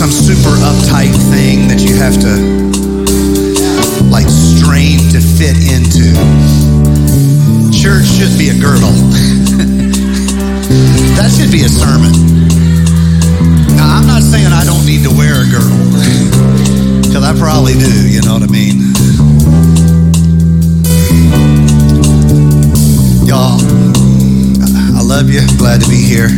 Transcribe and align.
some 0.00 0.10
super 0.10 0.56
uptight 0.64 1.12
thing 1.28 1.68
that 1.68 1.84
you 1.84 1.92
have 1.94 2.16
to 2.16 2.32
like 4.08 4.24
strain 4.32 4.96
to 5.12 5.20
fit 5.20 5.60
into. 5.60 6.16
Church 7.68 8.08
should 8.08 8.32
be 8.40 8.48
a 8.48 8.56
girdle. 8.56 8.96
that 11.20 11.28
should 11.28 11.52
be 11.52 11.68
a 11.68 11.68
sermon. 11.68 12.16
Now 13.76 14.00
I'm 14.00 14.06
not 14.06 14.22
saying 14.22 14.48
I 14.48 14.64
don't 14.64 14.86
need 14.88 15.04
to 15.04 15.12
wear 15.12 15.44
a 15.44 15.48
girdle. 15.52 15.76
Because 17.04 17.24
I 17.24 17.36
probably 17.36 17.74
do, 17.74 18.08
you 18.08 18.22
know 18.22 18.34
what 18.34 18.44
I 18.44 18.46
mean? 18.46 18.94
Y'all, 23.26 23.58
love 25.10 25.26
you. 25.26 25.42
Glad 25.58 25.82
to 25.82 25.90
be 25.90 25.98
here. 25.98 26.30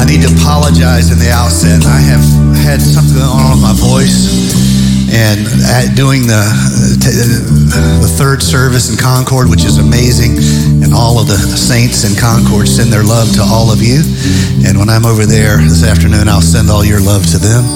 I 0.00 0.08
need 0.08 0.24
to 0.24 0.32
apologize 0.40 1.12
in 1.12 1.20
the 1.20 1.28
outset. 1.28 1.84
I 1.84 2.00
have 2.00 2.24
had 2.64 2.80
something 2.80 3.20
on 3.20 3.52
with 3.52 3.60
my 3.60 3.76
voice. 3.76 4.32
And 5.12 5.44
at 5.68 5.92
doing 5.92 6.24
the, 6.24 6.40
the 6.96 8.08
third 8.16 8.40
service 8.40 8.88
in 8.88 8.96
Concord, 8.96 9.52
which 9.52 9.68
is 9.68 9.76
amazing, 9.76 10.40
and 10.80 10.96
all 10.96 11.20
of 11.20 11.28
the 11.28 11.36
saints 11.36 12.08
in 12.08 12.16
Concord 12.16 12.72
send 12.72 12.88
their 12.88 13.04
love 13.04 13.36
to 13.36 13.44
all 13.44 13.68
of 13.68 13.84
you. 13.84 14.00
And 14.64 14.80
when 14.80 14.88
I'm 14.88 15.04
over 15.04 15.28
there 15.28 15.60
this 15.60 15.84
afternoon, 15.84 16.24
I'll 16.24 16.40
send 16.40 16.72
all 16.72 16.80
your 16.80 17.04
love 17.04 17.28
to 17.36 17.38
them. 17.38 17.68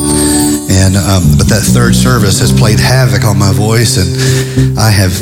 And 0.72 0.96
um, 0.96 1.36
but 1.36 1.52
that 1.52 1.68
third 1.68 1.92
service 1.92 2.40
has 2.40 2.48
played 2.48 2.80
havoc 2.80 3.28
on 3.28 3.36
my 3.36 3.52
voice, 3.52 4.00
and 4.00 4.08
I 4.80 4.88
have 4.88 5.12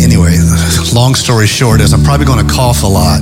anyway. 0.00 0.40
Long 0.96 1.14
story 1.14 1.46
short 1.46 1.84
is 1.84 1.92
I'm 1.92 2.02
probably 2.02 2.24
going 2.24 2.40
to 2.40 2.50
cough 2.50 2.82
a 2.82 2.88
lot, 2.88 3.20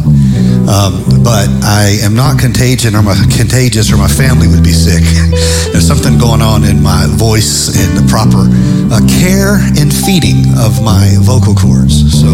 um, 0.66 1.22
but 1.22 1.48
I 1.62 1.98
am 2.02 2.14
not 2.14 2.38
contagious 2.38 2.94
or 2.94 3.02
my 3.02 3.14
contagious 3.30 3.92
or 3.92 3.96
my 3.96 4.08
family 4.08 4.48
would 4.48 4.64
be 4.64 4.74
sick. 4.74 5.02
There's 5.72 5.86
something 5.86 6.18
going 6.18 6.42
on 6.42 6.64
in 6.64 6.82
my 6.82 7.06
voice 7.16 7.70
and 7.74 7.96
the 7.96 8.06
proper 8.10 8.50
uh, 8.90 9.00
care 9.22 9.62
and 9.78 9.88
feeding 9.92 10.46
of 10.58 10.82
my 10.82 11.14
vocal 11.20 11.54
cords. 11.54 11.94
So. 12.20 12.28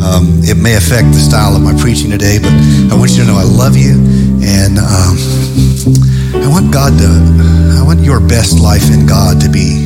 Um, 0.00 0.40
it 0.42 0.56
may 0.56 0.76
affect 0.76 1.12
the 1.12 1.20
style 1.20 1.54
of 1.54 1.60
my 1.60 1.76
preaching 1.76 2.10
today, 2.10 2.38
but 2.40 2.48
I 2.90 2.96
want 2.96 3.10
you 3.12 3.18
to 3.20 3.26
know 3.26 3.36
I 3.36 3.44
love 3.44 3.76
you, 3.76 4.00
and 4.40 4.80
um, 4.80 5.14
I 6.40 6.48
want 6.48 6.72
God 6.72 6.96
to, 6.96 7.10
I 7.78 7.84
want 7.84 8.00
your 8.00 8.18
best 8.18 8.58
life 8.58 8.90
in 8.90 9.04
God 9.04 9.42
to 9.42 9.50
be 9.50 9.84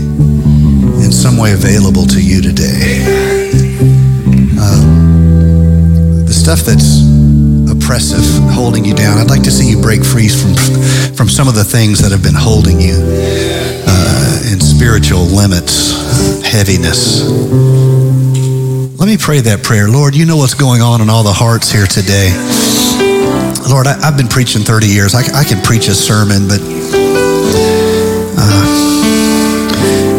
in 1.03 1.11
some 1.11 1.37
way 1.37 1.53
available 1.53 2.07
to 2.07 2.23
you 2.23 2.41
today. 2.41 3.03
Um, 4.55 6.25
the 6.25 6.33
stuff 6.33 6.61
that's 6.61 7.04
oppressive, 7.85 8.25
holding 8.55 8.83
you 8.83 8.95
down, 8.95 9.19
I'd 9.19 9.29
like 9.29 9.43
to 9.43 9.51
see 9.51 9.69
you 9.69 9.77
break 9.79 10.03
free 10.03 10.27
from, 10.27 10.57
from 11.13 11.29
some 11.29 11.49
of 11.49 11.55
the 11.55 11.65
things 11.65 12.01
that 12.01 12.13
have 12.13 12.23
been 12.23 12.35
holding 12.35 12.81
you 12.81 12.97
uh, 12.97 14.41
in 14.49 14.59
spiritual 14.59 15.21
limits, 15.29 15.93
heaviness. 16.41 17.29
Let 18.97 19.05
me 19.05 19.21
pray 19.21 19.45
that 19.45 19.61
prayer. 19.63 19.87
Lord, 19.93 20.17
you 20.17 20.25
know 20.25 20.39
what's 20.39 20.55
going 20.55 20.81
on 20.81 21.03
in 21.03 21.11
all 21.11 21.25
the 21.25 21.37
hearts 21.37 21.71
here 21.71 21.85
today. 21.85 22.33
Lord, 23.69 23.85
I, 23.87 24.01
have 24.01 24.17
been 24.17 24.33
preaching 24.33 24.65
30 24.65 24.89
years. 24.89 25.13
I, 25.15 25.21
I, 25.37 25.45
can 25.45 25.61
preach 25.61 25.89
a 25.89 25.95
sermon, 25.95 26.49
but 26.49 26.65
uh, 28.41 28.65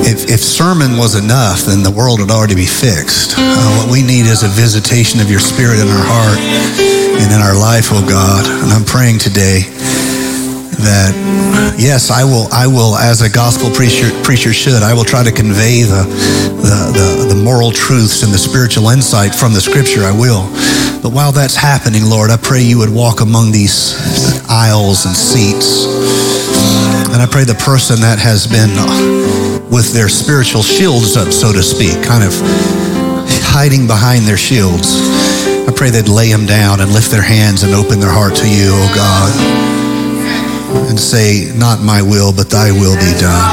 if, 0.06 0.30
if, 0.30 0.40
sermon 0.40 1.02
was 1.02 1.18
enough, 1.18 1.66
then 1.66 1.82
the 1.82 1.90
world 1.90 2.22
would 2.22 2.30
already 2.30 2.54
be 2.54 2.70
fixed. 2.70 3.34
Uh, 3.38 3.82
what 3.82 3.90
we 3.90 4.06
need 4.06 4.30
is 4.30 4.46
a 4.46 4.50
visitation 4.54 5.20
of 5.20 5.32
your 5.34 5.42
spirit 5.42 5.82
in 5.82 5.90
our 5.90 6.06
heart 6.06 7.05
and 7.22 7.32
in 7.32 7.42
our 7.42 7.58
life, 7.58 7.90
oh 7.92 8.06
God. 8.08 8.46
And 8.46 8.72
I'm 8.72 8.86
praying 8.86 9.20
today 9.20 9.64
that 10.84 11.16
yes, 11.80 12.12
I 12.12 12.24
will. 12.24 12.48
I 12.52 12.68
will, 12.68 12.96
as 12.96 13.22
a 13.22 13.30
gospel 13.30 13.70
preacher, 13.72 14.12
preacher 14.24 14.54
should. 14.54 14.84
I 14.84 14.94
will 14.94 15.04
try 15.06 15.24
to 15.24 15.32
convey 15.32 15.84
the, 15.84 16.04
the 16.62 16.78
the, 16.94 17.34
the 17.34 17.40
moral 17.42 17.72
truths 17.72 18.24
and 18.24 18.34
the 18.34 18.38
spiritual 18.38 18.90
insight 18.90 19.34
from 19.34 19.54
the 19.54 19.62
Scripture. 19.62 20.04
I 20.04 20.12
will. 20.12 20.48
But 21.02 21.14
while 21.14 21.32
that's 21.32 21.56
happening, 21.56 22.06
Lord, 22.06 22.32
I 22.32 22.38
pray 22.38 22.62
you 22.62 22.80
would 22.80 22.94
walk 22.94 23.22
among 23.22 23.52
these 23.52 23.96
aisles 24.50 25.06
and 25.06 25.16
seats, 25.16 25.86
and 27.14 27.22
I 27.22 27.28
pray 27.30 27.44
the 27.44 27.60
person 27.62 28.02
that 28.02 28.20
has 28.20 28.48
been 28.48 28.74
with 29.70 29.94
their 29.94 30.10
spiritual 30.10 30.64
shields 30.64 31.18
up, 31.18 31.32
so 31.32 31.52
to 31.52 31.62
speak, 31.62 32.04
kind 32.04 32.24
of 32.24 32.34
hiding 33.56 33.88
behind 33.88 34.28
their 34.28 34.38
shields. 34.38 35.00
I 35.64 35.72
pray 35.72 35.90
they'd 35.90 36.12
lay 36.12 36.30
them 36.30 36.46
down 36.46 36.82
and 36.82 36.92
lift 36.92 37.10
their 37.10 37.24
hands 37.24 37.64
and 37.64 37.74
open 37.74 38.00
their 38.04 38.12
heart 38.12 38.36
to 38.36 38.48
you, 38.48 38.76
oh 38.76 38.92
God 38.92 39.76
and 40.88 41.00
say, 41.00 41.52
Not 41.56 41.82
my 41.82 42.02
will, 42.02 42.34
but 42.34 42.50
thy 42.50 42.72
will 42.72 42.96
be 42.96 43.14
done. 43.20 43.48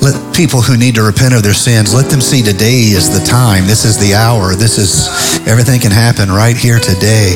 Let 0.00 0.16
people 0.34 0.62
who 0.62 0.76
need 0.76 0.94
to 0.94 1.02
repent 1.02 1.34
of 1.34 1.42
their 1.42 1.56
sins, 1.56 1.94
let 1.94 2.08
them 2.10 2.20
see 2.20 2.42
today 2.42 2.94
is 2.96 3.10
the 3.10 3.24
time. 3.24 3.66
This 3.66 3.84
is 3.84 3.98
the 3.98 4.14
hour. 4.14 4.54
This 4.54 4.78
is 4.78 5.08
everything 5.46 5.80
can 5.80 5.90
happen 5.90 6.30
right 6.30 6.56
here 6.56 6.78
today. 6.78 7.34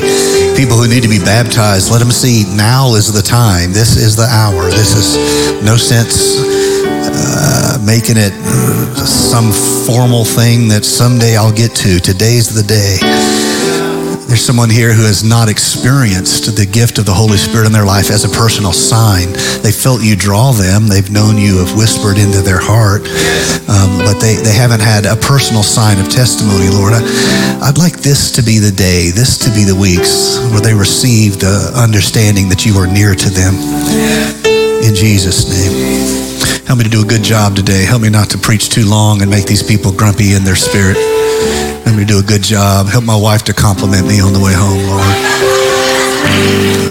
People 0.57 0.77
who 0.77 0.87
need 0.87 1.03
to 1.03 1.09
be 1.09 1.19
baptized, 1.19 1.91
let 1.91 1.99
them 1.99 2.11
see 2.11 2.45
now 2.55 2.95
is 2.95 3.11
the 3.11 3.21
time. 3.21 3.73
This 3.73 3.97
is 3.97 4.15
the 4.15 4.29
hour. 4.29 4.69
This 4.69 4.95
is 4.95 5.17
no 5.61 5.77
sense 5.77 6.62
uh, 7.13 7.79
making 7.85 8.17
it 8.17 8.33
some 9.05 9.51
formal 9.85 10.25
thing 10.25 10.67
that 10.69 10.83
someday 10.85 11.37
I'll 11.37 11.53
get 11.53 11.75
to. 11.85 11.99
Today's 11.99 12.53
the 12.53 12.63
day. 12.63 12.97
There's 14.33 14.43
someone 14.43 14.71
here 14.71 14.93
who 14.93 15.03
has 15.03 15.23
not 15.23 15.47
experienced 15.47 16.55
the 16.55 16.65
gift 16.65 16.97
of 16.97 17.05
the 17.05 17.13
Holy 17.13 17.37
Spirit 17.37 17.67
in 17.67 17.71
their 17.71 17.85
life 17.85 18.09
as 18.09 18.25
a 18.25 18.29
personal 18.29 18.73
sign. 18.73 19.29
They 19.61 19.71
felt 19.71 20.01
you 20.01 20.15
draw 20.15 20.53
them. 20.53 20.87
They've 20.87 21.11
known 21.11 21.37
you 21.37 21.59
have 21.61 21.77
whispered 21.77 22.17
into 22.17 22.41
their 22.41 22.57
heart, 22.57 23.05
um, 23.69 24.01
but 24.01 24.17
they, 24.17 24.41
they 24.41 24.55
haven't 24.55 24.81
had 24.81 25.05
a 25.05 25.15
personal 25.21 25.61
sign 25.61 25.99
of 25.99 26.09
testimony, 26.09 26.73
Lord. 26.73 26.93
I, 26.97 27.05
I'd 27.61 27.77
like 27.77 28.01
this 28.01 28.31
to 28.31 28.41
be 28.41 28.57
the 28.57 28.73
day, 28.73 29.11
this 29.13 29.37
to 29.45 29.53
be 29.53 29.65
the 29.69 29.77
weeks 29.77 30.41
where 30.49 30.61
they 30.61 30.73
receive 30.73 31.37
the 31.37 31.69
understanding 31.77 32.49
that 32.49 32.65
you 32.65 32.73
are 32.81 32.87
near 32.87 33.13
to 33.13 33.29
them. 33.29 33.53
In 34.81 34.95
Jesus' 34.95 35.45
name. 35.45 36.22
Help 36.67 36.77
me 36.79 36.83
to 36.85 36.89
do 36.89 37.03
a 37.03 37.05
good 37.05 37.23
job 37.23 37.55
today. 37.55 37.83
Help 37.83 38.01
me 38.01 38.09
not 38.09 38.29
to 38.31 38.37
preach 38.37 38.69
too 38.69 38.85
long 38.85 39.21
and 39.21 39.29
make 39.29 39.45
these 39.45 39.61
people 39.61 39.91
grumpy 39.91 40.33
in 40.33 40.43
their 40.43 40.55
spirit. 40.55 40.97
Help 41.83 41.97
me 41.97 42.05
do 42.05 42.19
a 42.19 42.23
good 42.23 42.41
job. 42.41 42.87
Help 42.87 43.03
my 43.03 43.15
wife 43.15 43.43
to 43.43 43.53
compliment 43.53 44.07
me 44.07 44.19
on 44.21 44.33
the 44.33 44.39
way 44.39 44.53
home, 44.55 44.79
Lord. 44.87 45.33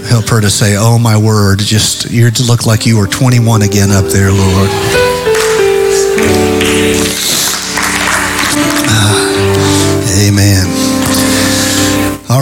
Help 0.07 0.29
her 0.29 0.41
to 0.41 0.51
say, 0.51 0.77
Oh, 0.77 0.99
my 0.99 1.17
word, 1.17 1.59
just 1.59 2.11
you 2.11 2.31
look 2.47 2.67
like 2.67 2.87
you 2.87 2.99
were 2.99 3.07
21 3.07 3.63
again 3.63 3.91
up 3.91 4.05
there, 4.05 4.31
Lord. 4.31 4.71
Uh, 8.89 10.29
amen. 10.29 10.72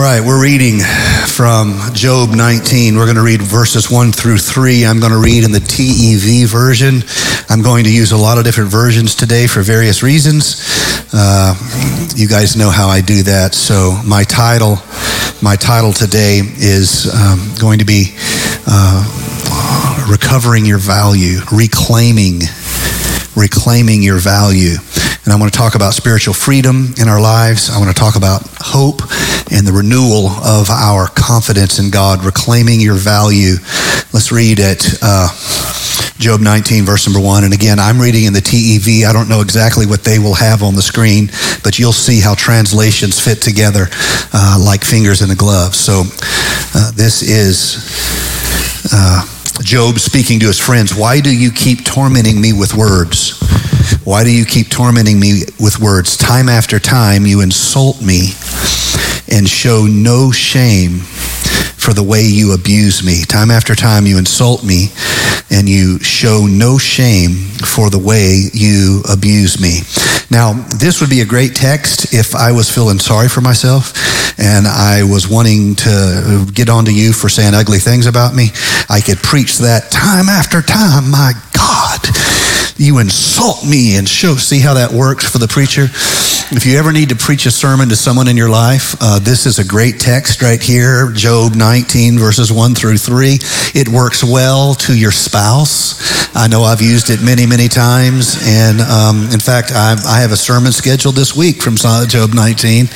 All 0.01 0.07
right, 0.07 0.19
we're 0.19 0.41
reading 0.41 0.79
from 1.27 1.77
Job 1.93 2.31
19. 2.31 2.97
We're 2.97 3.05
going 3.05 3.17
to 3.17 3.21
read 3.21 3.39
verses 3.39 3.91
1 3.91 4.11
through 4.11 4.39
3. 4.39 4.83
I'm 4.83 4.99
going 4.99 5.11
to 5.11 5.19
read 5.19 5.43
in 5.43 5.51
the 5.51 5.59
TEV 5.59 6.49
version. 6.49 7.03
I'm 7.49 7.61
going 7.61 7.83
to 7.83 7.93
use 7.93 8.11
a 8.11 8.17
lot 8.17 8.39
of 8.39 8.43
different 8.43 8.71
versions 8.71 9.13
today 9.13 9.45
for 9.45 9.61
various 9.61 10.01
reasons. 10.01 10.65
Uh, 11.13 11.53
you 12.15 12.27
guys 12.27 12.57
know 12.57 12.71
how 12.71 12.87
I 12.87 13.01
do 13.01 13.21
that. 13.21 13.53
So 13.53 14.01
my 14.03 14.23
title, 14.23 14.77
my 15.39 15.55
title 15.55 15.93
today 15.93 16.39
is 16.39 17.05
um, 17.13 17.53
going 17.61 17.77
to 17.77 17.85
be 17.85 18.17
uh, 18.65 20.07
recovering 20.09 20.65
your 20.65 20.79
value, 20.79 21.41
reclaiming, 21.51 22.41
reclaiming 23.35 24.01
your 24.01 24.17
value. 24.17 24.77
And 25.23 25.31
I 25.31 25.37
want 25.37 25.53
to 25.53 25.57
talk 25.57 25.75
about 25.75 25.93
spiritual 25.93 26.33
freedom 26.33 26.93
in 26.99 27.07
our 27.07 27.21
lives. 27.21 27.69
I 27.69 27.77
want 27.77 27.95
to 27.95 27.99
talk 27.99 28.15
about 28.15 28.41
hope 28.57 29.01
and 29.51 29.67
the 29.67 29.71
renewal 29.71 30.27
of 30.27 30.69
our 30.69 31.07
confidence 31.07 31.77
in 31.77 31.91
God, 31.91 32.25
reclaiming 32.25 32.81
your 32.81 32.95
value. 32.95 33.55
Let's 34.13 34.31
read 34.31 34.57
it. 34.59 34.83
Uh, 35.01 35.29
Job 36.17 36.41
19, 36.41 36.85
verse 36.85 37.07
number 37.07 37.19
one. 37.19 37.43
And 37.43 37.53
again, 37.53 37.79
I'm 37.79 37.99
reading 37.99 38.25
in 38.25 38.33
the 38.33 38.41
TEV. 38.41 39.05
I 39.05 39.13
don't 39.13 39.29
know 39.29 39.41
exactly 39.41 39.85
what 39.85 40.03
they 40.03 40.17
will 40.17 40.35
have 40.35 40.63
on 40.63 40.75
the 40.75 40.81
screen, 40.81 41.29
but 41.63 41.77
you'll 41.77 41.93
see 41.93 42.19
how 42.19 42.33
translations 42.33 43.19
fit 43.19 43.41
together 43.41 43.87
uh, 44.33 44.61
like 44.63 44.83
fingers 44.83 45.21
in 45.21 45.29
a 45.29 45.35
glove. 45.35 45.75
So 45.75 46.03
uh, 46.75 46.91
this 46.91 47.21
is 47.21 47.77
uh, 48.93 49.25
Job 49.61 49.99
speaking 49.99 50.39
to 50.41 50.47
his 50.47 50.59
friends. 50.59 50.95
Why 50.95 51.21
do 51.21 51.35
you 51.35 51.51
keep 51.51 51.85
tormenting 51.85 52.41
me 52.41 52.53
with 52.53 52.73
words? 52.73 53.37
Why 54.03 54.23
do 54.23 54.31
you 54.31 54.45
keep 54.45 54.69
tormenting 54.69 55.19
me 55.19 55.43
with 55.59 55.79
words? 55.79 56.17
Time 56.17 56.49
after 56.49 56.79
time, 56.79 57.27
you 57.27 57.41
insult 57.41 58.01
me 58.01 58.29
and 59.31 59.47
show 59.47 59.85
no 59.87 60.31
shame 60.31 60.99
for 61.77 61.93
the 61.93 62.01
way 62.01 62.23
you 62.23 62.53
abuse 62.53 63.05
me. 63.05 63.23
Time 63.25 63.51
after 63.51 63.75
time, 63.75 64.07
you 64.07 64.17
insult 64.17 64.63
me 64.63 64.87
and 65.51 65.69
you 65.69 65.99
show 65.99 66.47
no 66.49 66.79
shame 66.79 67.33
for 67.65 67.91
the 67.91 67.99
way 67.99 68.49
you 68.53 69.03
abuse 69.07 69.61
me. 69.61 69.81
Now, 70.31 70.53
this 70.79 70.99
would 70.99 71.09
be 71.09 71.21
a 71.21 71.25
great 71.25 71.53
text 71.55 72.13
if 72.13 72.33
I 72.33 72.51
was 72.53 72.73
feeling 72.73 72.97
sorry 72.97 73.29
for 73.29 73.41
myself 73.41 73.93
and 74.39 74.65
I 74.65 75.03
was 75.03 75.29
wanting 75.29 75.75
to 75.75 76.47
get 76.51 76.69
onto 76.69 76.91
you 76.91 77.13
for 77.13 77.29
saying 77.29 77.53
ugly 77.53 77.79
things 77.79 78.07
about 78.07 78.33
me. 78.33 78.49
I 78.89 79.01
could 79.01 79.19
preach 79.19 79.59
that 79.59 79.91
time 79.91 80.27
after 80.29 80.61
time. 80.61 81.11
My 81.11 81.33
God, 81.53 82.01
you 82.81 82.97
insult 82.97 83.63
me 83.63 83.95
and 83.95 84.09
show. 84.09 84.35
See 84.35 84.59
how 84.59 84.73
that 84.73 84.91
works 84.91 85.29
for 85.29 85.37
the 85.37 85.47
preacher? 85.47 85.87
If 86.53 86.65
you 86.65 86.77
ever 86.77 86.91
need 86.91 87.07
to 87.09 87.15
preach 87.15 87.45
a 87.45 87.51
sermon 87.51 87.87
to 87.89 87.95
someone 87.95 88.27
in 88.27 88.35
your 88.35 88.49
life, 88.49 88.93
uh, 88.99 89.19
this 89.19 89.45
is 89.45 89.57
a 89.57 89.63
great 89.63 90.01
text 90.01 90.41
right 90.41 90.61
here 90.61 91.09
Job 91.13 91.55
19, 91.55 92.19
verses 92.19 92.51
1 92.51 92.75
through 92.75 92.97
3. 92.97 93.39
It 93.73 93.87
works 93.87 94.21
well 94.21 94.73
to 94.83 94.93
your 94.93 95.11
spouse. 95.11 96.35
I 96.35 96.49
know 96.49 96.63
I've 96.63 96.81
used 96.81 97.09
it 97.09 97.23
many, 97.23 97.45
many 97.45 97.69
times. 97.69 98.35
And 98.43 98.81
um, 98.81 99.31
in 99.31 99.39
fact, 99.39 99.71
I, 99.71 99.95
I, 100.05 100.19
have 100.19 100.33
a 100.33 100.37
sermon 100.37 100.73
scheduled 100.73 101.15
this 101.15 101.33
week 101.33 101.61
from 101.61 101.77
Job 101.77 102.33
19. 102.33 102.87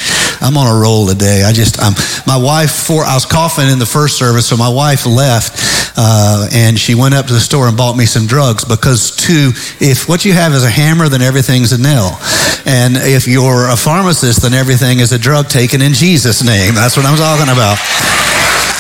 I'm 0.42 0.58
on 0.58 0.68
a 0.68 0.78
roll 0.78 1.08
today. 1.08 1.44
I 1.46 1.54
just, 1.54 1.80
um, 1.80 1.94
my 2.28 2.36
wife, 2.36 2.72
for, 2.72 3.06
I 3.06 3.14
was 3.14 3.26
coughing 3.26 3.70
in 3.70 3.80
the 3.80 3.86
first 3.86 4.18
service, 4.18 4.48
so 4.48 4.58
my 4.58 4.70
wife 4.70 5.06
left 5.06 5.56
uh, 5.96 6.50
and 6.52 6.78
she 6.78 6.94
went 6.94 7.14
up 7.14 7.28
to 7.28 7.34
the 7.34 7.40
store 7.40 7.70
and 7.70 7.78
bought 7.78 7.96
me 7.96 8.06
some 8.06 8.28
drugs 8.28 8.66
because, 8.66 9.16
to, 9.16 9.52
if 9.80 10.10
what 10.10 10.26
you 10.26 10.34
have 10.34 10.54
is 10.54 10.66
a 10.66 10.70
hammer, 10.70 11.08
then 11.08 11.22
everything's 11.22 11.72
a 11.72 11.82
nail. 11.82 12.20
And 12.66 12.98
if 12.98 13.28
you're 13.28 13.45
a 13.54 13.76
pharmacist, 13.76 14.42
then 14.42 14.54
everything 14.54 15.00
is 15.00 15.12
a 15.12 15.20
drug 15.20 15.48
taken 15.48 15.82
in 15.82 15.94
Jesus' 15.94 16.44
name. 16.44 16.74
That's 16.74 16.98
what 16.98 17.06
I'm 17.06 17.18
talking 17.18 17.52
about. 17.52 17.78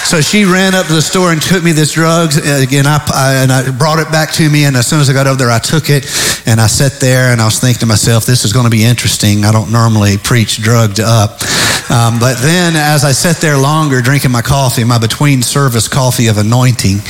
So 0.05 0.21
she 0.21 0.45
ran 0.45 0.75
up 0.75 0.85
to 0.85 0.93
the 0.93 1.01
store 1.01 1.31
and 1.31 1.41
took 1.41 1.63
me 1.63 1.71
this 1.71 1.93
drugs. 1.93 2.37
Again, 2.37 2.85
I, 2.85 3.01
I, 3.13 3.33
and 3.41 3.51
I 3.51 3.71
brought 3.75 3.97
it 3.97 4.11
back 4.11 4.31
to 4.33 4.47
me. 4.49 4.65
And 4.65 4.77
as 4.77 4.85
soon 4.85 4.99
as 4.99 5.09
I 5.09 5.13
got 5.13 5.25
over 5.25 5.35
there, 5.37 5.49
I 5.49 5.57
took 5.57 5.89
it 5.89 6.05
and 6.45 6.61
I 6.61 6.67
sat 6.67 7.01
there 7.01 7.31
and 7.31 7.41
I 7.41 7.45
was 7.45 7.59
thinking 7.59 7.79
to 7.79 7.85
myself, 7.85 8.25
this 8.25 8.45
is 8.45 8.53
going 8.53 8.65
to 8.65 8.69
be 8.69 8.83
interesting. 8.83 9.45
I 9.45 9.51
don't 9.51 9.71
normally 9.71 10.17
preach 10.17 10.61
drugged 10.61 10.99
up. 10.99 11.41
Um, 11.89 12.19
but 12.19 12.37
then 12.37 12.75
as 12.75 13.03
I 13.03 13.13
sat 13.13 13.37
there 13.37 13.57
longer 13.57 14.01
drinking 14.01 14.31
my 14.31 14.43
coffee, 14.43 14.83
my 14.83 14.99
between 14.99 15.41
service 15.41 15.87
coffee 15.87 16.27
of 16.27 16.37
anointing, 16.37 17.01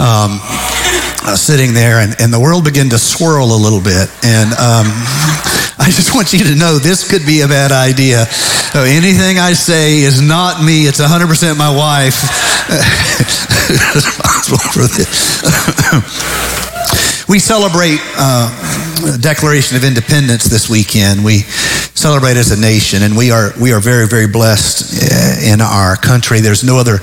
um, 0.00 0.40
sitting 1.36 1.74
there 1.74 2.00
and, 2.00 2.16
and 2.18 2.32
the 2.32 2.40
world 2.40 2.64
began 2.64 2.88
to 2.90 2.98
swirl 2.98 3.52
a 3.52 3.60
little 3.60 3.80
bit. 3.80 4.08
And 4.24 4.52
um, 4.56 4.88
I 5.82 5.90
just 5.90 6.14
want 6.14 6.32
you 6.32 6.44
to 6.44 6.54
know 6.54 6.78
this 6.78 7.10
could 7.10 7.26
be 7.26 7.40
a 7.40 7.48
bad 7.48 7.72
idea. 7.72 8.26
So 8.70 8.84
anything 8.84 9.38
I 9.38 9.52
say 9.52 9.98
is 9.98 10.22
not 10.22 10.62
me, 10.62 10.86
it's 10.86 11.00
100% 11.00 11.58
my 11.58 11.74
wife 11.74 12.22
responsible 13.94 14.62
for 14.70 14.86
this. 14.86 15.42
We 17.28 17.38
celebrate 17.38 17.98
uh, 18.18 19.16
Declaration 19.18 19.78
of 19.78 19.84
Independence 19.84 20.44
this 20.44 20.68
weekend. 20.68 21.24
We 21.24 21.38
celebrate 21.96 22.36
as 22.36 22.50
a 22.50 22.60
nation, 22.60 23.02
and 23.02 23.16
we 23.16 23.30
are 23.30 23.52
we 23.58 23.72
are 23.72 23.80
very 23.80 24.06
very 24.06 24.26
blessed 24.26 25.00
uh, 25.00 25.40
in 25.40 25.62
our 25.62 25.96
country. 25.96 26.40
There's 26.40 26.62
no 26.62 26.76
other 26.76 26.98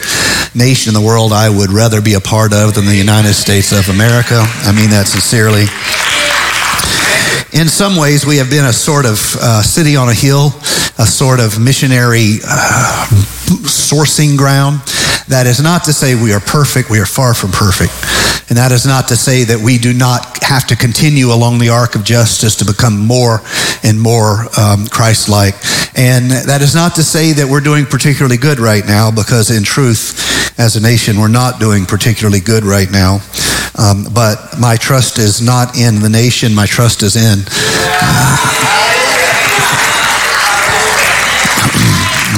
nation 0.54 0.94
in 0.94 0.94
the 0.94 1.02
world 1.02 1.34
I 1.34 1.50
would 1.50 1.72
rather 1.72 2.00
be 2.00 2.14
a 2.14 2.20
part 2.20 2.54
of 2.54 2.76
than 2.76 2.86
the 2.86 2.96
United 2.96 3.34
States 3.34 3.72
of 3.72 3.90
America. 3.90 4.38
I 4.38 4.72
mean 4.72 4.92
that 4.92 5.08
sincerely 5.08 5.66
in 7.52 7.68
some 7.68 7.96
ways, 7.96 8.26
we 8.26 8.38
have 8.38 8.50
been 8.50 8.66
a 8.66 8.74
sort 8.74 9.06
of 9.06 9.36
uh, 9.42 9.62
city 9.62 9.96
on 9.96 10.10
a 10.10 10.14
hill, 10.14 10.48
a 10.98 11.06
sort 11.06 11.40
of 11.40 11.60
missionary 11.60 12.38
uh, 12.44 13.08
sourcing 13.66 14.38
ground. 14.38 14.82
That 15.28 15.46
is 15.48 15.62
not 15.62 15.84
to 15.86 15.94
say 15.94 16.16
we 16.16 16.34
are 16.34 16.40
perfect. 16.40 16.90
We 16.90 17.00
are 17.00 17.06
far 17.06 17.34
from 17.34 17.52
perfect. 17.52 17.94
And 18.50 18.58
that 18.58 18.72
is 18.72 18.86
not 18.86 19.08
to 19.10 19.16
say 19.16 19.44
that 19.46 19.60
we 19.60 19.78
do 19.78 19.94
not 19.94 20.44
have 20.44 20.66
to 20.68 20.76
continue 20.76 21.32
along 21.32 21.60
the 21.60 21.70
arc 21.70 21.94
of 21.94 22.04
justice 22.04 22.56
to 22.58 22.66
become 22.66 23.06
more 23.06 23.42
and 23.84 24.00
more 24.00 24.46
um, 24.60 24.88
Christ 24.88 25.30
like. 25.30 25.54
And 25.96 26.32
that 26.32 26.62
is 26.62 26.74
not 26.74 26.96
to 26.96 27.04
say 27.04 27.34
that 27.34 27.48
we're 27.48 27.62
doing 27.62 27.86
particularly 27.86 28.38
good 28.38 28.60
right 28.60 28.86
now, 28.86 29.12
because 29.12 29.52
in 29.56 29.64
truth, 29.64 30.58
as 30.60 30.76
a 30.76 30.82
nation, 30.82 31.20
we're 31.20 31.28
not 31.28 31.60
doing 31.60 31.86
particularly 31.86 32.40
good 32.40 32.64
right 32.64 32.90
now. 32.90 33.22
Um, 33.80 34.08
but 34.14 34.60
my 34.60 34.76
trust 34.76 35.20
is 35.20 35.42
not 35.42 35.78
in 35.78 36.02
the 36.02 36.10
nation, 36.10 36.54
my 36.54 36.66
trust 36.66 37.02
is 37.02 37.16
in. 37.16 37.46
Uh, 37.48 38.76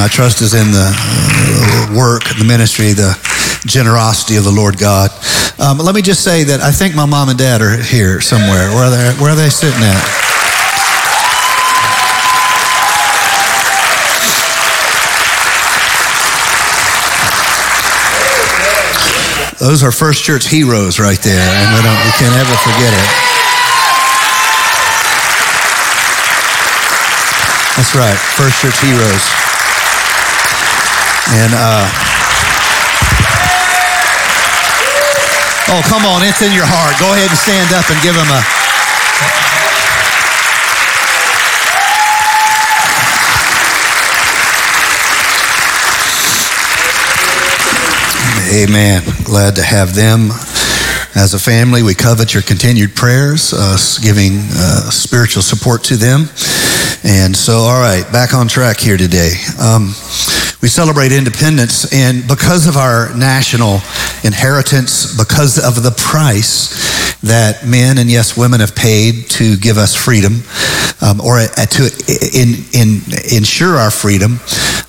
My 0.01 0.07
trust 0.07 0.41
is 0.41 0.55
in 0.55 0.71
the 0.71 0.91
uh, 0.97 1.95
work, 1.95 2.23
the 2.39 2.43
ministry, 2.43 2.93
the 2.93 3.13
generosity 3.67 4.35
of 4.35 4.43
the 4.43 4.51
Lord 4.51 4.79
God. 4.79 5.11
Um, 5.59 5.77
let 5.77 5.93
me 5.93 6.01
just 6.01 6.23
say 6.23 6.43
that 6.45 6.59
I 6.59 6.71
think 6.71 6.95
my 6.95 7.05
mom 7.05 7.29
and 7.29 7.37
dad 7.37 7.61
are 7.61 7.77
here 7.77 8.19
somewhere. 8.19 8.73
Where 8.73 8.85
are 8.85 8.89
they, 8.89 9.21
where 9.21 9.31
are 9.31 9.35
they 9.35 9.49
sitting 9.49 9.83
at? 9.83 10.30
Those 19.61 19.83
are 19.83 19.91
First 19.91 20.23
Church 20.23 20.49
heroes 20.49 20.97
right 20.97 21.21
there, 21.21 21.37
and 21.37 21.67
we, 21.69 21.85
don't, 21.85 22.01
we 22.01 22.09
can't 22.17 22.33
ever 22.33 22.57
forget 22.65 22.89
it. 22.89 23.09
That's 27.77 27.93
right, 27.93 28.17
First 28.17 28.57
Church 28.57 28.81
heroes. 28.81 29.21
And, 31.37 31.53
uh, 31.53 31.85
oh, 35.77 35.85
come 35.85 36.09
on, 36.09 36.25
it's 36.25 36.41
in 36.41 36.57
your 36.57 36.65
heart. 36.65 36.97
Go 36.97 37.13
ahead 37.13 37.29
and 37.29 37.37
stand 37.37 37.69
up 37.77 37.87
and 37.93 38.01
give 38.01 38.15
them 38.17 38.33
a. 38.33 38.60
Amen. 48.51 49.01
Glad 49.23 49.55
to 49.55 49.63
have 49.63 49.95
them 49.95 50.29
as 51.15 51.33
a 51.33 51.39
family. 51.39 51.83
We 51.83 51.95
covet 51.95 52.33
your 52.33 52.43
continued 52.43 52.93
prayers, 52.95 53.53
uh, 53.55 53.77
giving 54.03 54.39
uh, 54.51 54.91
spiritual 54.91 55.41
support 55.41 55.85
to 55.85 55.95
them. 55.95 56.27
And 57.05 57.33
so, 57.33 57.53
all 57.59 57.79
right, 57.79 58.03
back 58.11 58.33
on 58.33 58.49
track 58.49 58.77
here 58.77 58.97
today. 58.97 59.31
Um, 59.57 59.95
we 60.61 60.67
celebrate 60.67 61.13
independence, 61.13 61.93
and 61.93 62.27
because 62.27 62.67
of 62.67 62.75
our 62.75 63.15
national 63.15 63.75
inheritance, 64.25 65.17
because 65.17 65.57
of 65.57 65.81
the 65.81 65.91
price 65.91 67.21
that 67.21 67.65
men 67.65 67.99
and 67.99 68.11
yes, 68.11 68.35
women 68.35 68.59
have 68.59 68.75
paid 68.75 69.29
to 69.29 69.55
give 69.55 69.77
us 69.77 69.95
freedom, 69.95 70.43
um, 71.01 71.21
or 71.21 71.39
to 71.39 71.83
in, 72.35 72.67
in, 72.73 73.01
ensure 73.33 73.77
our 73.77 73.91
freedom, 73.91 74.41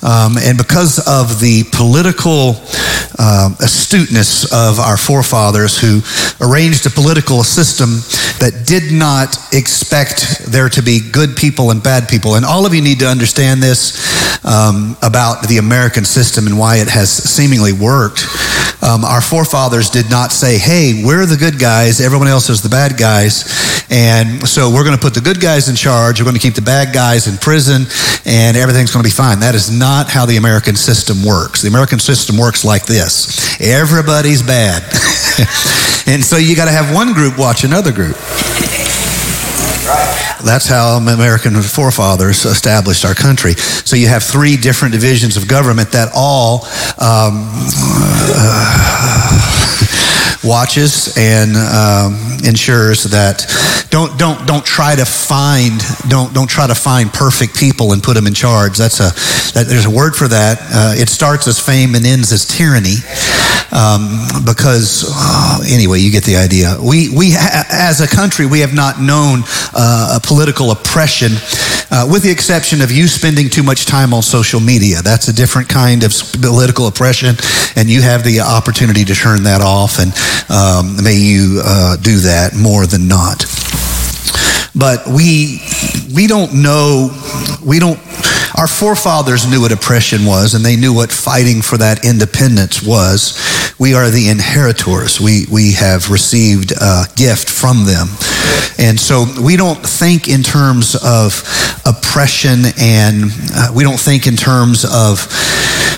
um, 0.03 0.37
and 0.37 0.59
because 0.59 0.99
of 1.07 1.39
the 1.39 1.63
political 1.73 2.55
um, 3.19 3.57
astuteness 3.61 4.45
of 4.52 4.78
our 4.78 4.97
forefathers 4.97 5.78
who 5.78 6.00
arranged 6.40 6.87
a 6.87 6.90
political 6.90 7.45
system 7.45 8.00
that 8.40 8.64
did 8.66 8.92
not 8.92 9.37
expect 9.52 10.47
there 10.47 10.69
to 10.69 10.83
be 10.83 11.00
good 11.12 11.37
people 11.37 11.71
and 11.71 11.83
bad 11.83 12.09
people. 12.09 12.37
And 12.37 12.45
all 12.45 12.66
of 12.66 12.75
you 12.75 12.83
need 12.83 13.00
to 13.00 13.07
understand 13.07 13.62
this 13.62 14.45
um, 14.45 14.97
about 15.02 15.49
the 15.49 15.59
American 15.59 16.04
system 16.04 16.47
and 16.47 16.59
why 16.59 16.76
it 16.76 16.88
has 16.88 17.11
seemingly 17.11 17.73
worked. 17.73 18.25
Um, 18.83 19.05
our 19.05 19.21
forefathers 19.21 19.91
did 19.91 20.11
not 20.11 20.33
say, 20.33 20.59
hey, 20.59 21.03
we're 21.05 21.25
the 21.25 21.37
good 21.37 21.59
guys, 21.59 22.01
everyone 22.01 22.29
else 22.29 22.51
is 22.51 22.62
the 22.62 22.69
bad 22.69 22.99
guys. 22.99 23.47
And 23.91 24.49
so 24.49 24.71
we're 24.71 24.85
going 24.85 24.97
to 24.97 25.01
put 25.01 25.15
the 25.15 25.21
good 25.21 25.41
guys 25.41 25.69
in 25.69 25.77
charge, 25.77 26.21
we're 26.21 26.25
going 26.25 26.37
to 26.37 26.43
keep 26.43 26.55
the 26.55 26.62
bad 26.62 26.93
guys 26.93 27.29
in 27.29 27.37
prison, 27.39 27.87
and 28.25 28.57
everything's 28.57 28.93
going 28.93 29.05
to 29.05 29.09
be 29.09 29.15
fine. 29.15 29.41
That 29.41 29.55
is 29.55 29.71
not 29.71 30.11
how 30.11 30.27
the 30.27 30.37
American 30.37 30.77
system 30.77 31.23
works. 31.25 31.62
The 31.62 31.69
American 31.69 31.99
system 31.99 32.37
works 32.37 32.65
like 32.65 32.87
this 32.87 33.61
everybody's 33.61 34.43
bad. 34.43 34.83
and 36.07 36.23
so 36.23 36.37
you 36.37 36.57
got 36.57 36.67
to 36.67 36.73
have 36.73 36.95
one 36.95 37.12
group 37.12 37.39
watch 37.39 37.65
another 37.65 37.93
group. 37.93 38.17
That's 40.45 40.67
how 40.67 40.97
American 40.97 41.55
forefathers 41.63 42.45
established 42.45 43.05
our 43.05 43.15
country. 43.15 43.55
So 43.55 43.97
you 43.97 44.09
have 44.09 44.23
three 44.23 44.57
different 44.57 44.93
divisions 44.93 45.37
of 45.37 45.49
government 45.49 45.93
that 45.93 46.11
all 46.15 46.65
um, 46.99 47.49
uh, 48.35 49.82
watches 50.45 51.17
and 51.17 51.57
um, 51.57 52.15
ensures 52.45 53.05
that 53.05 53.47
don't 53.91 54.19
don't 54.19 54.47
don't 54.47 54.65
try 54.65 54.95
to 54.95 55.05
find 55.05 55.81
don't 56.09 56.35
don't 56.35 56.49
try 56.49 56.67
to 56.67 56.75
find 56.75 57.13
perfect 57.13 57.57
people 57.57 57.93
and 57.93 58.03
put 58.03 58.15
them 58.15 58.27
in 58.27 58.35
charge. 58.35 58.77
That's 58.77 59.01
a 59.01 59.11
that, 59.55 59.67
there's 59.69 59.87
a 59.87 59.91
word 59.91 60.15
for 60.17 60.29
that. 60.29 60.59
Uh, 60.63 60.95
it 60.97 61.09
starts 61.09 61.47
as 61.47 61.61
fame 61.61 61.95
and 61.95 62.07
ends 62.07 62.33
as 62.33 62.47
tyranny. 62.47 62.97
Um, 63.73 64.45
because 64.45 65.09
uh, 65.09 65.65
anyway, 65.67 66.01
you 66.01 66.11
get 66.11 66.25
the 66.25 66.37
idea. 66.37 66.77
We 66.79 67.09
we 67.09 67.33
ha- 67.33 67.65
as 67.71 68.01
a 68.01 68.09
country 68.09 68.45
we 68.45 68.61
have 68.61 68.75
not 68.75 69.01
known 69.01 69.45
uh, 69.73 70.19
a 70.19 70.27
political 70.27 70.71
oppression 70.71 71.33
uh, 71.93 72.09
with 72.11 72.23
the 72.23 72.31
exception 72.31 72.81
of 72.81 72.91
you 72.91 73.07
spending 73.07 73.51
too 73.51 73.63
much 73.63 73.85
time 73.85 74.15
on 74.15 74.23
social 74.23 74.61
media. 74.61 75.03
That's 75.03 75.29
a 75.29 75.33
different 75.33 75.69
kind 75.69 76.03
of 76.05 76.13
political 76.41 76.87
oppression, 76.87 77.37
and 77.77 77.91
you 77.91 78.01
have 78.01 78.25
the 78.25 78.41
opportunity 78.41 79.05
to 79.05 79.15
turn 79.15 79.43
that 79.43 79.61
off, 79.61 79.99
and 80.01 80.11
um, 80.49 81.05
may 81.05 81.17
you 81.17 81.61
uh, 81.63 81.97
do 81.97 82.17
that 82.21 82.57
more 82.57 82.87
than 82.87 83.09
not. 83.09 83.45
But 84.75 85.07
we 85.07 85.61
we 86.15 86.27
don't 86.27 86.63
know 86.63 87.13
we 87.63 87.79
don't 87.79 88.01
our 88.57 88.67
forefathers 88.67 89.49
knew 89.51 89.61
what 89.61 89.73
oppression 89.73 90.25
was 90.25 90.55
and 90.55 90.65
they 90.65 90.77
knew 90.77 90.93
what 90.93 91.11
fighting 91.11 91.63
for 91.63 91.79
that 91.79 92.05
independence 92.05 92.83
was. 92.83 93.39
We 93.79 93.95
are 93.95 94.11
the 94.11 94.29
inheritors. 94.29 95.21
We 95.21 95.47
we 95.51 95.73
have 95.73 96.11
received 96.11 96.73
a 96.73 97.05
gift 97.17 97.49
from 97.51 97.85
them. 97.85 98.09
And 98.79 98.99
so 98.99 99.27
we 99.41 99.57
don't 99.57 99.85
think 99.85 100.29
in 100.29 100.43
terms 100.43 100.97
of 100.97 101.43
oppression 101.87 102.65
and 102.79 103.31
uh, 103.55 103.73
we 103.75 103.85
don't 103.85 104.01
think 104.01 104.27
in 104.27 104.37
terms 104.37 104.85
of 104.85 105.27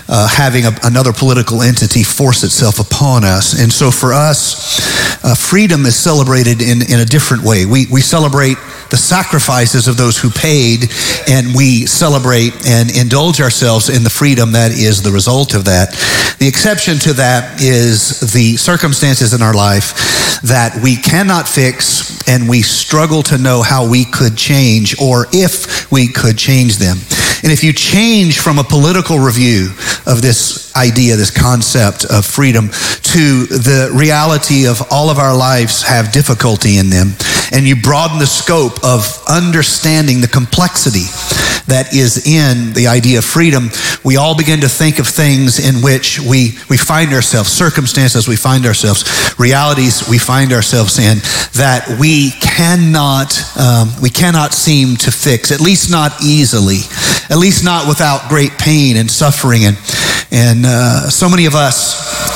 uh, 0.07 0.27
having 0.27 0.65
a, 0.65 0.71
another 0.83 1.11
political 1.11 1.61
entity 1.61 2.03
force 2.03 2.43
itself 2.43 2.79
upon 2.79 3.23
us. 3.23 3.59
And 3.59 3.71
so 3.71 3.91
for 3.91 4.13
us, 4.13 5.23
uh, 5.23 5.33
freedom 5.33 5.85
is 5.85 5.95
celebrated 5.95 6.61
in, 6.61 6.81
in 6.81 6.99
a 6.99 7.05
different 7.05 7.43
way. 7.43 7.65
We, 7.65 7.87
we 7.91 8.01
celebrate 8.01 8.57
the 8.91 8.97
sacrifices 8.97 9.87
of 9.87 9.97
those 9.97 10.17
who 10.17 10.29
paid, 10.29 10.91
and 11.27 11.55
we 11.55 11.85
celebrate 11.87 12.53
and 12.67 12.95
indulge 12.95 13.41
ourselves 13.41 13.89
in 13.89 14.03
the 14.03 14.09
freedom 14.09 14.51
that 14.51 14.71
is 14.71 15.01
the 15.01 15.11
result 15.11 15.55
of 15.55 15.65
that. 15.65 15.91
The 16.39 16.47
exception 16.47 16.99
to 16.99 17.13
that 17.13 17.61
is 17.61 18.19
the 18.33 18.57
circumstances 18.57 19.33
in 19.33 19.41
our 19.41 19.53
life 19.53 20.41
that 20.43 20.79
we 20.83 20.95
cannot 20.95 21.47
fix 21.47 22.21
and 22.27 22.47
we 22.47 22.61
struggle 22.61 23.23
to 23.23 23.37
know 23.37 23.61
how 23.61 23.89
we 23.89 24.05
could 24.05 24.37
change 24.37 24.99
or 25.01 25.25
if 25.31 25.91
we 25.91 26.07
could 26.07 26.37
change 26.37 26.77
them. 26.77 26.97
And 27.45 27.51
if 27.53 27.63
you 27.63 27.73
change 27.73 28.39
from 28.39 28.57
a 28.57 28.63
political 28.63 29.19
review 29.19 29.69
of 30.07 30.23
this 30.23 30.75
idea, 30.75 31.15
this 31.15 31.29
concept 31.29 32.03
of 32.03 32.25
freedom, 32.25 32.69
to 32.69 33.45
the 33.45 33.91
reality 33.93 34.65
of 34.65 34.81
all 34.89 35.11
of 35.11 35.19
our 35.19 35.37
lives 35.37 35.83
have 35.83 36.11
difficulty 36.11 36.77
in 36.77 36.89
them, 36.89 37.13
and 37.51 37.67
you 37.67 37.75
broaden 37.75 38.19
the 38.19 38.27
scope 38.27 38.83
of 38.83 39.23
understanding 39.27 40.21
the 40.21 40.27
complexity 40.27 41.05
that 41.67 41.93
is 41.93 42.27
in 42.27 42.73
the 42.73 42.87
idea 42.87 43.17
of 43.17 43.25
freedom, 43.25 43.69
we 44.03 44.17
all 44.17 44.37
begin 44.37 44.61
to 44.61 44.69
think 44.69 44.99
of 44.99 45.07
things 45.07 45.59
in 45.59 45.81
which 45.81 46.19
we, 46.19 46.57
we 46.69 46.77
find 46.77 47.11
ourselves, 47.13 47.51
circumstances 47.51 48.27
we 48.27 48.35
find 48.35 48.65
ourselves, 48.65 49.33
realities 49.39 50.07
we 50.07 50.17
find 50.17 50.53
ourselves 50.53 50.99
in 50.99 51.17
that 51.57 51.97
we 51.99 52.31
cannot, 52.41 53.33
um, 53.57 53.89
we 54.01 54.09
cannot 54.09 54.53
seem 54.53 54.95
to 54.97 55.11
fix, 55.11 55.51
at 55.51 55.59
least 55.59 55.89
not 55.89 56.11
easily, 56.23 56.81
at 57.29 57.37
least 57.37 57.65
not 57.65 57.87
without 57.87 58.29
great 58.29 58.51
pain 58.59 58.97
and 58.97 59.09
suffering. 59.09 59.65
And, 59.65 59.77
and 60.31 60.65
uh, 60.65 61.09
so 61.09 61.29
many 61.29 61.45
of 61.45 61.55
us 61.55 62.34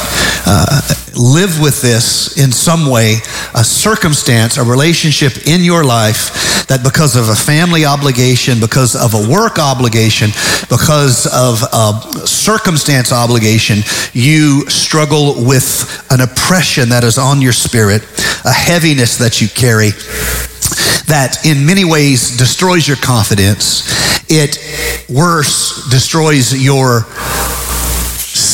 uh, 0.52 0.82
live 1.16 1.62
with 1.62 1.80
this 1.80 2.38
in 2.40 2.52
some 2.52 2.90
way, 2.90 3.18
a 3.54 3.64
circumstance, 3.64 4.58
a 4.58 4.64
relationship 4.64 5.46
in 5.46 5.64
your 5.64 5.84
life 5.84 6.66
that 6.66 6.84
because 6.84 7.16
of 7.16 7.30
a 7.30 7.36
family 7.36 7.86
obligation, 7.86 8.60
because 8.60 8.96
of 8.96 9.14
a 9.14 9.30
work 9.30 9.60
obligation, 9.60 10.32
because 10.70 11.28
of 11.28 11.62
a 11.72 12.26
circumstance 12.26 13.12
obligation, 13.12 13.80
you 14.14 14.68
struggle 14.70 15.46
with 15.46 16.04
an 16.10 16.22
oppression 16.22 16.90
that 16.90 17.04
is 17.04 17.20
on 17.20 17.44
your 17.44 17.54
spirit, 17.54 18.02
a 18.44 18.52
heaviness 18.52 19.18
that 19.20 19.42
you 19.42 19.48
carry 19.48 19.92
that 21.10 21.44
in 21.44 21.66
many 21.66 21.86
ways 21.86 22.38
destroys 22.38 22.88
your 22.88 22.98
confidence. 22.98 23.84
It 24.30 24.58
worse 25.10 25.90
destroys 25.90 26.54
your 26.54 27.06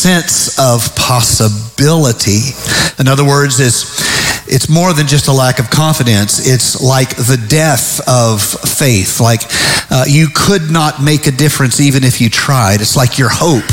sense 0.05 0.59
of 0.59 0.95
possibility. 0.95 2.53
In 2.99 3.07
other 3.07 3.25
words, 3.25 3.59
it's, 3.59 4.45
it's 4.47 4.69
more 4.69 4.93
than 4.93 5.07
just 5.07 5.27
a 5.27 5.33
lack 5.33 5.57
of 5.57 5.71
confidence. 5.71 6.45
It's 6.45 6.79
like 6.79 7.15
the 7.15 7.43
death 7.49 8.07
of 8.07 8.43
faith. 8.43 9.19
Like 9.19 9.41
uh, 9.89 10.05
you 10.07 10.27
could 10.31 10.69
not 10.69 11.01
make 11.01 11.25
a 11.25 11.31
difference 11.31 11.79
even 11.79 12.03
if 12.03 12.21
you 12.21 12.29
tried. 12.29 12.81
It's 12.81 12.95
like 12.95 13.17
your 13.17 13.29
hope 13.31 13.65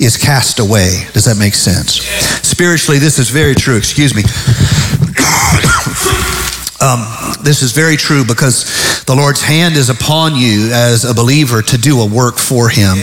is 0.00 0.16
cast 0.16 0.60
away. 0.60 1.04
Does 1.12 1.26
that 1.26 1.36
make 1.36 1.52
sense? 1.52 2.00
Spiritually, 2.40 2.98
this 2.98 3.18
is 3.18 3.28
very 3.28 3.54
true. 3.54 3.76
Excuse 3.76 4.14
me. 4.14 4.22
Um, 6.82 7.04
this 7.44 7.60
is 7.60 7.72
very 7.72 7.98
true 7.98 8.24
because 8.24 9.04
the 9.04 9.14
Lord's 9.14 9.42
hand 9.42 9.76
is 9.76 9.90
upon 9.90 10.34
you 10.34 10.70
as 10.72 11.04
a 11.04 11.12
believer 11.12 11.60
to 11.60 11.76
do 11.76 12.00
a 12.00 12.06
work 12.06 12.38
for 12.38 12.70
Him. 12.70 12.96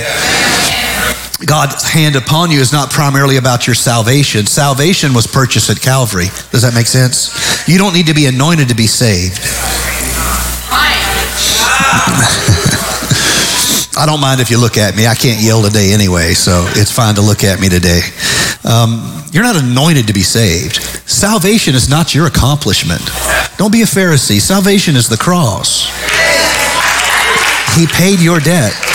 God's 1.45 1.83
hand 1.87 2.15
upon 2.15 2.49
you 2.49 2.59
is 2.59 2.73
not 2.73 2.89
primarily 2.89 3.37
about 3.37 3.67
your 3.67 3.75
salvation. 3.75 4.47
Salvation 4.47 5.13
was 5.13 5.27
purchased 5.27 5.69
at 5.69 5.79
Calvary. 5.79 6.25
Does 6.49 6.63
that 6.63 6.73
make 6.73 6.87
sense? 6.87 7.67
You 7.67 7.77
don't 7.77 7.93
need 7.93 8.07
to 8.07 8.15
be 8.15 8.25
anointed 8.25 8.69
to 8.69 8.75
be 8.75 8.87
saved. 8.87 9.37
I 13.97 14.05
don't 14.05 14.21
mind 14.21 14.41
if 14.41 14.49
you 14.49 14.59
look 14.59 14.77
at 14.77 14.95
me. 14.95 15.05
I 15.05 15.13
can't 15.13 15.41
yell 15.41 15.61
today 15.61 15.93
anyway, 15.93 16.33
so 16.33 16.65
it's 16.75 16.91
fine 16.91 17.15
to 17.15 17.21
look 17.21 17.43
at 17.43 17.59
me 17.59 17.69
today. 17.69 18.01
Um, 18.63 19.23
you're 19.31 19.43
not 19.43 19.55
anointed 19.55 20.07
to 20.07 20.13
be 20.13 20.21
saved. 20.21 20.77
Salvation 21.07 21.75
is 21.75 21.87
not 21.89 22.15
your 22.15 22.25
accomplishment. 22.25 23.01
Don't 23.57 23.71
be 23.71 23.83
a 23.83 23.85
Pharisee. 23.85 24.41
Salvation 24.41 24.95
is 24.95 25.07
the 25.07 25.17
cross. 25.17 25.85
He 27.75 27.85
paid 27.85 28.19
your 28.19 28.39
debt. 28.39 28.86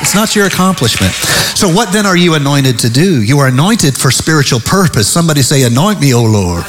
It's 0.00 0.14
not 0.14 0.34
your 0.34 0.46
accomplishment. 0.46 1.12
So, 1.12 1.68
what 1.68 1.92
then 1.92 2.06
are 2.06 2.16
you 2.16 2.34
anointed 2.34 2.78
to 2.80 2.90
do? 2.90 3.22
You 3.22 3.38
are 3.40 3.48
anointed 3.48 3.96
for 3.96 4.10
spiritual 4.10 4.60
purpose. 4.60 5.08
Somebody 5.08 5.42
say, 5.42 5.62
Anoint 5.64 6.00
me, 6.00 6.14
O 6.14 6.22
Lord. 6.22 6.64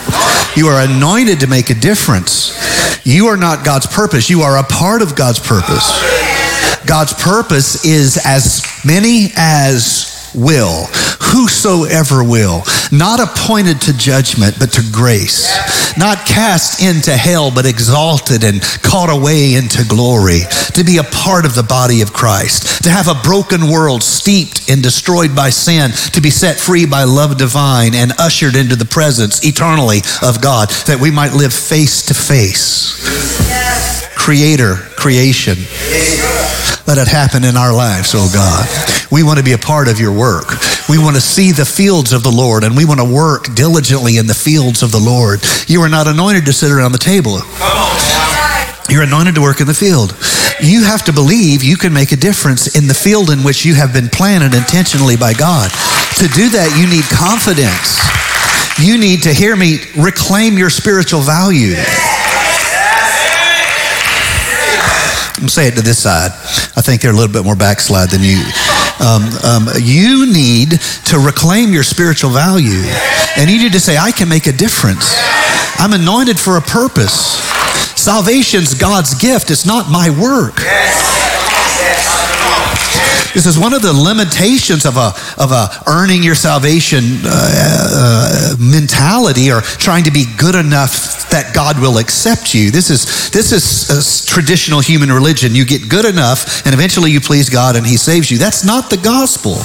You 0.56 0.68
are 0.68 0.82
anointed 0.82 1.40
to 1.40 1.48
make 1.48 1.70
a 1.70 1.74
difference. 1.74 2.52
You 3.06 3.28
are 3.28 3.38
not 3.38 3.64
God's 3.66 3.88
purpose, 3.88 4.30
you 4.30 4.42
are 4.42 4.58
a 4.58 4.64
part 4.64 5.02
of 5.02 5.16
God's 5.16 5.40
purpose. 5.40 5.90
God's 6.86 7.14
purpose 7.14 7.86
is 7.86 8.20
as 8.26 8.66
many 8.86 9.30
as 9.38 10.11
will, 10.36 10.86
whosoever 11.32 12.24
will, 12.24 12.64
not 12.92 13.20
appointed 13.20 13.80
to 13.82 13.98
judgment, 13.98 14.56
but 14.60 14.74
to 14.74 14.84
grace, 14.92 15.48
not 15.98 16.26
cast 16.26 16.82
into 16.82 17.12
hell, 17.12 17.52
but 17.54 17.66
exalted 17.66 18.44
and 18.44 18.62
caught 18.84 19.10
away 19.10 19.54
into 19.54 19.86
glory, 19.88 20.42
to 20.74 20.84
be 20.84 20.98
a 20.98 21.04
part 21.04 21.46
of 21.46 21.56
the 21.56 21.64
body 21.64 22.02
of 22.02 22.14
Christ, 22.14 22.84
to 22.84 22.90
have 22.90 23.08
a 23.08 23.22
broken 23.24 23.70
world 23.70 24.04
steeped 24.04 24.70
and 24.70 24.84
destroyed 24.84 25.36
by 25.36 25.50
sin, 25.50 25.92
to 26.12 26.22
be 26.22 26.30
set 26.30 26.60
free 26.60 26.86
by 26.86 27.04
love 27.04 27.38
divine 27.38 27.96
and 27.96 28.12
ushered 28.20 28.56
into 28.56 28.76
the 28.76 28.86
presence 28.86 29.46
eternally 29.46 30.00
of 30.22 30.42
God, 30.42 30.70
that 30.88 31.00
we 31.00 31.12
might 31.12 31.34
live 31.34 31.54
face 31.54 32.02
to 32.08 32.14
face. 32.14 34.01
Creator, 34.16 34.76
creation. 34.98 35.58
Let 36.88 36.98
it 36.98 37.08
happen 37.08 37.44
in 37.44 37.56
our 37.58 37.74
lives, 37.74 38.14
oh 38.16 38.30
God. 38.34 38.68
We 39.12 39.24
want 39.24 39.38
to 39.40 39.44
be 39.44 39.54
a 39.54 39.58
part 39.58 39.88
of 39.88 40.00
your 40.00 40.12
work. 40.12 40.48
We 40.90 40.98
want 40.98 41.16
to 41.16 41.22
see 41.22 41.52
the 41.52 41.66
fields 41.66 42.12
of 42.12 42.24
the 42.24 42.32
Lord 42.32 42.64
and 42.64 42.76
we 42.76 42.86
want 42.86 43.00
to 43.00 43.06
work 43.06 43.54
diligently 43.56 44.18
in 44.18 44.28
the 44.28 44.34
fields 44.34 44.84
of 44.84 44.92
the 44.92 45.00
Lord. 45.00 45.42
You 45.68 45.82
are 45.82 45.90
not 45.90 46.08
anointed 46.08 46.46
to 46.46 46.54
sit 46.54 46.72
around 46.72 46.92
the 46.92 46.98
table. 46.98 47.40
You're 48.90 49.04
anointed 49.04 49.36
to 49.36 49.42
work 49.42 49.62
in 49.62 49.68
the 49.68 49.74
field. 49.74 50.12
You 50.62 50.84
have 50.84 51.06
to 51.06 51.14
believe 51.14 51.64
you 51.64 51.78
can 51.78 51.94
make 51.94 52.12
a 52.12 52.18
difference 52.18 52.76
in 52.76 52.88
the 52.88 52.94
field 52.94 53.30
in 53.30 53.40
which 53.40 53.66
you 53.66 53.74
have 53.76 53.94
been 53.94 54.10
planted 54.10 54.54
intentionally 54.54 55.16
by 55.16 55.34
God. 55.34 55.72
To 56.20 56.28
do 56.28 56.50
that, 56.50 56.76
you 56.76 56.88
need 56.92 57.06
confidence. 57.08 57.98
You 58.78 58.98
need 58.98 59.24
to 59.24 59.34
hear 59.34 59.56
me 59.56 59.80
reclaim 59.98 60.58
your 60.58 60.70
spiritual 60.70 61.22
value. 61.22 61.76
I'm 65.42 65.50
say 65.50 65.68
it 65.68 65.76
to 65.76 65.82
this 65.82 65.98
side. 65.98 66.30
I 66.78 66.82
think 66.82 67.02
they're 67.02 67.12
a 67.12 67.16
little 67.16 67.34
bit 67.34 67.44
more 67.44 67.56
backslide 67.56 68.12
than 68.12 68.22
you. 68.22 68.46
Um, 69.02 69.26
um, 69.42 69.68
you 69.82 70.32
need 70.32 70.78
to 71.10 71.18
reclaim 71.18 71.74
your 71.74 71.82
spiritual 71.82 72.30
value. 72.30 72.86
And 73.38 73.50
you 73.50 73.58
need 73.58 73.74
to 73.74 73.80
say, 73.80 73.98
I 73.98 74.12
can 74.12 74.30
make 74.30 74.46
a 74.46 74.52
difference. 74.52 75.18
I'm 75.80 75.94
anointed 75.94 76.40
for 76.40 76.58
a 76.58 76.62
purpose. 76.62 77.42
Salvation's 77.98 78.76
God's 78.76 79.16
gift. 79.16 79.50
It's 79.50 79.66
not 79.66 79.90
my 79.90 80.12
work. 80.12 80.62
This 83.34 83.48
is 83.48 83.58
one 83.58 83.74
of 83.74 83.82
the 83.82 83.94
limitations 83.94 84.86
of 84.86 84.98
a, 84.98 85.14
of 85.42 85.52
a 85.52 85.70
earning 85.88 86.22
your 86.22 86.36
salvation 86.36 87.02
uh, 87.24 88.54
uh, 88.54 88.56
mentality 88.60 89.50
or 89.52 89.62
trying 89.62 90.04
to 90.04 90.12
be 90.12 90.26
good 90.38 90.54
enough 90.54 91.21
that 91.32 91.54
God 91.54 91.80
will 91.80 91.98
accept 91.98 92.54
you. 92.54 92.72
This 92.72 92.90
is, 92.90 93.32
this 93.32 93.52
is 93.52 94.26
traditional 94.26 94.80
human 94.80 95.12
religion. 95.12 95.56
You 95.56 95.66
get 95.66 95.90
good 95.90 96.06
enough 96.06 96.66
and 96.66 96.74
eventually 96.74 97.12
you 97.12 97.22
please 97.22 97.50
God 97.50 97.76
and 97.76 97.86
he 97.86 97.98
saves 97.98 98.30
you. 98.30 98.38
That's 98.38 98.64
not 98.64 98.90
the 98.90 98.98
gospel. 98.98 99.56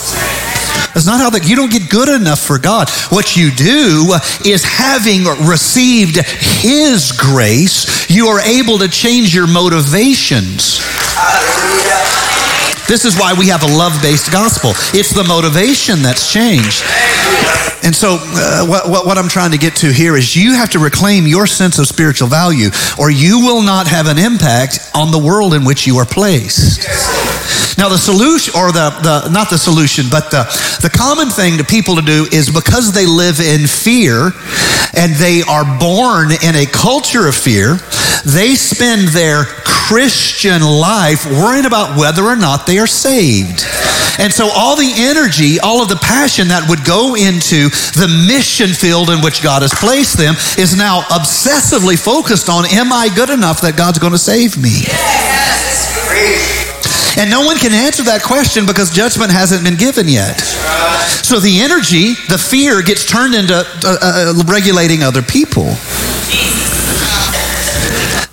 That's 0.97 1.05
not 1.05 1.21
how 1.21 1.29
that, 1.31 1.47
you 1.47 1.57
don't 1.57 1.71
get 1.71 1.91
good 1.91 2.09
enough 2.09 2.41
for 2.41 2.59
God. 2.59 2.89
What 3.13 3.37
you 3.37 3.51
do 3.51 4.17
is 4.49 4.65
having 4.65 5.29
received 5.45 6.17
His 6.17 7.13
grace, 7.13 8.09
you 8.09 8.29
are 8.29 8.41
able 8.41 8.79
to 8.79 8.89
change 8.89 9.35
your 9.35 9.47
motivations. 9.47 10.81
This 12.89 13.05
is 13.05 13.19
why 13.19 13.35
we 13.37 13.49
have 13.49 13.63
a 13.63 13.69
love 13.77 14.01
based 14.01 14.33
gospel. 14.33 14.71
It's 14.97 15.13
the 15.13 15.25
motivation 15.25 16.01
that's 16.01 16.33
changed. 16.33 16.81
And 17.87 17.95
so, 17.95 18.19
uh, 18.21 18.67
what, 18.67 18.91
what, 18.91 19.07
what, 19.07 19.17
I'm 19.17 19.29
trying 19.29 19.53
to 19.53 19.59
get 19.59 19.77
to 19.77 19.93
here 19.93 20.17
is 20.17 20.35
you 20.35 20.55
have 20.55 20.71
to 20.71 20.81
reclaim 20.81 21.25
your 21.25 21.47
sense 21.47 21.79
of 21.79 21.87
spiritual 21.87 22.27
value, 22.27 22.71
or 22.99 23.13
you 23.13 23.39
will 23.39 23.63
not 23.63 23.87
have 23.87 24.09
an 24.09 24.19
impact 24.19 24.81
on 24.93 25.13
the 25.13 25.19
world 25.19 25.55
in 25.55 25.65
which 25.65 25.87
you 25.87 25.99
are 25.99 26.05
placed. 26.05 26.85
Now, 27.79 27.91
the 27.91 27.99
solution, 27.99 28.55
or 28.57 28.73
the, 28.73 28.89
the 29.05 29.29
not 29.31 29.51
the 29.51 29.59
solution, 29.59 30.07
but 30.11 30.31
the, 30.31 30.49
the 30.81 30.89
common 30.89 31.29
thing 31.29 31.59
to 31.59 31.65
people 31.65 31.97
to 31.97 32.03
do 32.03 32.27
is 32.33 32.51
because 32.51 32.93
they 32.93 33.05
live 33.05 33.39
in 33.39 33.67
fear 33.67 34.33
and 34.97 35.13
they 35.17 35.43
are 35.43 35.65
born 35.79 36.33
in 36.33 36.57
a 36.57 36.65
culture 36.65 37.29
of 37.29 37.35
fear, 37.37 37.77
they 38.25 38.55
spend 38.57 39.09
their 39.09 39.45
Christian 39.45 40.63
life 40.63 41.27
worrying 41.27 41.67
about 41.67 41.99
whether 41.99 42.25
or 42.25 42.37
not 42.37 42.67
they 42.67 42.79
are 42.79 42.89
saved. 42.89 43.63
And 44.19 44.33
so 44.33 44.49
all 44.49 44.75
the 44.75 44.91
energy, 44.97 45.61
all 45.61 45.83
of 45.83 45.89
the 45.89 46.01
passion 46.01 46.49
that 46.49 46.65
would 46.69 46.83
go 46.85 47.15
into 47.15 47.69
the 47.93 48.09
mission 48.27 48.73
field 48.73 49.11
in 49.11 49.21
which 49.21 49.43
God 49.43 49.61
has 49.61 49.75
placed 49.75 50.17
them 50.17 50.35
is 50.57 50.75
now 50.77 51.03
obsessively 51.13 52.01
focused 52.01 52.49
on, 52.49 52.65
am 52.73 52.93
I 52.93 53.11
good 53.15 53.29
enough 53.29 53.61
that 53.61 53.77
God's 53.77 53.99
going 53.99 54.17
to 54.17 54.19
save 54.19 54.57
me? 54.57 54.89
Yes. 54.89 56.66
And 57.17 57.31
no 57.31 57.41
one 57.41 57.57
can 57.57 57.73
answer 57.73 58.03
that 58.05 58.21
question 58.23 58.67
because 58.67 58.93
judgment 58.93 59.33
hasn't 59.33 59.65
been 59.65 59.77
given 59.77 60.07
yet. 60.07 60.37
So 61.25 61.41
the 61.41 61.65
energy, 61.65 62.13
the 62.29 62.37
fear 62.37 62.83
gets 62.83 63.09
turned 63.09 63.35
into 63.35 63.57
uh, 63.57 63.65
uh, 63.85 64.43
regulating 64.45 65.03
other 65.03 65.23
people. 65.23 65.65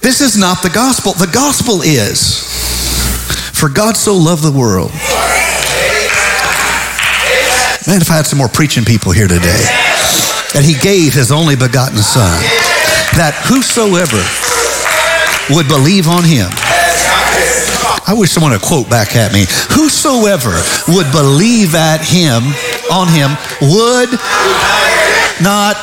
This 0.03 0.19
is 0.19 0.35
not 0.35 0.61
the 0.61 0.69
gospel. 0.69 1.13
The 1.13 1.31
gospel 1.31 1.81
is 1.81 2.43
for 3.55 3.69
God 3.69 3.95
so 3.95 4.17
loved 4.17 4.43
the 4.43 4.51
world. 4.51 4.91
Man, 7.87 8.03
if 8.03 8.11
I 8.11 8.19
had 8.19 8.27
some 8.27 8.39
more 8.39 8.51
preaching 8.51 8.83
people 8.83 9.13
here 9.13 9.27
today, 9.27 9.63
that 10.51 10.63
he 10.67 10.75
gave 10.75 11.13
his 11.13 11.31
only 11.31 11.55
begotten 11.55 12.03
son, 12.03 12.35
that 13.15 13.31
whosoever 13.47 14.19
would 15.55 15.67
believe 15.71 16.07
on 16.07 16.23
him 16.27 16.51
I 18.13 18.15
wish 18.15 18.29
someone 18.29 18.51
would 18.51 18.61
quote 18.61 18.87
back 18.91 19.15
at 19.15 19.33
me. 19.33 19.49
Whosoever 19.73 20.53
would 20.93 21.09
believe 21.09 21.73
at 21.73 22.05
him, 22.05 22.45
on 22.93 23.09
him, 23.09 23.33
would 23.57 24.13
not. 25.41 25.81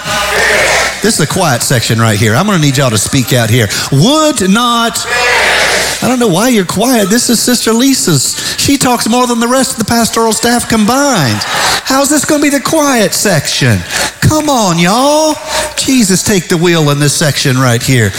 This 1.02 1.18
is 1.18 1.26
the 1.26 1.26
quiet 1.26 1.60
section 1.60 1.98
right 1.98 2.16
here. 2.16 2.36
I'm 2.36 2.46
going 2.46 2.56
to 2.56 2.64
need 2.64 2.78
y'all 2.78 2.90
to 2.90 2.98
speak 2.98 3.32
out 3.32 3.50
here. 3.50 3.66
Would 3.90 4.48
not. 4.48 4.94
I 5.02 6.06
don't 6.06 6.20
know 6.20 6.28
why 6.28 6.50
you're 6.50 6.64
quiet. 6.64 7.10
This 7.10 7.30
is 7.30 7.42
Sister 7.42 7.72
Lisa's. 7.72 8.38
She 8.60 8.78
talks 8.78 9.08
more 9.08 9.26
than 9.26 9.40
the 9.40 9.48
rest 9.48 9.72
of 9.72 9.78
the 9.80 9.90
pastoral 9.90 10.32
staff 10.32 10.68
combined. 10.68 11.42
How's 11.82 12.10
this 12.10 12.24
going 12.24 12.42
to 12.42 12.46
be 12.48 12.56
the 12.56 12.62
quiet 12.62 13.12
section? 13.12 13.78
Come 14.22 14.48
on, 14.48 14.78
y'all. 14.78 15.34
Jesus, 15.74 16.22
take 16.22 16.46
the 16.46 16.56
wheel 16.56 16.90
in 16.90 17.00
this 17.00 17.18
section 17.18 17.56
right 17.56 17.82
here. 17.82 18.12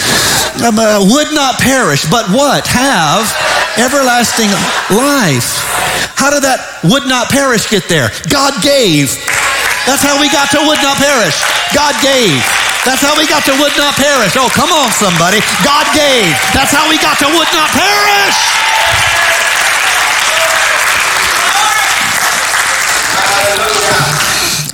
Um, 0.62 0.78
uh, 0.78 1.02
would 1.10 1.34
not 1.34 1.58
perish, 1.58 2.06
but 2.06 2.30
what? 2.30 2.70
Have 2.70 3.26
everlasting 3.82 4.54
life. 4.94 5.58
How 6.14 6.30
did 6.30 6.46
that 6.46 6.62
would 6.86 7.10
not 7.10 7.34
perish 7.34 7.66
get 7.66 7.90
there? 7.90 8.14
God 8.30 8.54
gave. 8.62 9.10
That's 9.90 10.06
how 10.06 10.22
we 10.22 10.30
got 10.30 10.54
to 10.54 10.62
would 10.62 10.78
not 10.86 11.02
perish. 11.02 11.34
God 11.74 11.98
gave. 12.06 12.38
That's 12.86 13.02
how 13.02 13.18
we 13.18 13.26
got 13.26 13.42
to 13.50 13.58
would 13.58 13.74
not 13.74 13.98
perish. 13.98 14.38
Oh, 14.38 14.54
come 14.54 14.70
on, 14.70 14.94
somebody. 14.94 15.42
God 15.66 15.90
gave. 15.98 16.30
That's 16.54 16.70
how 16.70 16.86
we 16.86 17.02
got 17.02 17.18
to 17.26 17.28
would 17.34 17.50
not 17.58 17.70
perish. 17.74 18.38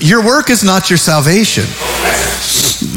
Your 0.03 0.23
work 0.23 0.49
is 0.49 0.63
not 0.63 0.89
your 0.89 0.97
salvation. 0.97 1.65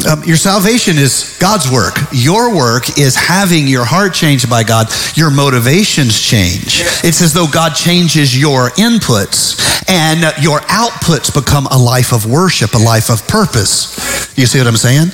Um, 0.08 0.24
your 0.24 0.36
salvation 0.36 0.96
is 0.96 1.36
God's 1.40 1.70
work. 1.70 1.94
Your 2.12 2.54
work 2.54 2.98
is 2.98 3.16
having 3.16 3.66
your 3.66 3.84
heart 3.84 4.14
changed 4.14 4.48
by 4.48 4.62
God. 4.62 4.88
Your 5.14 5.30
motivations 5.30 6.18
change. 6.18 6.80
It's 7.04 7.20
as 7.20 7.34
though 7.34 7.46
God 7.46 7.74
changes 7.74 8.38
your 8.38 8.70
inputs 8.70 9.60
and 9.88 10.20
your 10.42 10.60
outputs 10.60 11.34
become 11.34 11.66
a 11.66 11.76
life 11.76 12.12
of 12.12 12.24
worship, 12.24 12.74
a 12.74 12.78
life 12.78 13.10
of 13.10 13.26
purpose. 13.26 13.98
You 14.38 14.46
see 14.46 14.58
what 14.58 14.68
I'm 14.68 14.76
saying? 14.76 15.10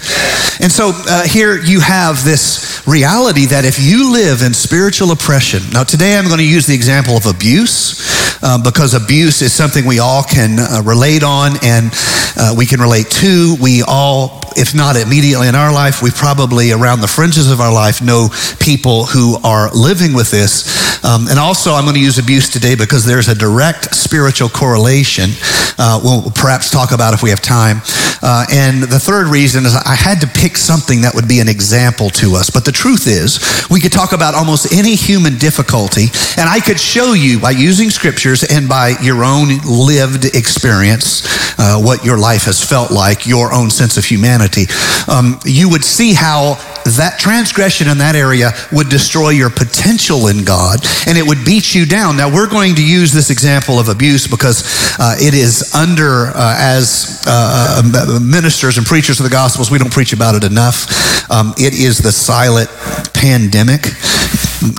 And 0.60 0.70
so 0.70 0.92
uh, 0.94 1.26
here 1.26 1.58
you 1.58 1.80
have 1.80 2.24
this 2.24 2.82
reality 2.86 3.46
that 3.46 3.64
if 3.64 3.82
you 3.82 4.12
live 4.12 4.42
in 4.42 4.54
spiritual 4.54 5.10
oppression, 5.10 5.62
now 5.72 5.84
today 5.84 6.16
I'm 6.16 6.26
going 6.26 6.38
to 6.38 6.46
use 6.46 6.66
the 6.66 6.74
example 6.74 7.16
of 7.16 7.26
abuse 7.26 8.15
uh, 8.46 8.62
because 8.62 8.94
abuse 8.94 9.42
is 9.42 9.52
something 9.52 9.84
we 9.84 9.98
all 9.98 10.22
can 10.22 10.60
uh, 10.60 10.80
relate 10.84 11.24
on 11.24 11.56
and 11.64 11.90
uh, 12.36 12.54
we 12.56 12.64
can 12.64 12.80
relate 12.80 13.10
to. 13.10 13.56
We 13.60 13.82
all 13.82 14.40
if 14.56 14.74
not 14.74 14.96
immediately 14.96 15.48
in 15.48 15.54
our 15.54 15.72
life, 15.72 16.00
we 16.00 16.10
probably 16.10 16.72
around 16.72 17.02
the 17.02 17.08
fringes 17.08 17.50
of 17.50 17.60
our 17.60 17.72
life 17.72 18.00
know 18.00 18.30
people 18.58 19.04
who 19.04 19.36
are 19.44 19.68
living 19.74 20.14
with 20.14 20.30
this. 20.30 20.64
Um, 21.06 21.28
and 21.28 21.38
also, 21.38 21.70
I'm 21.72 21.84
going 21.84 21.94
to 21.94 22.02
use 22.02 22.18
abuse 22.18 22.48
today 22.48 22.74
because 22.74 23.06
there's 23.06 23.28
a 23.28 23.34
direct 23.34 23.94
spiritual 23.94 24.48
correlation. 24.48 25.30
Uh, 25.78 26.00
we'll 26.02 26.32
perhaps 26.32 26.68
talk 26.68 26.90
about 26.90 27.14
if 27.14 27.22
we 27.22 27.30
have 27.30 27.40
time. 27.40 27.80
Uh, 28.22 28.44
and 28.50 28.82
the 28.82 28.98
third 28.98 29.28
reason 29.28 29.64
is 29.66 29.76
I 29.76 29.94
had 29.94 30.20
to 30.22 30.26
pick 30.26 30.56
something 30.56 31.02
that 31.02 31.14
would 31.14 31.28
be 31.28 31.38
an 31.38 31.48
example 31.48 32.10
to 32.18 32.34
us. 32.34 32.50
But 32.50 32.64
the 32.64 32.72
truth 32.72 33.06
is, 33.06 33.38
we 33.70 33.78
could 33.78 33.92
talk 33.92 34.12
about 34.12 34.34
almost 34.34 34.72
any 34.72 34.96
human 34.96 35.38
difficulty, 35.38 36.06
and 36.36 36.48
I 36.50 36.58
could 36.58 36.80
show 36.80 37.12
you 37.12 37.38
by 37.38 37.52
using 37.52 37.90
scriptures 37.90 38.42
and 38.42 38.68
by 38.68 38.94
your 39.00 39.22
own 39.22 39.58
lived 39.62 40.24
experience 40.34 41.22
uh, 41.58 41.80
what 41.80 42.04
your 42.04 42.18
life 42.18 42.44
has 42.46 42.64
felt 42.64 42.90
like, 42.90 43.26
your 43.26 43.52
own 43.52 43.70
sense 43.70 43.96
of 43.96 44.04
humanity. 44.04 44.66
Um, 45.06 45.38
you 45.44 45.70
would 45.70 45.84
see 45.84 46.14
how 46.14 46.58
that 46.90 47.18
transgression 47.18 47.88
in 47.88 47.98
that 47.98 48.14
area 48.14 48.52
would 48.70 48.88
destroy 48.88 49.30
your 49.30 49.50
potential 49.50 50.28
in 50.28 50.44
God 50.44 50.78
and 51.06 51.18
it 51.18 51.26
would 51.26 51.44
beat 51.44 51.74
you 51.74 51.84
down. 51.84 52.16
Now, 52.16 52.32
we're 52.32 52.48
going 52.48 52.76
to 52.76 52.86
use 52.86 53.12
this 53.12 53.30
example 53.30 53.78
of 53.78 53.88
abuse 53.88 54.26
because 54.26 54.62
uh, 54.98 55.16
it 55.18 55.34
is 55.34 55.74
under, 55.74 56.28
uh, 56.28 56.56
as 56.58 57.24
uh, 57.26 57.82
uh 57.82 58.20
ministers 58.20 58.78
and 58.78 58.86
preachers 58.86 59.18
of 59.18 59.24
the 59.24 59.30
Gospels, 59.30 59.70
we 59.70 59.78
don't 59.78 59.92
preach 59.92 60.12
about 60.12 60.34
it 60.34 60.44
enough. 60.44 61.30
Um, 61.30 61.52
it 61.58 61.74
is 61.74 61.98
the 61.98 62.12
silent 62.12 62.70
pandemic. 63.12 63.86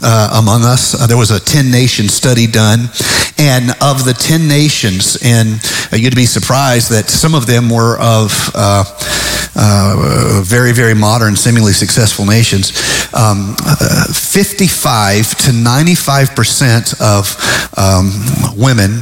Uh, 0.01 0.41
among 0.41 0.63
us. 0.63 0.99
Uh, 0.99 1.05
there 1.05 1.17
was 1.17 1.29
a 1.29 1.39
10 1.39 1.69
nation 1.69 2.09
study 2.09 2.47
done, 2.47 2.89
and 3.37 3.69
of 3.79 4.03
the 4.03 4.13
10 4.17 4.47
nations, 4.47 5.19
and 5.23 5.61
uh, 5.93 5.95
you'd 5.95 6.15
be 6.15 6.25
surprised 6.25 6.89
that 6.89 7.09
some 7.09 7.35
of 7.35 7.45
them 7.45 7.69
were 7.69 7.95
of 7.99 8.33
uh, 9.57 10.39
uh, 10.39 10.41
very, 10.43 10.71
very 10.71 10.93
modern, 10.93 11.35
seemingly 11.35 11.73
successful 11.73 12.25
nations, 12.25 12.71
um, 13.13 13.55
uh, 13.65 14.05
55 14.13 15.35
to 15.37 15.51
95 15.51 16.35
percent 16.35 16.93
of 17.01 17.35
um, 17.77 18.11
women 18.55 19.01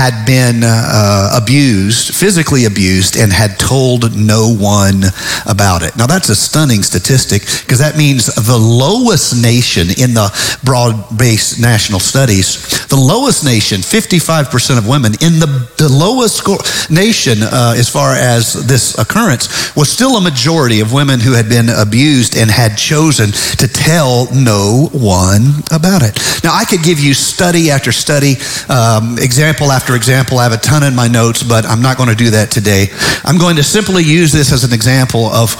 had 0.00 0.24
been 0.24 0.62
uh, 0.64 1.36
abused, 1.36 2.14
physically 2.14 2.64
abused, 2.64 3.16
and 3.16 3.30
had 3.30 3.58
told 3.58 4.16
no 4.16 4.48
one 4.48 5.02
about 5.46 5.82
it. 5.82 5.94
Now, 5.96 6.06
that's 6.06 6.30
a 6.30 6.36
stunning 6.36 6.82
statistic 6.82 7.42
because 7.42 7.80
that 7.80 7.98
means 7.98 8.26
the 8.26 8.56
lowest 8.56 9.36
nation 9.42 9.88
in 9.98 10.14
the 10.14 10.32
broad 10.64 11.18
based 11.18 11.60
national 11.60 12.00
studies, 12.00 12.86
the 12.86 12.96
lowest 12.96 13.44
nation, 13.44 13.80
55% 13.80 14.78
of 14.78 14.88
women, 14.88 15.12
in 15.20 15.38
the, 15.38 15.68
the 15.76 15.88
lowest 15.90 16.36
score, 16.36 16.58
nation 16.88 17.42
uh, 17.42 17.74
as 17.76 17.90
far 17.90 18.14
as 18.14 18.54
this 18.66 18.96
occurrence, 18.96 19.76
was 19.76 19.89
still 19.90 20.16
a 20.16 20.20
majority 20.20 20.80
of 20.80 20.92
women 20.92 21.20
who 21.20 21.32
had 21.32 21.48
been 21.48 21.68
abused 21.68 22.36
and 22.36 22.50
had 22.50 22.76
chosen 22.76 23.32
to 23.58 23.66
tell 23.68 24.28
no 24.32 24.88
one 24.92 25.62
about 25.70 26.02
it. 26.02 26.18
Now, 26.44 26.54
I 26.54 26.64
could 26.64 26.82
give 26.82 26.98
you 26.98 27.14
study 27.14 27.70
after 27.70 27.92
study, 27.92 28.36
um, 28.68 29.18
example 29.18 29.72
after 29.72 29.94
example. 29.96 30.38
I 30.38 30.44
have 30.44 30.52
a 30.52 30.58
ton 30.58 30.82
in 30.84 30.94
my 30.94 31.08
notes, 31.08 31.42
but 31.42 31.66
I'm 31.66 31.82
not 31.82 31.96
going 31.96 32.08
to 32.08 32.14
do 32.14 32.30
that 32.30 32.50
today. 32.50 32.88
I'm 33.24 33.38
going 33.38 33.56
to 33.56 33.62
simply 33.62 34.02
use 34.04 34.32
this 34.32 34.52
as 34.52 34.64
an 34.64 34.72
example 34.72 35.26
of 35.26 35.56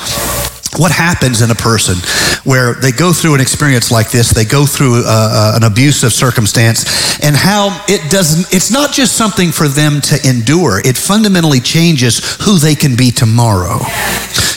what 0.77 0.93
happens 0.93 1.43
in 1.43 1.51
a 1.51 1.55
person 1.55 1.97
where 2.45 2.75
they 2.75 2.93
go 2.93 3.13
through 3.13 3.35
an 3.35 3.41
experience 3.41 3.91
like 3.91 4.11
this 4.11 4.31
they 4.31 4.45
go 4.45 4.65
through 4.65 5.03
uh, 5.03 5.03
uh, 5.07 5.53
an 5.57 5.65
abusive 5.65 6.13
circumstance 6.13 7.11
and 7.23 7.37
how 7.37 7.85
it 7.89 8.11
doesn't 8.11 8.53
it's 8.55 8.71
not 8.71 8.93
just 8.93 9.17
something 9.17 9.53
for 9.53 9.69
them 9.69 10.01
to 10.01 10.17
endure. 10.29 10.81
It 10.85 10.97
fundamentally 10.97 11.61
changes 11.61 12.37
who 12.43 12.59
they 12.59 12.75
can 12.75 12.97
be 12.97 13.11
tomorrow. 13.11 13.79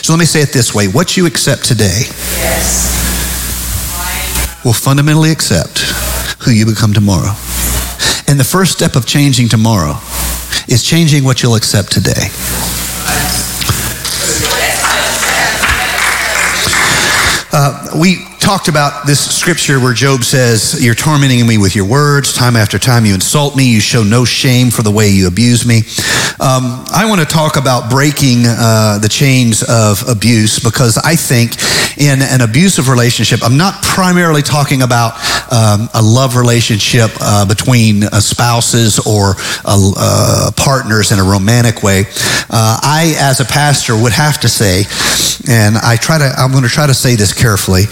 So 0.02 0.12
let 0.12 0.18
me 0.18 0.26
say 0.26 0.40
it 0.40 0.52
this 0.52 0.74
way. 0.74 0.86
What 0.88 1.16
you 1.16 1.26
accept 1.26 1.64
today 1.64 2.04
will 4.64 4.72
fundamentally 4.72 5.30
accept 5.30 5.80
who 6.44 6.50
you 6.50 6.66
become 6.66 6.92
tomorrow. 6.92 7.32
And 8.26 8.40
the 8.40 8.48
first 8.48 8.72
step 8.72 8.96
of 8.96 9.06
changing 9.06 9.48
tomorrow 9.48 10.00
is 10.68 10.82
changing 10.82 11.24
what 11.24 11.42
you'll 11.42 11.56
accept 11.56 11.92
today. 11.92 12.28
We 17.94 18.26
talked 18.44 18.68
about 18.68 19.06
this 19.06 19.34
scripture 19.34 19.80
where 19.80 19.94
Job 19.94 20.22
says, 20.22 20.84
You're 20.84 20.94
tormenting 20.94 21.46
me 21.46 21.56
with 21.56 21.74
your 21.74 21.86
words. 21.86 22.34
Time 22.34 22.56
after 22.56 22.78
time 22.78 23.06
you 23.06 23.14
insult 23.14 23.56
me. 23.56 23.72
You 23.72 23.80
show 23.80 24.02
no 24.02 24.26
shame 24.26 24.70
for 24.70 24.82
the 24.82 24.90
way 24.90 25.08
you 25.08 25.28
abuse 25.28 25.66
me. 25.66 25.78
Um, 26.40 26.84
I 26.92 27.06
want 27.08 27.22
to 27.22 27.26
talk 27.26 27.56
about 27.56 27.90
breaking 27.90 28.42
uh, 28.44 28.98
the 28.98 29.08
chains 29.08 29.62
of 29.62 30.06
abuse 30.06 30.58
because 30.58 30.98
I 30.98 31.16
think 31.16 31.56
in 31.96 32.20
an 32.20 32.42
abusive 32.42 32.90
relationship, 32.90 33.40
I'm 33.42 33.56
not 33.56 33.82
primarily 33.82 34.42
talking 34.42 34.82
about 34.82 35.14
um, 35.50 35.88
a 35.94 36.02
love 36.02 36.36
relationship 36.36 37.12
uh, 37.20 37.46
between 37.46 38.04
uh, 38.04 38.20
spouses 38.20 38.98
or 38.98 39.36
uh, 39.64 40.50
partners 40.56 41.12
in 41.12 41.18
a 41.18 41.24
romantic 41.24 41.82
way. 41.82 42.04
Uh, 42.50 42.78
I, 42.82 43.14
as 43.18 43.40
a 43.40 43.44
pastor, 43.44 43.96
would 43.96 44.12
have 44.12 44.40
to 44.40 44.48
say, 44.48 44.84
and 45.48 45.76
I 45.78 45.96
try 45.96 46.18
to, 46.18 46.24
I'm 46.36 46.50
going 46.50 46.64
to 46.64 46.68
try 46.68 46.86
to 46.86 46.94
say 46.94 47.14
this 47.14 47.32
carefully. 47.32 47.84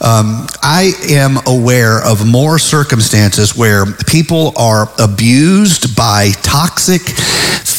Um, 0.00 0.46
I 0.62 0.92
am 1.10 1.38
aware 1.46 2.00
of 2.04 2.26
more 2.26 2.58
circumstances 2.58 3.56
where 3.56 3.84
people 4.06 4.52
are 4.56 4.88
abused 4.98 5.96
by 5.96 6.30
toxic 6.42 7.02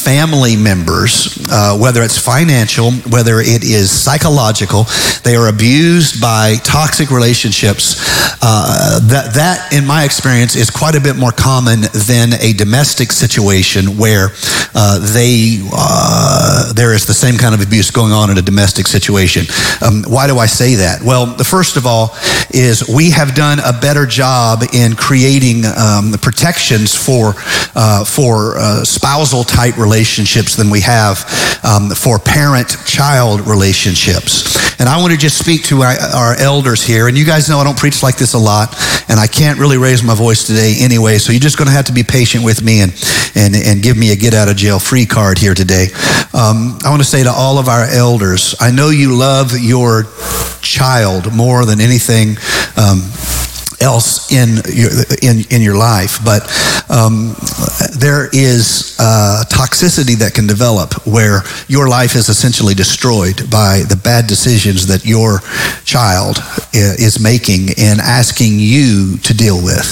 family 0.00 0.56
members, 0.56 1.38
uh, 1.50 1.76
whether 1.78 2.02
it's 2.02 2.18
financial, 2.18 2.92
whether 3.12 3.40
it 3.40 3.62
is 3.62 3.90
psychological, 3.90 4.84
they 5.24 5.36
are 5.36 5.48
abused 5.48 6.20
by 6.20 6.56
toxic 6.64 7.10
relationships. 7.10 7.96
Uh, 8.42 9.00
that, 9.00 9.34
that, 9.34 9.72
in 9.72 9.86
my 9.86 10.04
experience, 10.04 10.56
is 10.56 10.70
quite 10.70 10.94
a 10.94 11.00
bit 11.00 11.16
more 11.16 11.32
common 11.32 11.82
than 12.06 12.32
a 12.40 12.52
domestic 12.54 13.12
situation 13.12 13.96
where 13.98 14.28
uh, 14.74 14.98
they 15.12 15.60
uh, 15.72 16.72
there 16.72 16.94
is 16.94 17.06
the 17.06 17.14
same 17.14 17.36
kind 17.36 17.54
of 17.54 17.60
abuse 17.60 17.90
going 17.90 18.12
on 18.12 18.30
in 18.30 18.38
a 18.38 18.42
domestic 18.42 18.86
situation. 18.86 19.44
Um, 19.84 20.04
why 20.04 20.26
do 20.26 20.38
I 20.38 20.46
say 20.46 20.76
that? 20.76 21.02
Well, 21.02 21.26
the 21.26 21.44
first 21.44 21.76
of 21.76 21.86
all 21.86 22.09
is 22.50 22.88
we 22.88 23.10
have 23.10 23.34
done 23.34 23.58
a 23.60 23.72
better 23.72 24.06
job 24.06 24.62
in 24.72 24.94
creating 24.96 25.64
um, 25.64 26.12
protections 26.20 26.94
for 26.94 27.34
uh, 27.74 28.04
for 28.04 28.58
uh, 28.58 28.84
spousal 28.84 29.44
type 29.44 29.76
relationships 29.76 30.56
than 30.56 30.70
we 30.70 30.80
have 30.80 31.24
um, 31.64 31.90
for 31.90 32.18
parent-child 32.18 33.46
relationships. 33.46 34.58
And 34.80 34.88
I 34.88 34.98
want 35.00 35.12
to 35.12 35.18
just 35.18 35.38
speak 35.38 35.64
to 35.64 35.82
our, 35.82 35.94
our, 36.14 36.40
elders 36.40 36.82
here. 36.82 37.06
And 37.06 37.16
you 37.16 37.26
guys 37.26 37.48
know 37.50 37.58
I 37.58 37.64
don't 37.64 37.76
preach 37.76 38.02
like 38.02 38.16
this 38.16 38.32
a 38.32 38.38
lot, 38.38 38.74
and 39.08 39.20
I 39.20 39.26
can't 39.26 39.58
really 39.58 39.76
raise 39.76 40.02
my 40.02 40.14
voice 40.14 40.46
today 40.46 40.76
anyway. 40.80 41.18
So 41.18 41.32
you're 41.32 41.40
just 41.40 41.58
going 41.58 41.68
to 41.68 41.74
have 41.74 41.84
to 41.86 41.92
be 41.92 42.02
patient 42.02 42.44
with 42.44 42.62
me 42.62 42.80
and 42.80 42.92
and 43.34 43.54
and 43.54 43.82
give 43.82 43.96
me 43.96 44.10
a 44.12 44.16
get 44.16 44.32
out 44.32 44.48
of 44.48 44.56
jail 44.56 44.78
free 44.78 45.06
card 45.06 45.38
here 45.38 45.54
today. 45.54 45.88
Um, 46.32 46.78
I 46.82 46.88
want 46.90 47.02
to 47.02 47.08
say 47.08 47.22
to 47.24 47.30
all 47.30 47.58
of 47.58 47.68
our 47.68 47.84
elders, 47.84 48.54
I 48.58 48.70
know 48.70 48.88
you 48.88 49.16
love 49.16 49.52
your 49.58 50.04
child 50.62 51.32
more 51.32 51.64
than 51.64 51.80
anything. 51.80 51.99
Um, 52.76 53.12
else 53.80 54.30
in 54.30 54.60
your, 54.72 54.90
in, 55.22 55.44
in 55.50 55.62
your 55.62 55.76
life. 55.76 56.22
But 56.24 56.42
um, 56.90 57.34
there 57.98 58.28
is 58.32 58.96
uh, 58.98 59.44
toxicity 59.48 60.16
that 60.18 60.34
can 60.34 60.46
develop 60.46 61.06
where 61.06 61.42
your 61.66 61.88
life 61.88 62.14
is 62.14 62.28
essentially 62.28 62.74
destroyed 62.74 63.50
by 63.50 63.82
the 63.88 63.96
bad 63.96 64.26
decisions 64.26 64.86
that 64.88 65.04
your 65.04 65.40
child 65.84 66.38
is 66.72 67.20
making 67.20 67.70
and 67.78 68.00
asking 68.00 68.58
you 68.58 69.16
to 69.18 69.34
deal 69.34 69.62
with. 69.62 69.88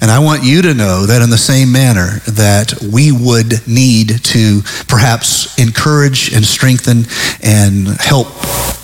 And 0.00 0.10
I 0.10 0.18
want 0.18 0.42
you 0.42 0.62
to 0.62 0.74
know 0.74 1.06
that 1.06 1.22
in 1.22 1.30
the 1.30 1.38
same 1.38 1.70
manner 1.70 2.18
that 2.26 2.74
we 2.92 3.12
would 3.12 3.66
need 3.68 4.24
to 4.34 4.60
perhaps 4.88 5.56
encourage 5.58 6.34
and 6.34 6.44
strengthen 6.44 7.04
and 7.40 7.86
help 8.00 8.26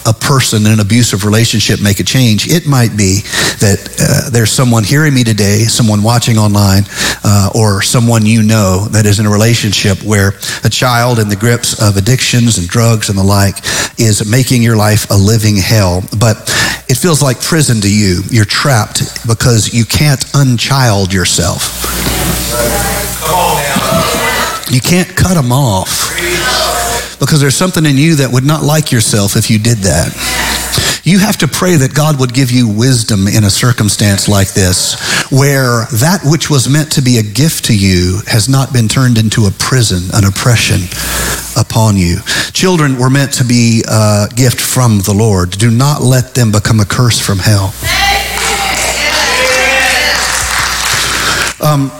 a 0.09 0.13
person 0.15 0.65
in 0.65 0.73
an 0.73 0.81
abusive 0.81 1.25
relationship 1.25 1.83
make 1.83 2.01
a 2.01 2.05
change, 2.05 2.49
it 2.49 2.67
might 2.67 2.97
be 2.97 3.21
that 3.61 3.79
uh, 4.01 4.31
there's 4.31 4.51
someone 4.51 4.83
hearing 4.83 5.13
me 5.13 5.23
today, 5.23 5.65
someone 5.65 6.03
watching 6.03 6.39
online, 6.39 6.85
uh, 7.25 7.51
or 7.55 7.83
someone 7.83 8.25
you 8.25 8.43
know 8.43 8.87
that 8.91 9.05
is 9.05 9.21
in 9.21 9.27
a 9.27 9.31
relationship 9.31 10.03
where 10.03 10.33
a 10.65 10.71
child 10.71 11.19
in 11.19 11.29
the 11.29 11.37
grips 11.37 11.83
of 11.83 11.99
addictions 11.99 12.57
and 12.57 12.67
drugs 12.67 13.11
and 13.11 13.19
the 13.19 13.23
like 13.23 13.59
is 13.99 14.25
making 14.31 14.63
your 14.63 14.77
life 14.77 15.11
a 15.11 15.15
living 15.15 15.57
hell. 15.57 16.03
But 16.19 16.49
it 16.89 16.97
feels 16.97 17.21
like 17.21 17.43
prison 17.43 17.83
to 17.83 17.93
you. 17.93 18.23
You're 18.31 18.47
trapped 18.47 19.27
because 19.27 19.75
you 19.75 19.85
can't 19.85 20.25
unchild 20.33 21.13
yourself. 21.13 21.85
You 24.71 24.81
can't 24.81 25.15
cut 25.17 25.35
them 25.35 25.53
off 25.53 26.58
because 27.19 27.41
there's 27.41 27.57
something 27.57 27.85
in 27.85 27.97
you 27.97 28.17
that 28.17 28.33
would 28.33 28.45
not 28.45 28.63
like 28.63 28.93
yourself 28.93 29.37
if 29.37 29.51
you 29.51 29.59
did 29.59 29.79
that. 29.79 30.15
You 31.05 31.19
have 31.21 31.39
to 31.39 31.49
pray 31.49 31.77
that 31.77 31.95
God 31.95 32.21
would 32.21 32.35
give 32.35 32.51
you 32.51 32.69
wisdom 32.69 33.27
in 33.27 33.45
a 33.45 33.51
circumstance 33.51 34.29
like 34.29 34.53
this, 34.53 34.95
where 35.31 35.87
that 36.01 36.21
which 36.25 36.51
was 36.51 36.69
meant 36.69 36.93
to 36.93 37.03
be 37.03 37.19
a 37.19 37.23
gift 37.23 37.67
to 37.67 37.77
you 37.77 38.21
has 38.27 38.49
not 38.49 38.73
been 38.73 38.89
turned 38.89 39.17
into 39.17 39.47
a 39.47 39.51
prison, 39.51 40.11
an 40.13 40.25
oppression 40.25 40.85
upon 41.57 41.97
you. 41.97 42.21
Children 42.53 42.99
were 42.99 43.11
meant 43.11 43.33
to 43.35 43.45
be 43.45 43.83
a 43.89 44.29
gift 44.35 44.61
from 44.61 45.01
the 45.01 45.15
Lord. 45.15 45.53
Do 45.53 45.71
not 45.71 46.03
let 46.03 46.35
them 46.35 46.53
become 46.53 46.81
a 46.81 46.85
curse 46.85 47.19
from 47.19 47.39
hell. 47.39 47.73
Um, 51.61 51.91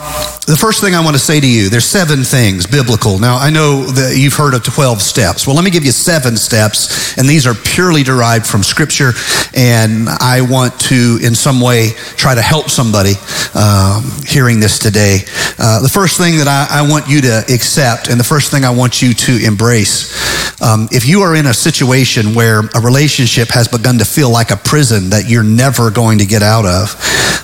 the 0.49 0.57
first 0.57 0.81
thing 0.81 0.95
I 0.95 1.03
want 1.03 1.15
to 1.15 1.21
say 1.21 1.39
to 1.39 1.47
you, 1.47 1.69
there's 1.69 1.85
seven 1.85 2.23
things 2.23 2.65
biblical. 2.65 3.19
Now, 3.19 3.37
I 3.37 3.51
know 3.51 3.85
that 3.85 4.17
you've 4.17 4.33
heard 4.33 4.55
of 4.55 4.63
12 4.63 4.99
steps. 4.99 5.45
Well, 5.45 5.55
let 5.55 5.63
me 5.63 5.69
give 5.69 5.85
you 5.85 5.91
seven 5.91 6.37
steps, 6.37 7.15
and 7.19 7.29
these 7.29 7.45
are 7.45 7.53
purely 7.53 8.01
derived 8.01 8.47
from 8.47 8.63
Scripture, 8.63 9.11
and 9.53 10.09
I 10.09 10.41
want 10.41 10.79
to, 10.89 11.19
in 11.21 11.35
some 11.35 11.61
way, 11.61 11.89
try 12.17 12.33
to 12.33 12.41
help 12.41 12.71
somebody 12.71 13.13
um, 13.53 14.09
hearing 14.25 14.59
this 14.59 14.79
today. 14.79 15.19
Uh, 15.59 15.83
the 15.83 15.89
first 15.89 16.17
thing 16.17 16.37
that 16.37 16.47
I, 16.47 16.81
I, 16.81 16.89
want 16.89 17.07
you 17.07 17.21
to 17.21 17.45
accept, 17.53 18.09
and 18.09 18.19
the 18.19 18.23
first 18.23 18.49
thing 18.49 18.65
I 18.65 18.71
want 18.71 19.03
you 19.03 19.13
to 19.13 19.45
embrace, 19.45 20.17
um, 20.61 20.89
if 20.91 21.05
you 21.05 21.21
are 21.21 21.35
in 21.35 21.45
a 21.45 21.53
situation 21.53 22.33
where 22.33 22.61
a 22.73 22.81
relationship 22.81 23.49
has 23.49 23.67
begun 23.67 23.99
to 23.99 24.05
feel 24.05 24.31
like 24.31 24.49
a 24.49 24.57
prison 24.57 25.11
that 25.11 25.29
you're 25.29 25.43
never 25.43 25.91
going 25.91 26.17
to 26.19 26.25
get 26.25 26.41
out 26.41 26.65
of, 26.65 26.95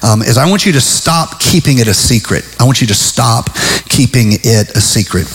um, 0.03 0.21
is 0.21 0.37
I 0.37 0.49
want 0.49 0.65
you 0.65 0.73
to 0.73 0.81
stop 0.81 1.39
keeping 1.39 1.77
it 1.79 1.87
a 1.87 1.93
secret. 1.93 2.43
I 2.59 2.63
want 2.63 2.81
you 2.81 2.87
to 2.87 2.94
stop 2.95 3.49
keeping 3.89 4.33
it 4.43 4.75
a 4.75 4.81
secret. 4.81 5.27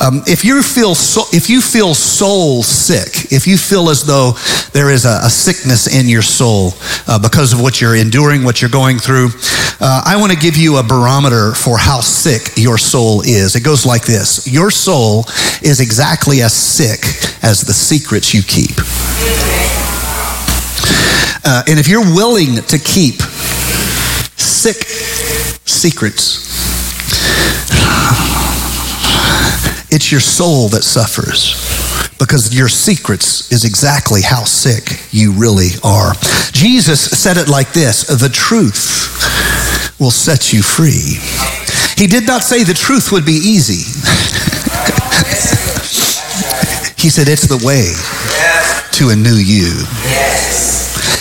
Um, 0.00 0.22
if 0.26 0.44
you 0.44 0.62
feel 0.62 0.94
so, 0.94 1.22
if 1.32 1.48
you 1.48 1.60
feel 1.60 1.94
soul 1.94 2.62
sick, 2.62 3.30
if 3.30 3.46
you 3.46 3.56
feel 3.56 3.90
as 3.90 4.04
though 4.04 4.32
there 4.72 4.90
is 4.90 5.04
a, 5.04 5.20
a 5.22 5.30
sickness 5.30 5.86
in 5.86 6.08
your 6.08 6.22
soul 6.22 6.72
uh, 7.06 7.18
because 7.18 7.52
of 7.52 7.60
what 7.60 7.80
you're 7.80 7.96
enduring, 7.96 8.42
what 8.42 8.60
you're 8.60 8.70
going 8.70 8.98
through, 8.98 9.28
uh, 9.80 10.02
I 10.04 10.16
want 10.18 10.32
to 10.32 10.38
give 10.38 10.56
you 10.56 10.78
a 10.78 10.82
barometer 10.82 11.54
for 11.54 11.78
how 11.78 12.00
sick 12.00 12.56
your 12.56 12.78
soul 12.78 13.20
is. 13.22 13.54
It 13.54 13.64
goes 13.64 13.84
like 13.84 14.04
this: 14.06 14.48
Your 14.50 14.70
soul 14.70 15.24
is 15.62 15.80
exactly 15.80 16.42
as 16.42 16.52
sick 16.52 17.04
as 17.42 17.62
the 17.62 17.72
secrets 17.72 18.32
you 18.32 18.42
keep. 18.42 18.78
Uh, 21.44 21.62
and 21.68 21.78
if 21.78 21.88
you're 21.88 22.14
willing 22.14 22.56
to 22.62 22.78
keep 22.78 23.20
sick 24.38 24.76
secrets, 25.66 26.71
it's 29.90 30.10
your 30.10 30.20
soul 30.20 30.68
that 30.68 30.82
suffers 30.82 31.54
because 32.18 32.56
your 32.56 32.68
secrets 32.68 33.52
is 33.52 33.64
exactly 33.64 34.22
how 34.22 34.44
sick 34.44 35.02
you 35.10 35.32
really 35.32 35.70
are. 35.84 36.14
Jesus 36.52 37.00
said 37.00 37.36
it 37.36 37.48
like 37.48 37.72
this 37.72 38.06
the 38.06 38.28
truth 38.28 40.00
will 40.00 40.10
set 40.10 40.52
you 40.52 40.62
free. 40.62 41.18
He 41.96 42.06
did 42.06 42.26
not 42.26 42.42
say 42.42 42.64
the 42.64 42.74
truth 42.74 43.12
would 43.12 43.26
be 43.26 43.32
easy. 43.32 43.82
he 46.96 47.10
said 47.10 47.28
it's 47.28 47.46
the 47.46 47.60
way 47.66 47.92
to 48.92 49.10
a 49.10 49.16
new 49.16 49.36
you. 49.36 49.84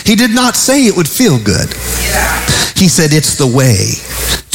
He 0.05 0.15
did 0.15 0.31
not 0.31 0.55
say 0.55 0.85
it 0.85 0.95
would 0.95 1.09
feel 1.09 1.37
good. 1.37 1.73
He 2.77 2.87
said 2.87 3.11
it's 3.11 3.35
the 3.35 3.47
way 3.47 3.95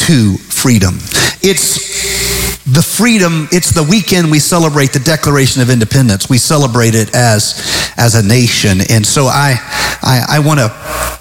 to 0.06 0.36
freedom. 0.38 0.94
It's 1.42 2.62
the 2.64 2.82
freedom, 2.82 3.48
it's 3.50 3.70
the 3.70 3.82
weekend 3.82 4.30
we 4.30 4.38
celebrate 4.38 4.92
the 4.92 5.00
Declaration 5.00 5.62
of 5.62 5.70
Independence. 5.70 6.28
We 6.28 6.38
celebrate 6.38 6.94
it 6.94 7.12
as, 7.12 7.58
as 7.96 8.14
a 8.14 8.22
nation. 8.22 8.78
And 8.88 9.04
so 9.04 9.26
I, 9.26 9.56
I, 10.02 10.36
I 10.36 10.38
want 10.38 10.60
to 10.60 10.68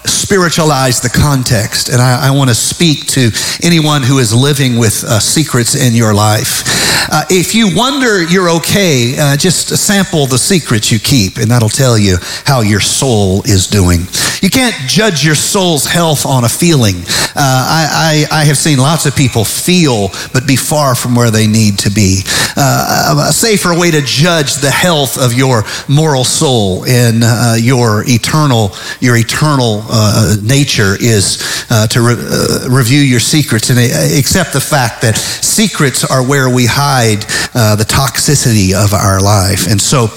spiritualize 0.08 1.00
the 1.00 1.08
context 1.08 1.88
and 1.88 2.00
I, 2.00 2.28
I 2.28 2.30
want 2.30 2.50
to 2.50 2.54
speak 2.54 3.06
to 3.08 3.30
anyone 3.62 4.02
who 4.02 4.18
is 4.18 4.34
living 4.34 4.78
with 4.78 5.04
uh, 5.04 5.20
secrets 5.20 5.74
in 5.74 5.94
your 5.94 6.14
life. 6.14 6.62
Uh, 7.10 7.24
if 7.30 7.54
you 7.54 7.74
wonder 7.74 8.22
you're 8.22 8.50
okay, 8.50 9.14
uh, 9.18 9.36
just 9.36 9.68
sample 9.76 10.26
the 10.26 10.38
secrets 10.38 10.90
you 10.90 10.98
keep 10.98 11.38
and 11.38 11.50
that'll 11.50 11.68
tell 11.68 11.98
you 11.98 12.16
how 12.44 12.60
your 12.60 12.80
soul 12.80 13.42
is 13.44 13.66
doing. 13.66 14.00
You 14.42 14.50
can't 14.50 14.74
judge 14.88 15.24
your 15.24 15.34
soul's 15.34 15.86
health 15.86 16.26
on 16.26 16.44
a 16.44 16.48
feeling. 16.48 16.96
Uh, 17.34 17.34
I, 17.36 18.26
I, 18.30 18.40
I 18.40 18.44
have 18.44 18.56
seen 18.56 18.78
lots 18.78 19.06
of 19.06 19.16
people 19.16 19.44
feel 19.44 20.08
but 20.32 20.46
be 20.46 20.56
far 20.56 20.94
from 20.94 21.14
where 21.14 21.30
they 21.30 21.46
need 21.46 21.78
to 21.80 21.90
be. 21.90 22.22
Uh, 22.56 23.26
a 23.28 23.32
safer 23.32 23.78
way 23.78 23.90
to 23.90 24.00
judge 24.02 24.56
the 24.56 24.70
health 24.70 25.18
of 25.18 25.32
your 25.32 25.64
moral 25.88 26.24
soul 26.24 26.84
and 26.86 27.22
uh, 27.22 27.54
your 27.58 28.04
eternal, 28.06 28.72
your 29.00 29.16
eternal 29.16 29.82
uh, 29.96 30.36
nature 30.42 30.94
is 31.00 31.66
uh, 31.70 31.86
to 31.88 32.00
re- 32.00 32.14
uh, 32.18 32.68
review 32.68 33.00
your 33.00 33.20
secrets 33.20 33.70
and 33.70 33.78
accept 33.78 34.52
the 34.52 34.60
fact 34.60 35.02
that 35.02 35.16
secrets 35.16 36.04
are 36.04 36.26
where 36.26 36.50
we 36.50 36.66
hide 36.66 37.22
the 37.56 37.86
toxicity 37.88 38.74
of 38.74 38.92
our 38.92 39.20
life. 39.20 39.66
And 39.68 39.80
so 39.80 40.08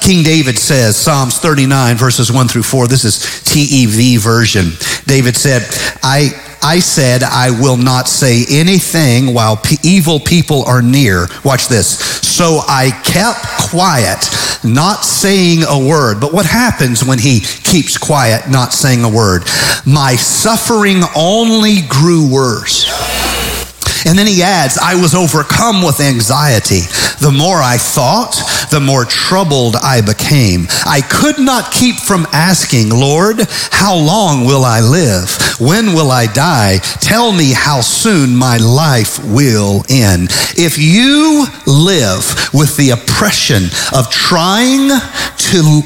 King 0.00 0.24
David 0.24 0.58
says, 0.58 0.96
Psalms 0.96 1.38
39, 1.38 1.96
verses 1.96 2.32
1 2.32 2.48
through 2.48 2.62
4, 2.62 2.88
this 2.88 3.04
is 3.04 3.18
TEV 3.44 4.18
version. 4.18 4.70
David 5.06 5.36
said, 5.36 5.62
I 6.02 6.49
I 6.62 6.80
said, 6.80 7.22
I 7.22 7.50
will 7.50 7.76
not 7.76 8.08
say 8.08 8.44
anything 8.50 9.32
while 9.34 9.60
evil 9.82 10.20
people 10.20 10.64
are 10.64 10.82
near. 10.82 11.26
Watch 11.44 11.68
this. 11.68 11.98
So 11.98 12.60
I 12.66 12.90
kept 13.04 13.70
quiet, 13.70 14.28
not 14.64 15.04
saying 15.04 15.62
a 15.66 15.88
word. 15.88 16.20
But 16.20 16.32
what 16.32 16.46
happens 16.46 17.04
when 17.04 17.18
he 17.18 17.40
keeps 17.40 17.96
quiet, 17.96 18.50
not 18.50 18.72
saying 18.72 19.04
a 19.04 19.08
word? 19.08 19.42
My 19.86 20.16
suffering 20.16 21.02
only 21.16 21.82
grew 21.88 22.32
worse. 22.32 22.86
And 24.06 24.18
then 24.18 24.26
he 24.26 24.42
adds, 24.42 24.78
I 24.78 24.94
was 24.94 25.14
overcome 25.14 25.82
with 25.82 26.00
anxiety. 26.00 26.80
The 27.20 27.34
more 27.36 27.56
I 27.60 27.76
thought, 27.76 28.40
the 28.70 28.80
more 28.80 29.04
troubled 29.04 29.76
I 29.76 30.00
became. 30.00 30.66
I 30.86 31.00
could 31.02 31.38
not 31.38 31.72
keep 31.72 31.96
from 31.96 32.26
asking, 32.32 32.90
Lord, 32.90 33.40
how 33.70 33.96
long 33.96 34.44
will 34.44 34.64
I 34.64 34.80
live? 34.80 35.36
When 35.60 35.92
will 35.92 36.10
I 36.10 36.26
die? 36.26 36.78
Tell 37.00 37.32
me 37.32 37.52
how 37.52 37.80
soon 37.80 38.36
my 38.36 38.56
life 38.56 39.22
will 39.24 39.84
end. 39.88 40.28
If 40.56 40.78
you 40.78 41.46
live 41.66 42.24
with 42.54 42.76
the 42.76 42.90
oppression 42.90 43.64
of 43.94 44.10
trying 44.10 44.88
to, 44.88 45.82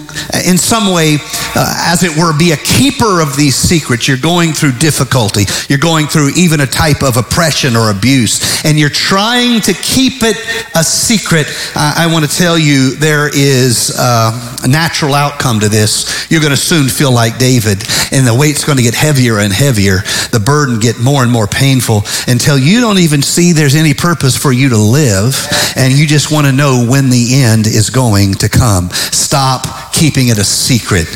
in 0.47 0.59
some 0.59 0.93
way, 0.93 1.19
uh, 1.57 1.89
as 1.89 2.03
it 2.03 2.17
were, 2.17 2.37
be 2.37 2.53
a 2.53 2.57
keeper 2.57 3.21
of 3.21 3.37
these 3.37 3.57
secrets, 3.57 4.07
you're 4.09 4.17
going 4.17 4.53
through 4.53 4.73
difficulty, 4.73 5.45
you're 5.69 5.79
going 5.79 6.07
through 6.07 6.31
even 6.37 6.61
a 6.61 6.67
type 6.67 7.03
of 7.03 7.17
oppression 7.17 7.77
or 7.77 7.91
abuse, 7.91 8.65
and 8.65 8.79
you're 8.79 8.91
trying 8.91 9.61
to 9.63 9.73
keep 9.73 10.23
it 10.23 10.37
a 10.75 10.85
secret, 10.85 11.47
uh, 11.75 11.95
I 11.97 12.13
want 12.13 12.25
to 12.25 12.31
tell 12.31 12.59
you 12.59 12.74
there 12.75 13.29
is 13.29 13.95
uh, 13.99 14.59
a 14.63 14.69
natural 14.69 15.15
outcome 15.15 15.61
to 15.61 15.69
this. 15.69 16.31
You're 16.31 16.41
going 16.41 16.53
to 16.53 16.57
soon 16.57 16.89
feel 16.89 17.13
like 17.13 17.39
David, 17.39 17.83
and 18.13 18.27
the 18.27 18.37
weight's 18.39 18.65
going 18.65 18.79
to 18.79 18.83
get 18.83 18.95
heavier 18.95 19.39
and 19.39 19.53
heavier. 19.53 19.99
The 20.31 20.43
burden 20.45 20.81
get 20.81 20.99
more 20.99 21.23
and 21.23 21.31
more 21.31 21.47
painful 21.47 22.03
until 22.27 22.59
you 22.59 22.81
don't 22.81 22.99
even 22.99 23.23
see 23.23 23.53
there's 23.53 23.75
any 23.75 23.95
purpose 23.95 24.37
for 24.37 24.53
you 24.53 24.71
to 24.71 24.79
live, 24.79 25.35
and 25.77 25.93
you 25.93 26.07
just 26.07 26.33
want 26.33 26.47
to 26.47 26.53
know 26.53 26.87
when 26.89 27.11
the 27.11 27.43
end 27.43 27.67
is 27.67 27.91
going 27.91 28.35
to 28.35 28.49
come. 28.49 28.91
Stop 28.91 29.93
keeping 29.93 30.29
it 30.29 30.39
a 30.39 30.45
secret. 30.45 31.07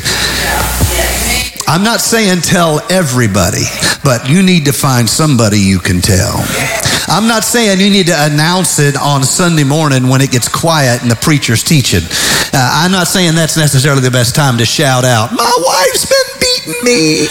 I'm 1.67 1.83
not 1.83 1.99
saying 1.99 2.41
tell 2.41 2.81
everybody, 2.89 3.65
but 4.03 4.27
you 4.27 4.41
need 4.41 4.65
to 4.65 4.73
find 4.73 5.07
somebody 5.07 5.59
you 5.59 5.79
can 5.79 6.01
tell. 6.01 6.43
I'm 7.09 7.27
not 7.27 7.43
saying 7.43 7.79
you 7.79 7.89
need 7.89 8.05
to 8.07 8.15
announce 8.15 8.77
it 8.77 8.95
on 8.95 9.23
Sunday 9.23 9.63
morning 9.63 10.09
when 10.09 10.21
it 10.21 10.29
gets 10.29 10.47
quiet 10.47 11.01
and 11.01 11.09
the 11.09 11.15
preacher's 11.15 11.63
teaching. 11.63 12.05
Uh, 12.53 12.85
I'm 12.85 12.91
not 12.91 13.07
saying 13.07 13.33
that's 13.33 13.57
necessarily 13.57 14.01
the 14.01 14.11
best 14.11 14.35
time 14.35 14.59
to 14.59 14.65
shout 14.65 15.03
out, 15.05 15.33
My 15.33 15.49
wife's 15.65 16.05
been 16.05 16.39
beating 16.39 16.48
me. 16.83 17.27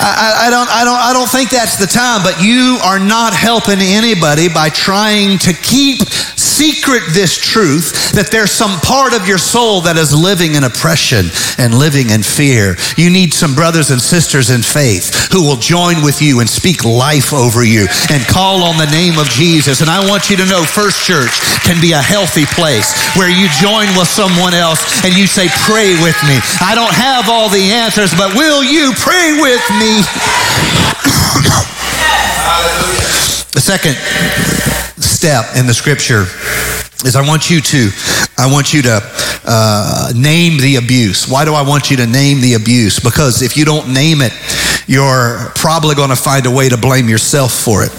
I, 0.00 0.46
I, 0.46 0.50
don't, 0.50 0.70
I, 0.70 0.84
don't, 0.84 1.00
I 1.00 1.12
don't 1.12 1.28
think 1.28 1.50
that's 1.50 1.76
the 1.76 1.86
time, 1.86 2.22
but 2.22 2.38
you 2.42 2.78
are 2.84 2.98
not 2.98 3.34
helping 3.34 3.82
anybody 3.82 4.48
by 4.48 4.68
trying 4.70 5.38
to 5.38 5.52
keep 5.52 6.06
secret 6.58 7.02
this 7.14 7.38
truth 7.38 8.14
that 8.18 8.30
there's 8.30 8.50
some 8.50 8.78
part 8.82 9.14
of 9.14 9.26
your 9.26 9.38
soul 9.38 9.82
that 9.86 9.94
is 9.94 10.10
living 10.10 10.54
in 10.54 10.62
oppression 10.62 11.30
and 11.58 11.74
living 11.74 12.10
in 12.10 12.22
fear. 12.22 12.74
You 12.94 13.10
need 13.10 13.34
some 13.34 13.54
brothers 13.54 13.90
and 13.90 14.02
sisters 14.02 14.50
in 14.50 14.62
faith 14.62 15.30
who 15.30 15.42
will 15.42 15.58
join 15.58 16.02
with 16.02 16.22
you 16.22 16.38
and 16.38 16.50
speak 16.50 16.82
life 16.82 17.34
over 17.34 17.62
you 17.62 17.86
and 18.10 18.22
call 18.26 18.62
on 18.66 18.78
the 18.78 18.90
name 18.90 19.18
of 19.18 19.26
Jesus. 19.30 19.82
And 19.82 19.90
I 19.90 20.02
want 20.06 20.30
you 20.30 20.36
to 20.38 20.46
know 20.46 20.62
First 20.62 21.02
Church 21.06 21.34
can 21.62 21.78
be 21.82 21.94
a 21.94 22.02
healthy 22.02 22.46
place 22.54 22.94
where 23.14 23.30
you 23.30 23.50
join 23.58 23.86
with 23.98 24.10
someone 24.10 24.54
else 24.54 24.82
and 25.02 25.14
you 25.14 25.26
say, 25.26 25.50
Pray 25.66 25.94
with 26.02 26.18
me. 26.26 26.38
I 26.62 26.74
don't 26.74 26.94
have 26.94 27.30
all 27.30 27.50
the 27.50 27.70
answers, 27.70 28.14
but 28.14 28.34
will 28.48 28.64
you 28.64 28.94
pray 28.96 29.38
with 29.42 29.60
me? 29.78 30.00
the 33.52 33.60
second 33.60 33.94
step 35.02 35.54
in 35.54 35.66
the 35.66 35.74
scripture 35.74 36.22
is 37.04 37.14
I 37.14 37.26
want 37.26 37.50
you 37.50 37.60
to, 37.60 37.90
I 38.38 38.50
want 38.50 38.72
you 38.72 38.80
to 38.82 39.00
uh, 39.44 40.12
name 40.16 40.58
the 40.58 40.76
abuse. 40.76 41.28
Why 41.28 41.44
do 41.44 41.52
I 41.52 41.60
want 41.60 41.90
you 41.90 41.98
to 41.98 42.06
name 42.06 42.40
the 42.40 42.54
abuse? 42.54 42.98
Because 42.98 43.42
if 43.42 43.54
you 43.54 43.66
don't 43.66 43.92
name 43.92 44.22
it, 44.22 44.32
you're 44.86 45.52
probably 45.54 45.94
going 45.94 46.08
to 46.08 46.16
find 46.16 46.46
a 46.46 46.50
way 46.50 46.70
to 46.70 46.78
blame 46.78 47.06
yourself 47.06 47.52
for 47.52 47.84
it. 47.84 47.92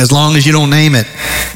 As 0.00 0.12
long 0.12 0.36
as 0.36 0.46
you 0.46 0.52
don't 0.52 0.70
name 0.70 0.94
it, 0.94 1.08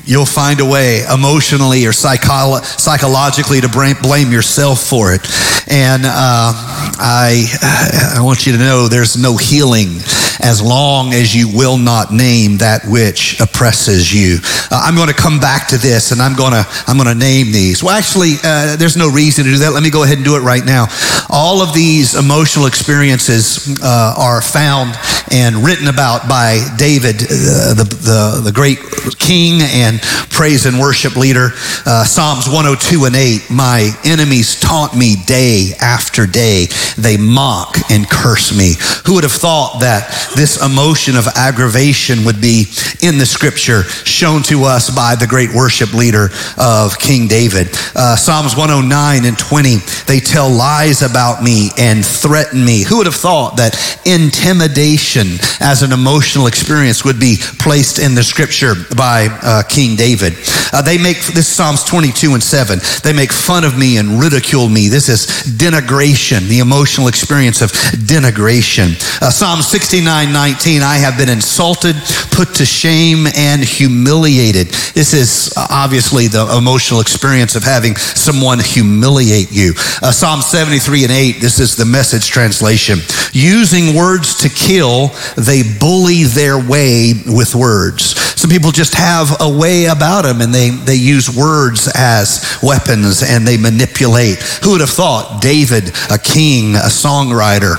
you'll 0.05 0.27
find 0.27 0.59
a 0.59 0.65
way 0.65 1.05
emotionally 1.05 1.87
or 1.87 1.93
psycholo- 1.93 2.65
psychologically 2.65 3.61
to 3.61 3.69
blame 3.69 4.33
yourself 4.33 4.81
for 4.81 5.15
it. 5.15 5.21
And 5.69 6.05
uh, 6.07 6.53
I, 6.99 8.15
I 8.17 8.23
want 8.23 8.47
you 8.47 8.53
to 8.53 8.59
know 8.59 8.89
there's 8.89 9.17
no 9.17 9.37
healing 9.37 10.01
as 10.47 10.63
long 10.63 11.13
as 11.13 11.35
you 11.35 11.49
will 11.53 11.77
not 11.77 12.13
name 12.13 12.59
that 12.59 12.87
which 12.87 13.41
oppresses 13.41 14.15
you. 14.15 14.39
Uh, 14.71 14.81
I'm 14.85 14.95
going 14.95 15.09
to 15.09 15.15
come 15.15 15.41
back 15.41 15.67
to 15.69 15.77
this 15.77 16.13
and 16.13 16.23
I'm 16.23 16.37
going 16.37 16.53
to, 16.53 16.65
I'm 16.87 16.97
going 16.97 17.09
to 17.09 17.19
name 17.19 17.51
these. 17.51 17.83
Well, 17.83 17.99
actually, 17.99 18.35
uh, 18.45 18.77
there's 18.77 18.97
no 18.97 19.11
reason 19.11 19.45
to 19.45 19.51
do 19.51 19.59
that. 19.59 19.73
Let 19.73 19.83
me 19.83 19.91
go 19.91 20.05
ahead 20.05 20.19
and 20.19 20.25
do 20.25 20.37
it 20.37 20.47
right 20.47 20.65
now. 20.65 20.87
All 21.29 21.63
of 21.63 21.75
these 21.75 22.15
emotional 22.15 22.67
experiences 22.67 23.77
uh, 23.83 24.15
are 24.17 24.41
found 24.41 24.95
and 25.33 25.57
written 25.57 25.89
about 25.89 26.29
by 26.29 26.63
David, 26.79 27.17
uh, 27.23 27.75
the, 27.75 27.85
the, 27.85 28.41
the, 28.45 28.53
great 28.53 28.79
king 29.19 29.61
and 29.61 30.01
praise 30.31 30.67
and 30.67 30.79
worship 30.79 31.17
leader. 31.17 31.51
Uh, 31.85 32.05
Psalms 32.05 32.47
102 32.47 33.05
and 33.05 33.17
8 33.17 33.51
My 33.51 33.91
enemies 34.05 34.61
taunt 34.61 34.97
me 34.97 35.17
day 35.27 35.73
after 35.81 36.27
day. 36.27 36.67
They 36.97 37.17
mock 37.17 37.77
and 37.91 38.09
curse 38.09 38.57
me. 38.57 38.75
Who 39.07 39.15
would 39.15 39.25
have 39.25 39.33
thought 39.33 39.81
that 39.81 40.07
this 40.37 40.63
emotion 40.63 41.17
of 41.17 41.27
aggravation 41.35 42.25
would 42.25 42.41
be 42.41 42.67
in 43.03 43.19
the 43.19 43.27
scripture 43.27 43.83
shown 44.05 44.43
to 44.45 44.65
us 44.65 44.91
by 44.95 45.17
the 45.17 45.27
great 45.27 45.53
worship 45.55 45.93
leader 45.95 46.29
of 46.59 46.99
King 46.99 47.27
David. 47.27 47.69
Uh, 47.95 48.17
Psalms 48.17 48.55
109 48.57 49.25
and 49.25 49.39
20, 49.39 49.77
they 50.07 50.21
tell 50.21 50.51
lies 50.51 51.03
about 51.03 51.43
me 51.43 51.71
and 51.79 52.05
threaten 52.05 52.65
me. 52.65 52.85
Who 52.85 52.99
would 52.99 53.07
have 53.07 53.17
thought 53.17 53.57
that 53.57 53.75
intimidation 54.05 55.41
as 55.61 55.83
an 55.83 55.93
emotional 55.93 56.47
experience 56.47 57.05
would 57.05 57.19
be 57.19 57.37
placed 57.59 57.99
in 57.99 58.15
the 58.15 58.23
scripture 58.23 58.75
by 58.97 59.29
uh, 59.43 59.63
King 59.65 59.97
David? 59.97 60.35
Uh, 60.73 60.83
they 60.83 60.99
make 60.99 61.19
this 61.33 61.49
Psalms 61.49 61.83
22 61.85 62.35
and 62.35 62.43
7. 62.43 62.79
They 63.03 63.13
make 63.13 63.33
fun 63.33 63.65
of 63.65 63.79
me 63.79 63.97
and 63.97 64.21
ridicule 64.21 64.69
me. 64.69 64.89
This 64.89 65.09
is 65.09 65.27
denigration, 65.57 66.49
the 66.49 66.59
emotional 66.59 67.09
experience 67.09 67.63
of 67.63 67.73
denigration. 67.73 68.97
Uh, 69.23 69.31
Psalm 69.31 69.63
69 69.63 70.26
19, 70.33 70.83
I 70.83 70.97
have 70.97 71.19
been 71.19 71.29
insulted, 71.29 71.97
put 72.31 72.55
to 72.57 72.67
shame, 72.67 73.27
and 73.37 73.63
humiliated. 73.63 74.69
This 74.95 75.13
is 75.15 75.53
uh, 75.57 75.67
obviously 75.71 76.29
the 76.29 76.57
emotional 76.57 77.01
experience 77.01 77.57
of 77.57 77.63
having 77.63 77.97
someone 77.97 78.59
humiliate 78.59 79.51
you. 79.51 79.73
Uh, 80.03 80.13
Psalm 80.13 80.41
73 80.41 81.05
and 81.05 81.13
8, 81.13 81.41
this 81.41 81.61
is 81.61 81.77
the 81.77 81.85
message 81.85 82.29
translation. 82.29 82.99
Using 83.33 83.95
words 83.95 84.35
to 84.43 84.49
kill, 84.49 85.09
they 85.37 85.63
bully 85.79 86.25
their 86.25 86.59
way 86.59 87.15
with 87.27 87.55
words. 87.55 88.17
Some 88.39 88.51
people 88.51 88.71
just 88.71 88.95
have 88.95 89.41
a 89.41 89.49
way 89.49 89.87
about 89.87 90.23
them 90.23 90.41
and 90.41 90.55
they, 90.55 90.71
they 90.71 90.95
use 90.95 91.29
words 91.35 91.91
as 91.95 92.59
weapons 92.63 93.23
and 93.23 93.47
they 93.47 93.57
manipulate. 93.57 94.39
Who 94.63 94.73
would 94.73 94.81
have 94.81 94.91
thought 94.91 95.41
David, 95.43 95.89
a 96.11 96.19
king, 96.19 96.75
a 96.75 96.89
songwriter, 96.93 97.77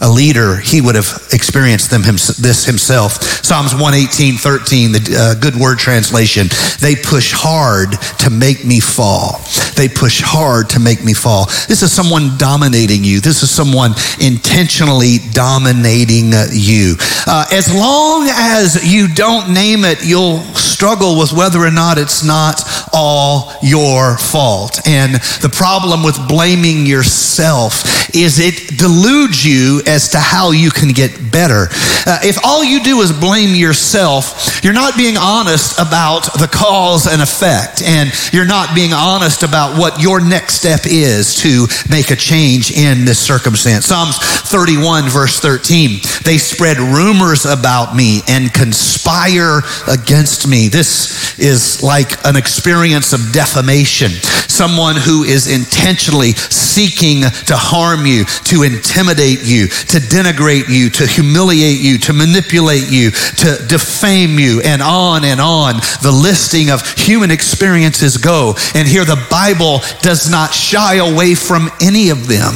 a 0.00 0.08
leader, 0.08 0.56
he 0.56 0.80
would 0.80 0.94
have 0.94 1.10
experienced 1.32 1.90
them 1.90 2.02
him, 2.02 2.14
this 2.14 2.64
himself. 2.64 3.22
Psalms 3.44 3.72
118, 3.72 4.34
13, 4.34 4.92
the 4.92 5.16
uh, 5.16 5.40
good 5.40 5.56
word 5.56 5.78
translation. 5.78 6.48
They 6.80 6.96
push 6.96 7.32
hard 7.32 7.92
to 8.20 8.30
make 8.30 8.64
me 8.64 8.80
fall. 8.80 9.40
They 9.76 9.88
push 9.88 10.20
hard 10.20 10.70
to 10.70 10.80
make 10.80 11.04
me 11.04 11.14
fall. 11.14 11.46
This 11.68 11.82
is 11.82 11.92
someone 11.92 12.36
dominating 12.38 13.04
you. 13.04 13.20
This 13.20 13.42
is 13.42 13.50
someone 13.50 13.92
intentionally 14.20 15.18
dominating 15.32 16.32
you. 16.52 16.96
Uh, 17.26 17.46
as 17.52 17.72
long 17.74 18.28
as 18.30 18.84
you 18.84 19.08
don't 19.14 19.52
name 19.52 19.84
it, 19.84 20.04
you'll 20.04 20.40
struggle 20.54 21.18
with 21.18 21.32
whether 21.32 21.60
or 21.60 21.70
not 21.70 21.98
it's 21.98 22.22
not 22.22 22.62
all 22.92 23.52
your 23.62 24.18
fault. 24.18 24.86
And 24.86 25.14
the 25.40 25.52
problem 25.52 26.02
with 26.02 26.16
blaming 26.28 26.86
yourself 26.86 28.14
is 28.14 28.38
it 28.38 28.78
deludes 28.78 29.44
you 29.44 29.82
as 29.86 30.10
to 30.10 30.18
how 30.18 30.50
you 30.50 30.70
can 30.70 30.90
get 30.90 31.32
better. 31.32 31.68
Uh, 32.06 32.18
if 32.22 32.38
all 32.44 32.64
you 32.64 32.82
do 32.82 33.00
is 33.00 33.12
blame 33.12 33.54
yourself, 33.54 34.60
you're 34.62 34.72
not 34.72 34.96
being 34.96 35.16
honest 35.16 35.78
about 35.78 36.24
the 36.34 36.48
cause 36.50 37.06
and 37.06 37.22
effect, 37.22 37.82
and 37.82 38.10
you're 38.32 38.46
not 38.46 38.74
being 38.74 38.92
honest 38.92 39.42
about 39.42 39.78
what 39.78 40.00
your 40.00 40.20
next 40.20 40.54
step 40.54 40.80
is 40.84 41.36
to 41.36 41.66
make 41.90 42.10
a 42.10 42.16
change 42.16 42.70
in 42.70 43.04
this 43.04 43.18
circumstance. 43.18 43.86
Psalms 43.86 44.18
31, 44.18 45.08
verse 45.08 45.40
13 45.40 46.00
they 46.24 46.38
spread 46.38 46.78
rumors 46.78 47.46
about 47.46 47.94
me 47.94 48.20
and 48.28 48.52
conspire 48.52 49.60
against 49.86 50.48
me. 50.48 50.68
This 50.68 51.38
is 51.38 51.82
like 51.82 52.24
an 52.24 52.36
experience 52.36 53.12
of 53.12 53.32
defamation. 53.32 54.10
Someone 54.48 54.96
who 54.96 55.22
is 55.24 55.46
intentionally 55.46 56.32
seeking 56.32 57.22
to 57.22 57.56
harm 57.56 58.06
you, 58.06 58.24
to 58.50 58.62
intimidate 58.62 59.44
you, 59.44 59.68
to 59.88 59.98
denigrate 59.98 60.68
you, 60.68 60.90
to 60.90 61.06
humiliate 61.06 61.80
you, 61.80 61.98
to 61.98 62.12
manipulate 62.12 62.90
you, 62.90 63.10
to 63.10 63.64
defame 63.68 64.38
you, 64.38 64.60
and 64.62 64.82
on 64.82 65.24
and 65.24 65.40
on. 65.40 65.76
The 66.02 66.12
listing 66.12 66.70
of 66.70 66.86
human 66.96 67.30
experiences 67.30 68.16
go. 68.16 68.54
And 68.74 68.88
here 68.88 69.04
the 69.04 69.24
Bible 69.30 69.80
does 70.02 70.30
not 70.30 70.52
shy 70.52 70.96
away 70.96 71.34
from 71.34 71.70
any 71.80 72.10
of 72.10 72.26
them. 72.26 72.54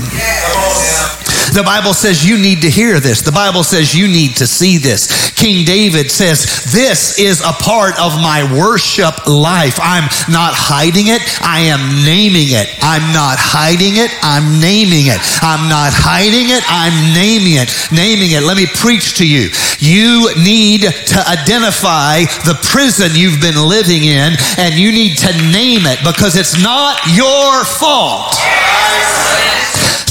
The 1.50 1.62
Bible 1.64 1.94
says 1.94 2.26
you 2.26 2.38
need 2.38 2.62
to 2.62 2.70
hear 2.70 3.00
this. 3.00 3.22
The 3.22 3.32
Bible 3.32 3.64
says 3.64 3.94
you 3.94 4.06
need 4.06 4.36
to 4.36 4.46
see 4.46 4.78
this. 4.78 5.30
King 5.34 5.64
David 5.64 6.10
says, 6.10 6.70
This 6.70 7.18
is 7.18 7.40
a 7.40 7.52
part 7.52 7.98
of 7.98 8.14
my 8.22 8.46
worship 8.54 9.26
life. 9.26 9.78
I'm 9.82 10.06
not 10.30 10.54
hiding 10.54 11.08
it, 11.08 11.22
I 11.42 11.66
am 11.66 12.04
naming 12.06 12.54
it. 12.54 12.70
I'm 12.82 13.12
not 13.12 13.38
hiding 13.40 13.98
it, 13.98 14.14
I'm 14.22 14.60
naming 14.60 15.10
it. 15.10 15.18
I'm 15.42 15.66
not 15.66 15.90
hiding 15.90 16.54
it, 16.54 16.62
I'm 16.70 16.94
naming 17.18 17.58
it. 17.58 17.72
Naming 17.90 18.30
it. 18.30 18.46
Let 18.46 18.56
me 18.56 18.66
preach 18.70 19.18
to 19.18 19.26
you. 19.26 19.50
You 19.82 20.30
need 20.38 20.86
to 20.86 21.18
identify 21.26 22.30
the 22.46 22.54
prison 22.62 23.10
you've 23.14 23.40
been 23.40 23.58
living 23.58 24.04
in 24.04 24.38
and 24.58 24.74
you 24.78 24.92
need 24.92 25.18
to 25.26 25.32
name 25.50 25.82
it 25.88 25.98
because 26.06 26.36
it's 26.36 26.62
not 26.62 27.00
your 27.10 27.64
fault. 27.64 28.38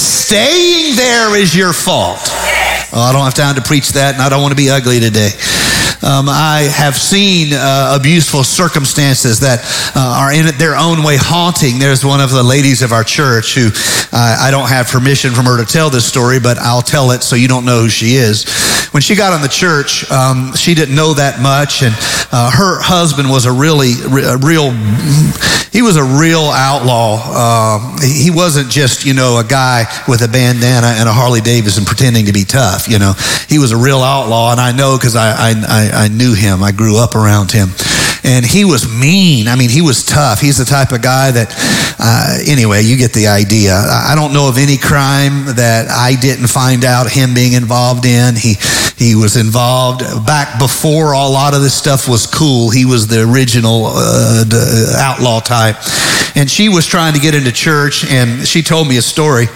Staying 0.10 0.96
there 0.96 1.36
is 1.38 1.56
your 1.56 1.72
fault. 1.72 2.18
Oh, 2.92 3.00
I 3.00 3.14
don't 3.14 3.24
have 3.24 3.36
time 3.36 3.54
to 3.56 3.62
preach 3.62 3.90
that, 3.90 4.16
and 4.16 4.24
I 4.24 4.30
don't 4.30 4.42
want 4.42 4.52
to 4.52 4.58
be 4.58 4.72
ugly 4.72 5.00
today. 5.00 5.30
Um, 6.02 6.26
I 6.28 6.72
have 6.74 6.96
seen 6.98 7.54
uh, 7.54 7.96
abuseful 8.00 8.44
circumstances 8.44 9.42
that 9.42 9.62
uh, 9.96 10.26
are 10.26 10.34
in 10.34 10.58
their 10.58 10.76
own 10.76 11.04
way 11.04 11.18
haunting. 11.20 11.78
There's 11.78 12.04
one 12.04 12.22
of 12.22 12.32
the 12.32 12.42
ladies 12.42 12.82
of 12.82 12.92
our 12.92 13.04
church 13.04 13.54
who 13.54 13.70
uh, 14.12 14.38
I 14.42 14.50
don't 14.50 14.70
have 14.70 14.88
permission 14.88 15.32
from 15.32 15.46
her 15.46 15.64
to 15.64 15.72
tell 15.72 15.92
this 15.92 16.06
story, 16.06 16.40
but 16.40 16.58
I'll 16.58 16.82
tell 16.82 17.12
it 17.12 17.22
so 17.22 17.36
you 17.36 17.48
don't 17.48 17.66
know 17.66 17.82
who 17.82 17.90
she 17.90 18.16
is. 18.16 18.46
When 18.92 19.02
she 19.02 19.16
got 19.16 19.34
on 19.34 19.42
the 19.42 19.48
church, 19.48 20.10
um, 20.10 20.56
she 20.56 20.74
didn't 20.74 20.96
know 20.96 21.14
that 21.14 21.42
much, 21.42 21.84
and 21.84 21.94
uh, 22.34 22.50
her 22.50 22.82
husband 22.82 23.30
was 23.30 23.46
a 23.46 23.52
really, 23.52 23.94
a 24.26 24.38
real, 24.38 24.74
he 25.70 25.82
was 25.82 25.96
a 25.96 26.04
real 26.04 26.50
outlaw. 26.50 27.22
Uh, 27.22 28.02
he 28.02 28.32
wasn't 28.32 28.70
just, 28.70 29.06
you 29.06 29.14
know, 29.14 29.38
a 29.38 29.44
guy 29.44 29.86
with 30.08 30.22
a 30.22 30.28
bandana 30.28 30.98
and 30.98 31.08
a 31.08 31.14
Harley 31.14 31.42
Davidson 31.42 31.86
pretending 31.86 32.26
to 32.26 32.34
be 32.34 32.46
tough. 32.46 32.88
You 32.90 32.98
know, 32.98 33.14
he 33.48 33.60
was 33.60 33.72
a 33.72 33.78
real 33.78 34.02
outlaw, 34.02 34.52
and 34.52 34.60
I 34.60 34.72
know 34.72 34.98
because 34.98 35.16
I, 35.16 35.38
I, 35.38 36.06
I, 36.06 36.08
knew 36.08 36.34
him. 36.34 36.64
I 36.64 36.72
grew 36.72 36.98
up 36.98 37.16
around 37.16 37.52
him. 37.52 37.70
And 38.24 38.46
he 38.46 38.66
was 38.66 38.88
mean. 38.88 39.48
I 39.48 39.56
mean, 39.56 39.70
he 39.70 39.82
was 39.82 40.06
tough. 40.06 40.42
He's 40.42 40.58
the 40.58 40.66
type 40.66 40.92
of 40.92 41.02
guy 41.02 41.32
that, 41.32 41.54
uh, 42.00 42.40
anyway, 42.46 42.82
you 42.84 42.98
get 42.98 43.14
the 43.14 43.28
idea. 43.28 43.74
I 43.74 44.14
don't 44.16 44.34
know 44.34 44.50
of 44.50 44.58
any 44.58 44.78
crime 44.78 45.56
that 45.56 45.88
I 45.90 46.16
didn't 46.20 46.48
find 46.48 46.84
out 46.84 47.10
him 47.10 47.34
being 47.34 47.54
involved 47.54 48.06
in. 48.06 48.36
He, 48.36 48.56
he 48.98 49.16
was 49.16 49.38
involved 49.38 50.02
back 50.26 50.60
before 50.60 51.14
a 51.14 51.28
lot 51.28 51.54
of 51.54 51.62
this 51.62 51.74
stuff 51.74 52.08
was 52.08 52.28
cool. 52.28 52.70
He 52.70 52.86
was 52.86 53.08
the 53.08 53.22
original 53.24 53.86
uh, 53.88 54.44
outlaw 54.98 55.40
type. 55.40 55.78
And 56.36 56.50
she 56.50 56.70
was 56.70 56.86
trying 56.86 57.14
to 57.14 57.20
get 57.20 57.34
into 57.34 57.52
church, 57.52 58.06
and 58.06 58.48
she 58.48 58.62
told 58.62 58.88
me 58.88 58.98
a 58.98 59.02
story 59.02 59.48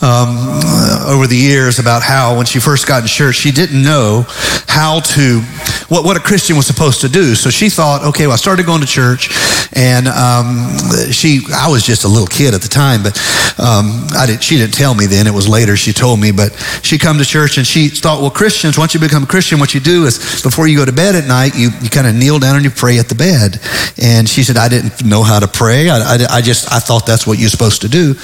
um, 0.00 0.60
over 1.08 1.26
the 1.26 1.36
years 1.36 1.78
about 1.78 2.02
how 2.02 2.36
when 2.36 2.46
she 2.46 2.60
first 2.60 2.86
got 2.86 3.02
in 3.02 3.08
church, 3.08 3.36
she 3.36 3.50
didn't 3.50 3.82
know 3.82 4.24
how 4.68 5.00
to 5.00 5.40
what, 5.88 6.04
what 6.04 6.16
a 6.16 6.20
Christian 6.20 6.56
was 6.56 6.66
supposed 6.66 7.00
to 7.00 7.08
do. 7.08 7.34
So 7.34 7.50
she 7.50 7.70
thought, 7.70 8.04
okay, 8.04 8.26
well, 8.26 8.34
I 8.34 8.36
started 8.36 8.66
going 8.66 8.82
to 8.82 8.86
church, 8.86 9.30
and 9.72 10.06
um, 10.06 10.76
she, 11.10 11.40
I 11.54 11.68
was 11.68 11.82
just 11.82 12.04
a 12.04 12.08
little 12.08 12.26
kid 12.26 12.54
at 12.54 12.60
the 12.60 12.68
time, 12.68 13.02
but 13.02 13.16
um, 13.58 14.06
I 14.12 14.26
didn't, 14.26 14.42
she 14.42 14.56
didn't 14.56 14.74
tell 14.74 14.94
me 14.94 15.06
then. 15.06 15.26
It 15.26 15.32
was 15.32 15.48
later 15.48 15.76
she 15.76 15.92
told 15.92 16.20
me, 16.20 16.30
but 16.30 16.52
she 16.82 16.98
come 16.98 17.18
to 17.18 17.24
church 17.24 17.56
and 17.56 17.66
she 17.66 17.88
thought, 17.88 18.20
well, 18.20 18.30
Christians, 18.30 18.78
once 18.78 18.92
you 18.92 19.00
become 19.00 19.22
a 19.24 19.26
Christian, 19.26 19.58
what 19.58 19.74
you 19.74 19.80
do 19.80 20.04
is 20.04 20.42
before 20.42 20.68
you 20.68 20.76
go 20.76 20.84
to 20.84 20.92
bed 20.92 21.14
at 21.14 21.26
night, 21.26 21.56
you, 21.56 21.70
you 21.80 21.88
kind 21.88 22.06
of 22.06 22.14
kneel 22.14 22.38
down 22.38 22.56
and 22.56 22.64
you 22.64 22.70
pray 22.70 22.98
at 22.98 23.08
the 23.08 23.14
bed. 23.14 23.60
And 24.00 24.28
she 24.28 24.44
said, 24.44 24.56
I 24.56 24.68
didn't 24.68 25.04
know 25.04 25.22
how 25.22 25.40
to 25.40 25.48
pray. 25.48 25.88
I, 25.88 25.98
I, 25.98 26.18
I 26.38 26.40
just, 26.42 26.70
I 26.70 26.80
thought 26.80 27.06
that's 27.06 27.26
what 27.26 27.38
you're 27.38 27.48
supposed 27.48 27.82
to 27.82 27.88
do. 27.88 28.14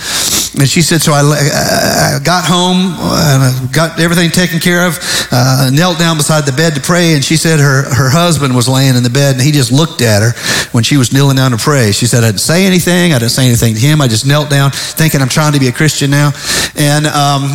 And 0.59 0.69
she 0.69 0.83
said, 0.83 1.01
so 1.01 1.13
I, 1.13 1.23
I 1.23 2.19
got 2.23 2.45
home 2.45 2.74
and 2.75 3.73
got 3.73 4.01
everything 4.01 4.31
taken 4.31 4.61
care 4.61 4.87
of, 4.87 4.99
uh, 5.31 5.71
knelt 5.73 5.99
down 5.99 6.17
beside 6.17 6.47
the 6.47 6.53
bed 6.53 6.75
to 6.75 6.81
pray, 6.81 7.15
and 7.15 7.25
she 7.25 7.37
said 7.37 7.61
her, 7.61 7.83
her 7.95 8.11
husband 8.11 8.55
was 8.55 8.69
laying 8.69 8.97
in 8.97 9.03
the 9.03 9.11
bed 9.11 9.35
and 9.35 9.43
he 9.43 9.53
just 9.53 9.73
looked 9.73 10.03
at 10.03 10.23
her 10.23 10.33
when 10.73 10.85
she 10.85 10.97
was 10.97 11.13
kneeling 11.13 11.37
down 11.37 11.51
to 11.53 11.57
pray. 11.57 11.93
She 11.93 12.07
said, 12.07 12.25
I 12.25 12.29
didn't 12.29 12.41
say 12.41 12.67
anything. 12.67 13.13
I 13.13 13.19
didn't 13.19 13.33
say 13.33 13.47
anything 13.47 13.75
to 13.75 13.81
him. 13.81 14.01
I 14.01 14.09
just 14.09 14.27
knelt 14.27 14.51
down 14.51 14.71
thinking 14.73 15.21
I'm 15.21 15.29
trying 15.29 15.53
to 15.53 15.61
be 15.61 15.69
a 15.69 15.73
Christian 15.73 16.11
now. 16.11 16.33
And 16.77 17.07
um, 17.07 17.49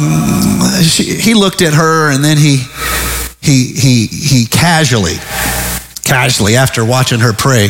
she, 0.84 1.04
he 1.04 1.34
looked 1.34 1.62
at 1.62 1.74
her 1.74 2.12
and 2.12 2.24
then 2.24 2.38
he, 2.38 2.64
he, 3.42 3.74
he, 3.74 4.08
he 4.08 4.46
casually, 4.46 5.18
casually, 6.10 6.56
after 6.56 6.84
watching 6.84 7.20
her 7.20 7.34
pray, 7.34 7.70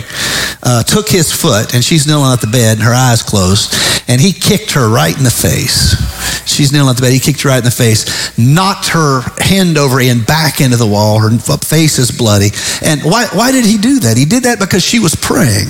uh, 0.63 0.81
took 0.83 1.09
his 1.09 1.31
foot, 1.31 1.75
and 1.75 1.83
she's 1.83 2.07
kneeling 2.07 2.31
at 2.31 2.39
the 2.39 2.47
bed, 2.47 2.77
and 2.77 2.83
her 2.87 2.93
eyes 2.93 3.21
closed, 3.21 3.75
and 4.07 4.21
he 4.21 4.31
kicked 4.31 4.71
her 4.71 4.87
right 4.89 5.15
in 5.15 5.23
the 5.23 5.29
face. 5.29 5.99
She's 6.47 6.71
kneeling 6.71 6.89
at 6.89 6.95
the 6.95 7.01
bed. 7.01 7.11
He 7.11 7.19
kicked 7.19 7.41
her 7.41 7.49
right 7.49 7.57
in 7.57 7.65
the 7.65 7.71
face, 7.71 8.37
knocked 8.37 8.87
her 8.89 9.21
hand 9.43 9.77
over 9.77 9.99
and 9.99 10.25
back 10.25 10.61
into 10.61 10.77
the 10.77 10.87
wall. 10.87 11.19
Her 11.19 11.37
face 11.37 11.99
is 11.99 12.11
bloody. 12.11 12.49
And 12.81 13.01
why, 13.03 13.27
why 13.33 13.51
did 13.51 13.65
he 13.65 13.77
do 13.77 13.99
that? 13.99 14.17
He 14.17 14.25
did 14.25 14.43
that 14.43 14.57
because 14.59 14.83
she 14.83 14.99
was 14.99 15.15
praying. 15.15 15.67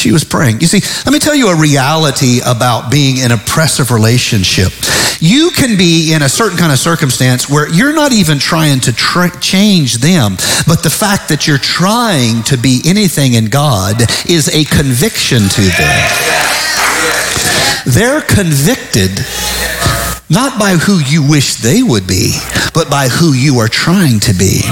She 0.00 0.12
was 0.12 0.24
praying. 0.24 0.62
You 0.62 0.66
see, 0.66 0.80
let 1.04 1.12
me 1.12 1.18
tell 1.18 1.34
you 1.34 1.48
a 1.48 1.60
reality 1.60 2.40
about 2.40 2.90
being 2.90 3.18
in 3.18 3.26
an 3.26 3.32
oppressive 3.32 3.90
relationship. 3.90 4.72
You 5.20 5.50
can 5.50 5.76
be 5.76 6.14
in 6.14 6.22
a 6.22 6.28
certain 6.28 6.56
kind 6.56 6.72
of 6.72 6.78
circumstance 6.78 7.50
where 7.50 7.68
you're 7.68 7.92
not 7.92 8.10
even 8.12 8.38
trying 8.38 8.80
to 8.80 8.94
tra- 8.94 9.38
change 9.40 9.98
them, 9.98 10.36
but 10.66 10.82
the 10.82 10.88
fact 10.88 11.28
that 11.28 11.46
you're 11.46 11.58
trying 11.58 12.42
to 12.44 12.56
be 12.56 12.80
anything 12.86 13.34
in 13.34 13.50
God 13.50 14.00
is 14.26 14.48
a 14.48 14.64
conviction 14.64 15.42
to 15.42 15.60
them. 15.60 16.08
They're 17.84 18.22
convicted 18.22 19.20
not 20.30 20.58
by 20.58 20.76
who 20.80 20.98
you 20.98 21.28
wish 21.28 21.56
they 21.56 21.82
would 21.82 22.06
be, 22.06 22.38
but 22.72 22.88
by 22.88 23.08
who 23.08 23.34
you 23.34 23.58
are 23.58 23.68
trying 23.68 24.20
to 24.20 24.32
be. 24.32 24.62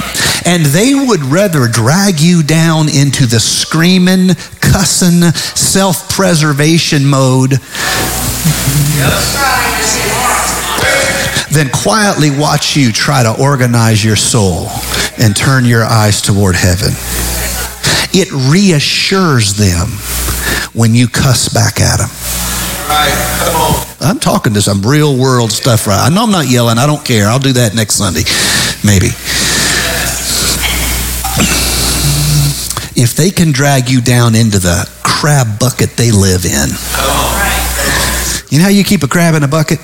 And 0.48 0.64
they 0.64 0.94
would 0.94 1.20
rather 1.24 1.68
drag 1.68 2.20
you 2.20 2.42
down 2.42 2.88
into 2.88 3.26
the 3.26 3.38
screaming, 3.38 4.28
cussing, 4.62 5.20
self 5.52 6.08
preservation 6.08 7.04
mode 7.04 7.50
than 11.52 11.68
quietly 11.68 12.30
watch 12.30 12.76
you 12.76 12.92
try 12.92 13.22
to 13.22 13.38
organize 13.38 14.02
your 14.02 14.16
soul 14.16 14.68
and 15.18 15.37
turn 15.37 15.66
your 15.66 15.84
eyes 15.84 16.22
toward 16.22 16.56
heaven. 16.56 16.92
It 18.16 18.32
reassures 18.50 19.52
them 19.58 19.88
when 20.72 20.94
you 20.94 21.08
cuss 21.08 21.50
back 21.50 21.78
at 21.78 21.98
them. 21.98 22.08
I'm 24.00 24.18
talking 24.18 24.54
to 24.54 24.62
some 24.62 24.80
real 24.80 25.14
world 25.18 25.52
stuff 25.52 25.87
right. 25.87 26.00
I 26.00 26.08
know 26.08 26.24
I'm 26.24 26.30
not 26.30 26.48
yelling. 26.48 26.78
I 26.78 26.87
don't 26.87 27.04
care. 27.04 27.28
I'll 27.28 27.38
do 27.38 27.52
that 27.52 27.74
next 27.74 27.96
Sunday, 27.96 28.24
maybe. 28.82 29.11
If 32.96 33.14
they 33.14 33.31
can 33.31 33.53
drag 33.53 33.88
you 33.88 34.01
down 34.01 34.35
into 34.35 34.59
the 34.59 34.88
crab 35.03 35.59
bucket 35.59 35.96
they 35.96 36.11
live 36.11 36.44
in, 36.44 36.68
you 38.51 38.59
know 38.59 38.64
how 38.64 38.70
you 38.70 38.85
keep 38.85 39.03
a 39.03 39.09
crab 39.09 39.35
in 39.35 39.42
a 39.42 39.48
bucket? 39.48 39.79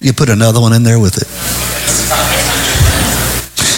You 0.00 0.12
put 0.12 0.28
another 0.28 0.60
one 0.60 0.72
in 0.72 0.82
there 0.82 0.98
with 0.98 1.16
it. 1.16 1.28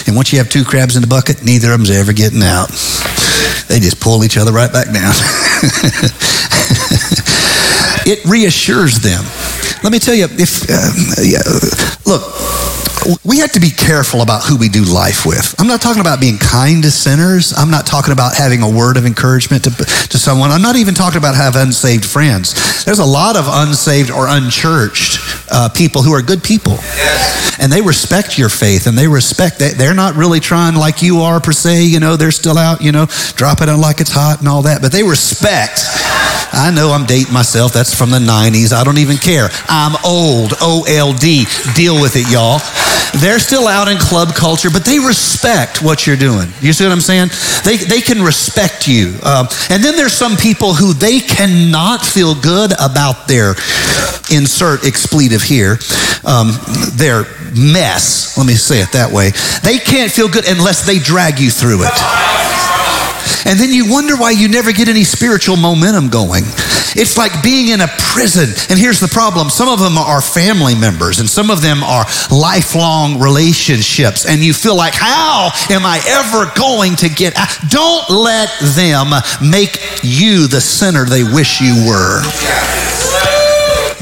And 0.07 0.15
once 0.15 0.31
you 0.31 0.39
have 0.39 0.49
two 0.49 0.63
crabs 0.63 0.95
in 0.95 1.01
the 1.01 1.07
bucket, 1.07 1.43
neither 1.43 1.71
of 1.71 1.79
them's 1.79 1.91
ever 1.91 2.13
getting 2.13 2.41
out. 2.41 2.69
They 3.67 3.79
just 3.79 3.99
pull 3.99 4.23
each 4.23 4.37
other 4.37 4.51
right 4.51 4.71
back 4.71 4.85
down. 4.85 5.11
it 8.05 8.23
reassures 8.25 8.99
them. 8.99 9.23
Let 9.83 9.91
me 9.91 9.99
tell 9.99 10.15
you, 10.15 10.27
if 10.29 10.69
uh, 10.69 10.91
yeah, 11.21 11.41
look, 12.05 12.21
we 13.23 13.39
have 13.39 13.51
to 13.53 13.59
be 13.59 13.69
careful 13.69 14.21
about 14.21 14.43
who 14.43 14.57
we 14.57 14.69
do 14.69 14.83
life 14.83 15.25
with. 15.25 15.53
I'm 15.59 15.67
not 15.67 15.81
talking 15.81 16.01
about 16.01 16.19
being 16.19 16.37
kind 16.37 16.81
to 16.83 16.91
sinners. 16.91 17.53
I'm 17.55 17.69
not 17.69 17.85
talking 17.85 18.11
about 18.11 18.35
having 18.35 18.61
a 18.61 18.69
word 18.69 18.97
of 18.97 19.05
encouragement 19.05 19.63
to, 19.65 19.69
to 19.71 20.17
someone. 20.17 20.51
I'm 20.51 20.61
not 20.61 20.75
even 20.75 20.93
talking 20.93 21.17
about 21.17 21.35
have 21.35 21.55
unsaved 21.55 22.05
friends. 22.05 22.83
There's 22.85 22.99
a 22.99 23.05
lot 23.05 23.35
of 23.35 23.45
unsaved 23.47 24.09
or 24.09 24.27
unchurched 24.27 25.19
uh, 25.51 25.69
people 25.69 26.01
who 26.01 26.13
are 26.13 26.21
good 26.21 26.43
people. 26.43 26.73
Yes. 26.73 27.59
And 27.59 27.71
they 27.71 27.81
respect 27.81 28.37
your 28.37 28.49
faith 28.49 28.87
and 28.87 28.97
they 28.97 29.07
respect 29.07 29.59
that 29.59 29.75
they're 29.77 29.93
not 29.93 30.15
really 30.15 30.39
trying 30.39 30.75
like 30.75 31.01
you 31.01 31.19
are 31.19 31.39
per 31.39 31.51
se, 31.51 31.85
you 31.85 31.99
know, 31.99 32.15
they're 32.15 32.31
still 32.31 32.57
out, 32.57 32.81
you 32.81 32.91
know, 32.91 33.05
dropping 33.35 33.69
it 33.69 33.71
on 33.71 33.81
like 33.81 34.01
it's 34.01 34.11
hot 34.11 34.39
and 34.39 34.47
all 34.47 34.63
that, 34.63 34.81
but 34.81 34.91
they 34.91 35.03
respect. 35.03 35.85
I 36.55 36.71
know 36.73 36.91
I'm 36.91 37.05
dating 37.05 37.33
myself. 37.33 37.73
That's 37.73 37.93
from 37.93 38.11
the 38.11 38.19
90s. 38.19 38.71
I 38.71 38.83
don't 38.83 38.97
even 38.97 39.17
care. 39.17 39.49
I'm 39.67 39.95
old. 40.05 40.53
O 40.61 40.85
L 40.87 41.13
D. 41.13 41.45
Deal 41.75 41.99
with 42.01 42.15
it, 42.15 42.31
y'all. 42.31 42.59
They're 43.19 43.39
still 43.39 43.67
out 43.67 43.87
in 43.87 43.97
club 43.97 44.35
culture, 44.35 44.69
but 44.69 44.85
they 44.85 44.99
respect 44.99 45.81
what 45.81 46.05
you're 46.05 46.17
doing. 46.17 46.49
You 46.61 46.73
see 46.73 46.83
what 46.83 46.91
I'm 46.91 47.01
saying? 47.01 47.29
They, 47.63 47.77
they 47.77 48.01
can 48.01 48.21
respect 48.21 48.87
you. 48.87 49.15
Um, 49.23 49.47
and 49.69 49.83
then 49.83 49.95
there's 49.95 50.13
some 50.13 50.35
people 50.35 50.73
who 50.73 50.93
they 50.93 51.19
cannot 51.19 52.05
feel 52.05 52.35
good 52.35 52.71
about 52.79 53.27
their 53.27 53.55
insert 54.31 54.85
expletive 54.85 55.41
here, 55.41 55.77
um, 56.25 56.51
their 56.93 57.25
mess. 57.55 58.37
Let 58.37 58.47
me 58.47 58.53
say 58.53 58.81
it 58.81 58.91
that 58.91 59.11
way. 59.11 59.31
They 59.63 59.79
can't 59.79 60.11
feel 60.11 60.27
good 60.27 60.47
unless 60.47 60.85
they 60.85 60.99
drag 60.99 61.39
you 61.39 61.49
through 61.49 61.83
it. 61.83 62.74
And 63.45 63.59
then 63.59 63.71
you 63.71 63.91
wonder 63.91 64.15
why 64.15 64.31
you 64.31 64.47
never 64.47 64.71
get 64.71 64.87
any 64.87 65.03
spiritual 65.03 65.57
momentum 65.57 66.09
going. 66.09 66.43
It's 66.97 67.17
like 67.17 67.43
being 67.43 67.69
in 67.69 67.81
a 67.81 67.87
prison. 68.15 68.49
And 68.69 68.79
here's 68.79 68.99
the 68.99 69.07
problem 69.07 69.49
some 69.49 69.67
of 69.67 69.79
them 69.79 69.97
are 69.97 70.21
family 70.21 70.75
members, 70.75 71.19
and 71.19 71.29
some 71.29 71.51
of 71.51 71.61
them 71.61 71.83
are 71.83 72.05
lifelong 72.31 73.19
relationships. 73.19 74.25
And 74.25 74.41
you 74.41 74.53
feel 74.53 74.75
like, 74.75 74.93
how 74.95 75.49
am 75.69 75.85
I 75.85 75.99
ever 76.07 76.51
going 76.57 76.95
to 76.97 77.09
get 77.09 77.37
out? 77.37 77.49
Don't 77.69 78.09
let 78.09 78.49
them 78.75 79.11
make 79.41 79.79
you 80.03 80.47
the 80.47 80.61
sinner 80.61 81.05
they 81.05 81.23
wish 81.23 81.61
you 81.61 81.85
were 81.87 83.34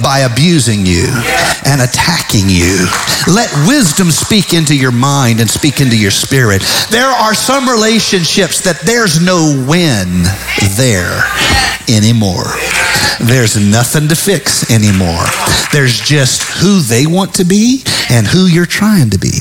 by 0.04 0.20
abusing 0.20 0.86
you 0.86 1.08
and 1.66 1.82
attacking 1.82 2.50
you. 2.50 2.86
Let 3.26 3.50
wisdom 3.66 4.12
speak 4.12 4.54
into 4.54 4.76
your 4.76 4.92
mind 4.92 5.40
and 5.40 5.50
speak 5.50 5.80
into 5.80 5.98
your 5.98 6.12
spirit. 6.12 6.62
There 6.92 7.08
are 7.08 7.34
some 7.34 7.68
relationships 7.70 8.62
that 8.62 8.82
there's 8.82 9.24
no 9.24 9.66
win 9.68 10.28
there 10.76 11.24
anymore. 11.88 12.52
There's 13.24 13.56
nothing 13.56 14.10
to 14.10 14.16
fix 14.16 14.70
anymore. 14.70 15.24
There's 15.72 16.00
just 16.00 16.44
who 16.60 16.80
they 16.80 17.08
want 17.08 17.34
to 17.36 17.46
be 17.46 17.84
and 18.10 18.28
who 18.28 18.48
you're 18.48 18.66
trying 18.66 19.10
to 19.12 19.18
be. 19.18 19.40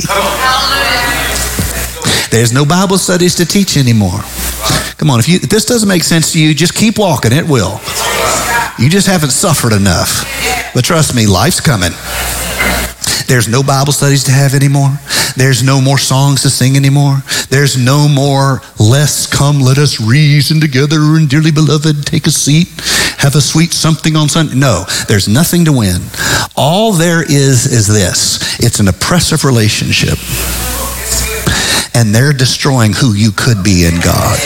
There's 2.31 2.53
no 2.53 2.65
Bible 2.65 2.99
studies 2.99 3.35
to 3.37 3.45
teach 3.45 3.77
anymore. 3.77 4.21
Come 4.97 5.11
on, 5.11 5.19
if, 5.19 5.29
you, 5.29 5.37
if 5.37 5.51
this 5.51 5.65
doesn't 5.65 5.89
make 5.89 6.05
sense 6.05 6.33
to 6.33 6.41
you, 6.41 6.55
just 6.55 6.75
keep 6.75 6.99
walking. 6.99 7.33
It 7.33 7.47
will. 7.47 7.81
You 8.79 8.89
just 8.89 9.07
haven't 9.07 9.31
suffered 9.31 9.73
enough. 9.73 10.25
But 10.75 10.85
trust 10.85 11.15
me, 11.15 11.27
life's 11.27 11.61
coming. 11.61 11.93
There's 13.27 13.49
no 13.49 13.63
Bible 13.63 13.93
studies 13.93 14.25
to 14.25 14.33
have 14.33 14.55
anymore. 14.55 14.99
There's 15.37 15.63
no 15.63 15.81
more 15.81 15.99
songs 15.99 16.43
to 16.43 16.51
sing 16.51 16.77
anymore. 16.77 17.23
There's 17.49 17.77
no 17.77 18.09
more, 18.09 18.61
let's 18.79 19.27
come, 19.27 19.61
let 19.61 19.79
us 19.79 20.01
reason 20.01 20.61
together 20.61 20.99
and 21.17 21.29
dearly 21.29 21.51
beloved, 21.51 22.07
take 22.07 22.27
a 22.27 22.31
seat, 22.31 22.69
have 23.19 23.35
a 23.35 23.41
sweet 23.41 23.73
something 23.73 24.17
on 24.17 24.29
Sunday. 24.29 24.55
No, 24.55 24.85
there's 25.09 25.29
nothing 25.29 25.65
to 25.67 25.73
win. 25.73 26.01
All 26.57 26.93
there 26.93 27.23
is 27.23 27.67
is 27.67 27.87
this 27.87 28.59
it's 28.61 28.81
an 28.81 28.89
oppressive 28.89 29.45
relationship. 29.45 30.19
And 31.95 32.15
they're 32.15 32.33
destroying 32.33 32.93
who 32.93 33.13
you 33.15 33.33
could 33.33 33.63
be 33.63 33.85
in 33.85 34.01
God. 34.01 34.39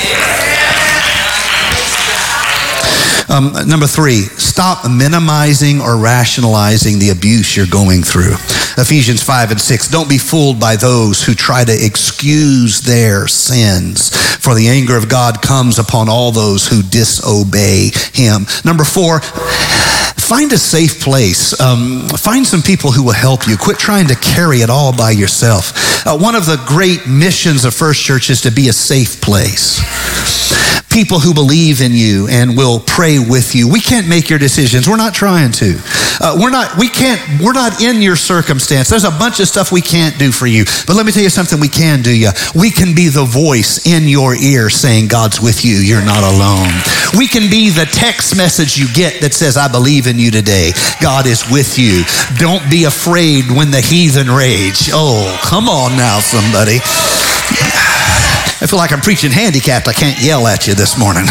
Um, 3.28 3.52
number 3.66 3.86
three, 3.86 4.22
stop 4.22 4.88
minimizing 4.88 5.80
or 5.80 5.96
rationalizing 5.96 6.98
the 6.98 7.10
abuse 7.10 7.56
you're 7.56 7.66
going 7.66 8.02
through. 8.02 8.34
Ephesians 8.78 9.22
5 9.22 9.52
and 9.52 9.60
6. 9.60 9.88
Don't 9.88 10.08
be 10.08 10.18
fooled 10.18 10.60
by 10.60 10.76
those 10.76 11.24
who 11.24 11.34
try 11.34 11.64
to 11.64 11.72
excuse 11.72 12.80
their 12.82 13.26
sins, 13.26 14.14
for 14.36 14.54
the 14.54 14.68
anger 14.68 14.96
of 14.96 15.08
God 15.08 15.42
comes 15.42 15.78
upon 15.78 16.08
all 16.08 16.30
those 16.30 16.68
who 16.68 16.82
disobey 16.82 17.90
Him. 18.12 18.46
Number 18.64 18.84
four, 18.84 19.20
find 19.20 20.52
a 20.52 20.58
safe 20.58 21.00
place. 21.00 21.58
Um, 21.60 22.08
find 22.08 22.46
some 22.46 22.62
people 22.62 22.92
who 22.92 23.02
will 23.02 23.12
help 23.12 23.48
you. 23.48 23.56
Quit 23.56 23.78
trying 23.78 24.06
to 24.08 24.16
carry 24.16 24.58
it 24.58 24.70
all 24.70 24.96
by 24.96 25.10
yourself. 25.10 26.06
Uh, 26.06 26.16
one 26.16 26.34
of 26.34 26.46
the 26.46 26.62
great 26.66 27.08
missions 27.08 27.64
of 27.64 27.74
First 27.74 28.04
Church 28.04 28.30
is 28.30 28.42
to 28.42 28.50
be 28.52 28.68
a 28.68 28.72
safe 28.72 29.20
place 29.20 29.80
people 30.96 31.20
who 31.20 31.34
believe 31.34 31.82
in 31.82 31.92
you 31.92 32.26
and 32.26 32.56
will 32.56 32.80
pray 32.80 33.18
with 33.18 33.54
you. 33.54 33.68
We 33.68 33.82
can't 33.82 34.08
make 34.08 34.30
your 34.30 34.38
decisions. 34.38 34.88
We're 34.88 34.96
not 34.96 35.12
trying 35.12 35.52
to. 35.60 35.76
Uh, 36.22 36.38
we're 36.40 36.48
not, 36.48 36.78
we 36.78 36.88
can't, 36.88 37.20
we're 37.38 37.52
not 37.52 37.82
in 37.82 38.00
your 38.00 38.16
circumstance. 38.16 38.88
There's 38.88 39.04
a 39.04 39.10
bunch 39.10 39.38
of 39.38 39.46
stuff 39.46 39.70
we 39.70 39.82
can't 39.82 40.18
do 40.18 40.32
for 40.32 40.46
you. 40.46 40.64
But 40.86 40.96
let 40.96 41.04
me 41.04 41.12
tell 41.12 41.22
you 41.22 41.28
something 41.28 41.60
we 41.60 41.68
can 41.68 42.00
do 42.00 42.16
you. 42.16 42.30
We 42.54 42.70
can 42.70 42.94
be 42.94 43.10
the 43.10 43.26
voice 43.26 43.84
in 43.84 44.08
your 44.08 44.36
ear 44.36 44.70
saying, 44.70 45.08
God's 45.08 45.38
with 45.38 45.66
you. 45.66 45.76
You're 45.84 46.02
not 46.02 46.24
alone. 46.24 46.72
We 47.12 47.28
can 47.28 47.50
be 47.50 47.68
the 47.68 47.84
text 47.84 48.34
message 48.34 48.78
you 48.78 48.88
get 48.94 49.20
that 49.20 49.34
says, 49.34 49.58
I 49.58 49.68
believe 49.68 50.06
in 50.06 50.18
you 50.18 50.30
today. 50.30 50.72
God 51.02 51.26
is 51.26 51.44
with 51.52 51.78
you. 51.78 52.04
Don't 52.38 52.70
be 52.70 52.84
afraid 52.84 53.52
when 53.52 53.70
the 53.70 53.82
heathen 53.82 54.30
rage. 54.30 54.88
Oh, 54.94 55.28
come 55.44 55.68
on 55.68 55.92
now, 55.98 56.20
somebody. 56.20 56.80
I 58.58 58.66
feel 58.66 58.78
like 58.78 58.92
I'm 58.92 59.00
preaching 59.00 59.30
handicapped. 59.30 59.86
I 59.86 59.92
can't 59.92 60.18
yell 60.22 60.46
at 60.46 60.66
you 60.66 60.74
this 60.74 60.98
morning. 60.98 61.24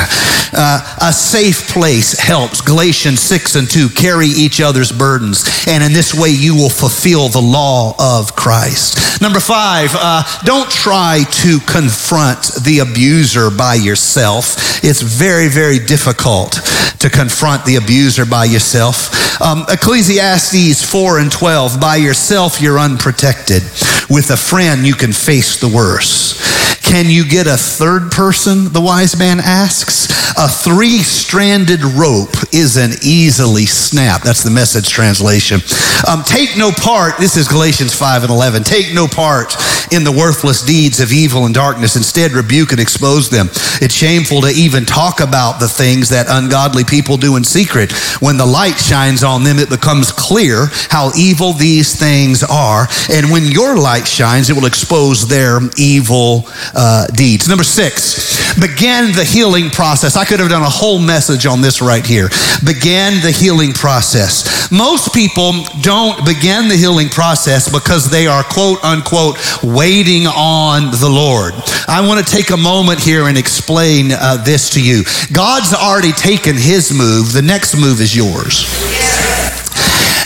Uh, 0.54 0.98
a 1.02 1.12
safe 1.12 1.68
place 1.70 2.18
helps. 2.18 2.62
Galatians 2.62 3.20
6 3.20 3.56
and 3.56 3.70
2 3.70 3.90
carry 3.90 4.28
each 4.28 4.62
other's 4.62 4.92
burdens, 4.92 5.44
and 5.68 5.84
in 5.84 5.92
this 5.92 6.14
way 6.14 6.30
you 6.30 6.56
will 6.56 6.70
fulfill 6.70 7.30
the 7.30 7.42
law 7.42 7.96
of 8.00 8.36
Christ. 8.36 9.22
Number 9.22 9.40
five, 9.40 9.90
uh, 9.96 10.24
don't 10.44 10.70
try 10.70 11.24
to 11.42 11.60
confront 11.62 12.64
the 12.64 12.80
abuser 12.80 13.50
by 13.50 13.74
yourself. 13.74 14.84
It's 14.84 15.02
very, 15.02 15.48
very 15.48 15.80
difficult 15.80 16.54
to 17.00 17.10
confront 17.10 17.66
the 17.66 17.78
abuser 17.78 18.26
by 18.26 18.46
yourself. 18.46 19.42
Um, 19.42 19.66
Ecclesiastes 19.68 20.84
4 20.86 21.20
and 21.20 21.32
12, 21.32 21.80
by 21.82 21.96
yourself 21.96 22.62
you're 22.62 22.80
unprotected. 22.80 23.64
With 24.10 24.30
a 24.30 24.38
friend 24.38 24.86
you 24.86 24.94
can 24.94 25.12
face 25.12 25.60
the 25.60 25.68
worst. 25.68 26.56
Can 26.96 27.10
you 27.10 27.28
get 27.28 27.46
a 27.46 27.58
third 27.58 28.10
person? 28.10 28.72
The 28.72 28.80
wise 28.80 29.20
man 29.20 29.41
asks. 29.41 30.08
A 30.38 30.48
three 30.48 31.00
stranded 31.00 31.84
rope 31.84 32.32
isn't 32.54 33.04
easily 33.04 33.66
snapped. 33.66 34.24
That's 34.24 34.43
the 34.43 34.50
message 34.50 34.88
translation. 34.88 35.60
Um, 36.08 36.24
take 36.24 36.56
no 36.56 36.72
part, 36.72 37.18
this 37.18 37.36
is 37.36 37.50
Galatians 37.50 37.93
5 37.93 38.24
and 38.24 38.32
11. 38.32 38.64
Take 38.64 38.93
no 38.93 39.08
part 39.08 39.56
in 39.92 40.04
the 40.04 40.12
worthless 40.12 40.62
deeds 40.62 41.00
of 41.00 41.12
evil 41.12 41.46
and 41.46 41.54
darkness. 41.54 41.96
Instead, 41.96 42.32
rebuke 42.32 42.72
and 42.72 42.80
expose 42.80 43.30
them. 43.30 43.48
It's 43.82 43.94
shameful 43.94 44.42
to 44.42 44.48
even 44.48 44.86
talk 44.86 45.20
about 45.20 45.60
the 45.60 45.68
things 45.68 46.10
that 46.10 46.28
ungodly 46.30 46.84
people 46.84 47.18
do 47.18 47.36
in 47.36 47.44
secret. 47.44 47.92
When 48.22 48.38
the 48.38 48.46
light 48.46 48.78
shines 48.78 49.24
on 49.24 49.44
them, 49.44 49.60
it 49.60 49.70
becomes 49.70 50.12
clear 50.12 50.68
how 50.90 51.12
evil 51.18 51.54
these 51.54 51.98
things 51.98 52.44
are. 52.44 52.88
And 53.12 53.32
when 53.32 53.46
your 53.46 53.78
light 53.78 54.08
shines, 54.08 54.50
it 54.50 54.54
will 54.54 54.66
expose 54.66 55.28
their 55.28 55.60
evil 55.78 56.46
uh, 56.74 57.08
deeds. 57.08 57.48
Number 57.48 57.64
six, 57.64 58.56
begin 58.60 59.12
the 59.14 59.24
healing 59.24 59.70
process. 59.70 60.16
I 60.16 60.26
could 60.26 60.40
have 60.40 60.50
done 60.50 60.62
a 60.62 60.70
whole 60.70 61.00
message 61.00 61.46
on 61.46 61.62
this 61.62 61.82
right 61.82 62.06
here. 62.06 62.30
Begin 62.66 63.22
the 63.22 63.32
healing 63.32 63.74
process. 63.74 64.72
Most 64.72 65.14
people 65.14 65.52
don't 65.82 66.26
begin 66.26 66.68
the 66.68 66.76
healing 66.76 67.10
process 67.10 67.72
because 67.72 68.10
they 68.10 68.28
are 68.28 68.44
quote 68.44 68.84
unquote 68.84 69.38
waiting 69.76 70.26
on 70.26 70.92
the 70.92 71.10
Lord. 71.10 71.54
I 71.88 72.06
want 72.08 72.26
to 72.26 72.32
take 72.32 72.50
a 72.50 72.58
moment 72.58 73.00
here 73.00 73.28
and 73.28 73.38
explain 73.38 74.12
uh, 74.12 74.38
this 74.44 74.72
to 74.72 74.82
you. 74.82 75.04
God's 75.32 75.74
already 75.74 76.14
taken 76.14 76.56
his 76.56 76.94
move. 76.94 77.34
The 77.34 77.42
next 77.42 77.76
move 77.76 78.00
is 78.00 78.16
yours. 78.16 78.66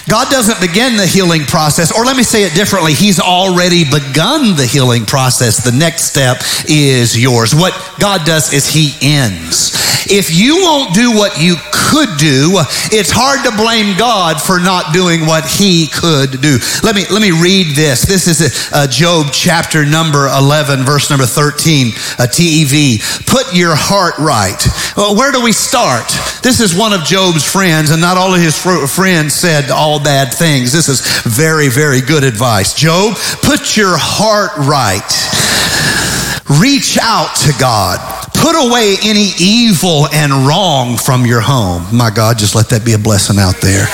God 0.10 0.30
doesn't 0.32 0.60
begin 0.60 0.98
the 0.98 1.06
healing 1.06 1.44
process, 1.44 1.96
or 1.96 2.04
let 2.04 2.18
me 2.18 2.24
say 2.24 2.44
it 2.44 2.56
differently, 2.56 2.94
He's 2.94 3.20
already 3.20 3.86
begun 3.86 4.56
the 4.56 4.66
healing 4.66 5.06
process. 5.06 5.64
The 5.64 5.72
next 5.72 6.06
step 6.06 6.42
is 6.68 7.20
yours. 7.20 7.54
What 7.54 7.74
God 8.00 8.26
does 8.26 8.52
is 8.52 8.68
He 8.68 8.94
ends. 9.02 9.78
If 10.10 10.34
you 10.34 10.64
won't 10.64 10.96
do 10.96 11.12
what 11.12 11.40
you 11.40 11.56
could 11.72 12.18
do, 12.18 12.58
it's 12.90 13.12
hard 13.12 13.46
to 13.46 13.52
blame 13.54 13.98
God 13.98 14.42
for 14.42 14.60
not 14.60 14.94
doing 14.94 15.26
what 15.26 15.46
He 15.46 15.88
could 15.88 16.42
do. 16.42 16.58
Let 16.82 16.96
me 16.96 17.06
let 17.12 17.22
me 17.22 17.32
read 17.32 17.76
this. 17.76 18.04
This 18.04 18.28
is 18.28 18.42
a, 18.74 18.86
a 18.86 18.88
Job 18.88 19.28
chapter 19.32 19.86
number 19.86 20.28
11, 20.28 20.86
verse 20.86 21.10
number 21.10 21.26
13, 21.26 21.94
uh, 22.18 22.26
a 22.26 22.28
TEV. 22.28 23.26
Put 23.28 23.54
your 23.54 23.76
heart 23.76 24.18
right. 24.18 24.58
Well, 24.98 25.16
where 25.16 25.32
do 25.32 25.44
we 25.44 25.52
start? 25.52 26.10
This 26.42 26.60
is 26.60 26.74
one 26.74 26.94
of 26.94 27.04
Job's 27.04 27.46
friends, 27.46 27.92
and 27.92 28.02
not 28.02 28.18
all 28.18 28.34
of 28.34 28.42
his 28.42 28.58
fr- 28.58 28.88
friends 28.88 29.34
said 29.36 29.70
all 29.70 29.99
bad 30.04 30.34
things. 30.34 30.72
This 30.72 30.90
is 30.90 31.02
very, 31.24 31.70
very 31.70 32.02
good 32.02 32.24
advice. 32.24 32.74
Job, 32.74 33.16
put 33.42 33.78
your 33.78 33.96
heart 33.98 34.56
right. 34.58 35.06
Reach 36.62 36.98
out 37.02 37.36
to 37.46 37.54
God. 37.60 38.00
Put 38.34 38.56
away 38.56 38.96
any 39.04 39.32
evil 39.40 40.08
and 40.08 40.48
wrong 40.48 40.98
from 40.98 41.26
your 41.26 41.42
home. 41.42 41.86
My 41.96 42.10
God, 42.10 42.38
just 42.38 42.56
let 42.56 42.70
that 42.70 42.86
be 42.86 42.94
a 42.94 42.98
blessing 42.98 43.38
out 43.38 43.62
there. 43.62 43.86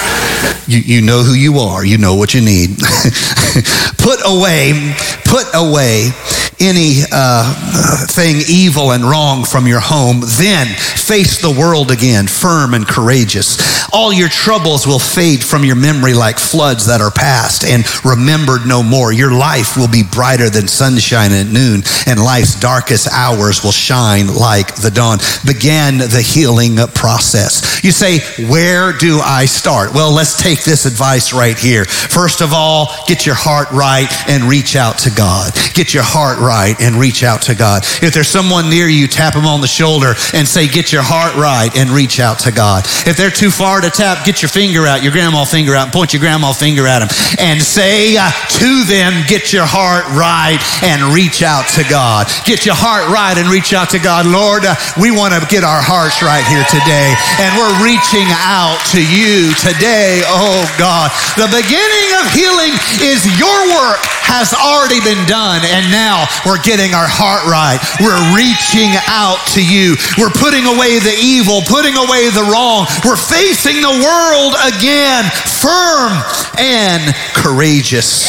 You, 0.67 0.79
you 0.79 1.01
know 1.01 1.23
who 1.23 1.33
you 1.33 1.59
are. 1.59 1.85
You 1.85 1.97
know 1.97 2.15
what 2.15 2.33
you 2.33 2.41
need. 2.41 2.77
put 3.97 4.21
away, 4.23 4.93
put 5.25 5.45
away 5.53 6.11
any 6.59 7.01
uh, 7.11 8.07
thing 8.07 8.37
evil 8.47 8.91
and 8.91 9.03
wrong 9.03 9.43
from 9.43 9.67
your 9.67 9.81
home. 9.81 10.21
Then 10.39 10.67
face 10.67 11.41
the 11.41 11.51
world 11.51 11.91
again, 11.91 12.27
firm 12.27 12.73
and 12.73 12.87
courageous. 12.87 13.87
All 13.93 14.11
your 14.11 14.29
troubles 14.29 14.87
will 14.87 14.99
fade 14.99 15.43
from 15.43 15.63
your 15.63 15.75
memory 15.75 16.13
like 16.13 16.39
floods 16.39 16.87
that 16.87 17.01
are 17.01 17.11
past 17.11 17.63
and 17.63 17.83
remembered 18.03 18.65
no 18.65 18.81
more. 18.81 19.11
Your 19.11 19.31
life 19.31 19.77
will 19.77 19.87
be 19.87 20.03
brighter 20.03 20.49
than 20.49 20.67
sunshine 20.67 21.31
at 21.31 21.47
noon, 21.47 21.83
and 22.07 22.19
life's 22.19 22.59
darkest 22.59 23.07
hours 23.11 23.63
will 23.63 23.71
shine 23.71 24.27
like 24.27 24.75
the 24.75 24.91
dawn. 24.91 25.19
Began 25.45 25.97
the 25.97 26.23
healing 26.25 26.77
process. 26.93 27.83
You 27.83 27.91
say, 27.91 28.19
Where 28.47 28.93
do 28.93 29.19
I 29.19 29.45
start? 29.45 29.93
Well, 29.93 30.11
let's 30.11 30.41
take 30.41 30.63
this 30.63 30.85
advice 30.85 31.33
right 31.33 31.57
here. 31.57 31.85
First 31.85 32.41
of 32.41 32.53
all, 32.53 32.87
get 33.07 33.25
your 33.25 33.35
heart 33.35 33.69
right 33.71 34.07
and 34.27 34.43
reach 34.45 34.75
out 34.75 34.99
to 34.99 35.11
God. 35.11 35.53
Get 35.73 35.93
your 35.93 36.03
heart 36.03 36.39
right 36.39 36.44
and 36.79 36.95
reach 36.95 37.23
out 37.23 37.43
to 37.43 37.55
God. 37.55 37.83
If 38.01 38.13
there's 38.13 38.27
someone 38.27 38.69
near 38.69 38.87
you, 38.87 39.07
tap 39.07 39.33
them 39.33 39.45
on 39.45 39.61
the 39.61 39.67
shoulder 39.67 40.13
and 40.33 40.47
say, 40.47 40.67
Get 40.67 40.91
your 40.91 41.03
heart 41.03 41.35
right 41.35 41.69
and 41.75 41.89
reach 41.89 42.19
out 42.19 42.39
to 42.39 42.51
God. 42.51 42.85
If 43.07 43.17
they're 43.17 43.31
too 43.31 43.49
far 43.49 43.81
to 43.81 43.89
tap, 43.89 44.25
get 44.25 44.41
your 44.41 44.49
finger 44.49 44.85
out, 44.85 45.03
your 45.03 45.11
grandma 45.11 45.45
finger 45.45 45.75
out, 45.75 45.87
and 45.89 45.93
point 45.93 46.13
your 46.13 46.19
grandma 46.19 46.51
finger 46.53 46.87
at 46.87 46.99
them 46.99 47.09
and 47.39 47.61
say 47.61 48.15
to 48.15 48.71
them, 48.85 49.23
Get 49.27 49.53
your 49.53 49.65
heart 49.65 50.05
right 50.13 50.59
and 50.83 51.13
reach 51.13 51.41
out 51.41 51.67
to 51.79 51.83
God. 51.89 52.27
Get 52.45 52.65
your 52.65 52.75
heart 52.75 53.09
right 53.09 53.35
and 53.37 53.49
reach 53.49 53.73
out 53.73 53.89
to 53.91 53.99
God. 53.99 54.25
Lord, 54.25 54.65
uh, 54.65 54.75
we 54.99 55.09
want 55.11 55.33
to 55.33 55.41
get 55.47 55.63
our 55.63 55.81
hearts 55.81 56.21
right 56.21 56.43
here 56.45 56.65
today, 56.69 57.13
and 57.41 57.49
we're 57.57 57.77
reaching 57.81 58.27
out 58.45 58.77
to 58.93 59.01
you 59.01 59.53
today, 59.57 60.21
oh 60.27 60.63
God. 60.77 61.09
The 61.39 61.49
beginning 61.49 62.09
of 62.21 62.29
healing 62.31 62.73
is 63.01 63.25
your 63.39 63.59
work 63.77 64.01
has 64.25 64.57
already 64.57 64.99
been 65.05 65.21
done, 65.29 65.61
and 65.69 65.85
now 65.93 66.25
we're 66.43 66.61
getting 66.61 66.93
our 66.93 67.07
heart 67.07 67.47
right. 67.47 67.79
We're 68.03 68.19
reaching 68.35 68.91
out 69.07 69.39
to 69.55 69.61
you. 69.63 69.95
We're 70.17 70.33
putting 70.33 70.67
away 70.67 70.99
the 70.99 71.15
evil, 71.15 71.61
putting 71.63 71.95
away 71.95 72.29
the 72.33 72.45
wrong. 72.51 72.89
We're 73.05 73.19
facing 73.19 73.79
the 73.79 73.95
world 73.95 74.53
again, 74.67 75.23
firm 75.61 76.11
and 76.59 77.01
courageous. 77.37 78.27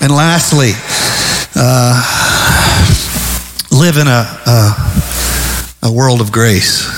And 0.00 0.12
lastly, 0.12 0.72
uh, 1.56 1.98
live 3.72 3.96
in 3.96 4.06
a, 4.06 4.24
a, 4.46 5.88
a 5.88 5.92
world 5.92 6.20
of 6.20 6.32
grace. 6.32 6.88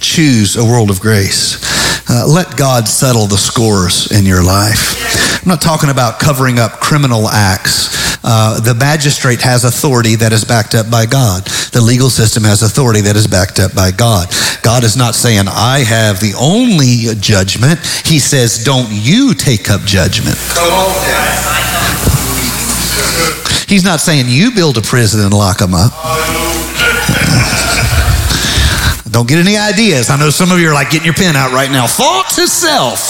Choose 0.00 0.56
a 0.56 0.64
world 0.64 0.90
of 0.90 1.00
grace. 1.00 1.60
Uh, 2.08 2.24
let 2.26 2.56
God 2.56 2.86
settle 2.86 3.26
the 3.26 3.36
scores 3.36 4.12
in 4.12 4.24
your 4.24 4.42
life. 4.42 5.42
I'm 5.42 5.48
not 5.48 5.60
talking 5.60 5.90
about 5.90 6.20
covering 6.20 6.58
up 6.58 6.80
criminal 6.80 7.28
acts. 7.28 8.05
Uh, 8.28 8.58
the 8.58 8.74
magistrate 8.74 9.40
has 9.40 9.62
authority 9.62 10.16
that 10.16 10.32
is 10.32 10.44
backed 10.44 10.74
up 10.74 10.90
by 10.90 11.06
God. 11.06 11.46
The 11.70 11.80
legal 11.80 12.10
system 12.10 12.42
has 12.42 12.60
authority 12.60 13.00
that 13.02 13.14
is 13.14 13.28
backed 13.28 13.60
up 13.60 13.72
by 13.72 13.92
God. 13.92 14.26
God 14.62 14.82
is 14.82 14.96
not 14.96 15.14
saying, 15.14 15.46
I 15.46 15.86
have 15.86 16.18
the 16.18 16.34
only 16.34 17.14
judgment. 17.22 17.78
He 18.02 18.18
says, 18.18 18.64
don't 18.64 18.90
you 18.90 19.32
take 19.32 19.70
up 19.70 19.82
judgment. 19.82 20.34
He's 23.70 23.84
not 23.84 24.00
saying 24.00 24.26
you 24.26 24.50
build 24.50 24.76
a 24.76 24.82
prison 24.82 25.20
and 25.20 25.32
lock 25.32 25.58
them 25.58 25.74
up. 25.74 25.92
Don't 29.10 29.26
get 29.26 29.38
any 29.38 29.56
ideas. 29.56 30.10
I 30.10 30.18
know 30.18 30.28
some 30.28 30.52
of 30.52 30.60
you 30.60 30.68
are 30.68 30.74
like 30.74 30.90
getting 30.90 31.06
your 31.06 31.14
pen 31.14 31.36
out 31.36 31.50
right 31.50 31.70
now. 31.70 31.86
Thought 31.86 32.28
to 32.36 32.46
self. 32.46 33.08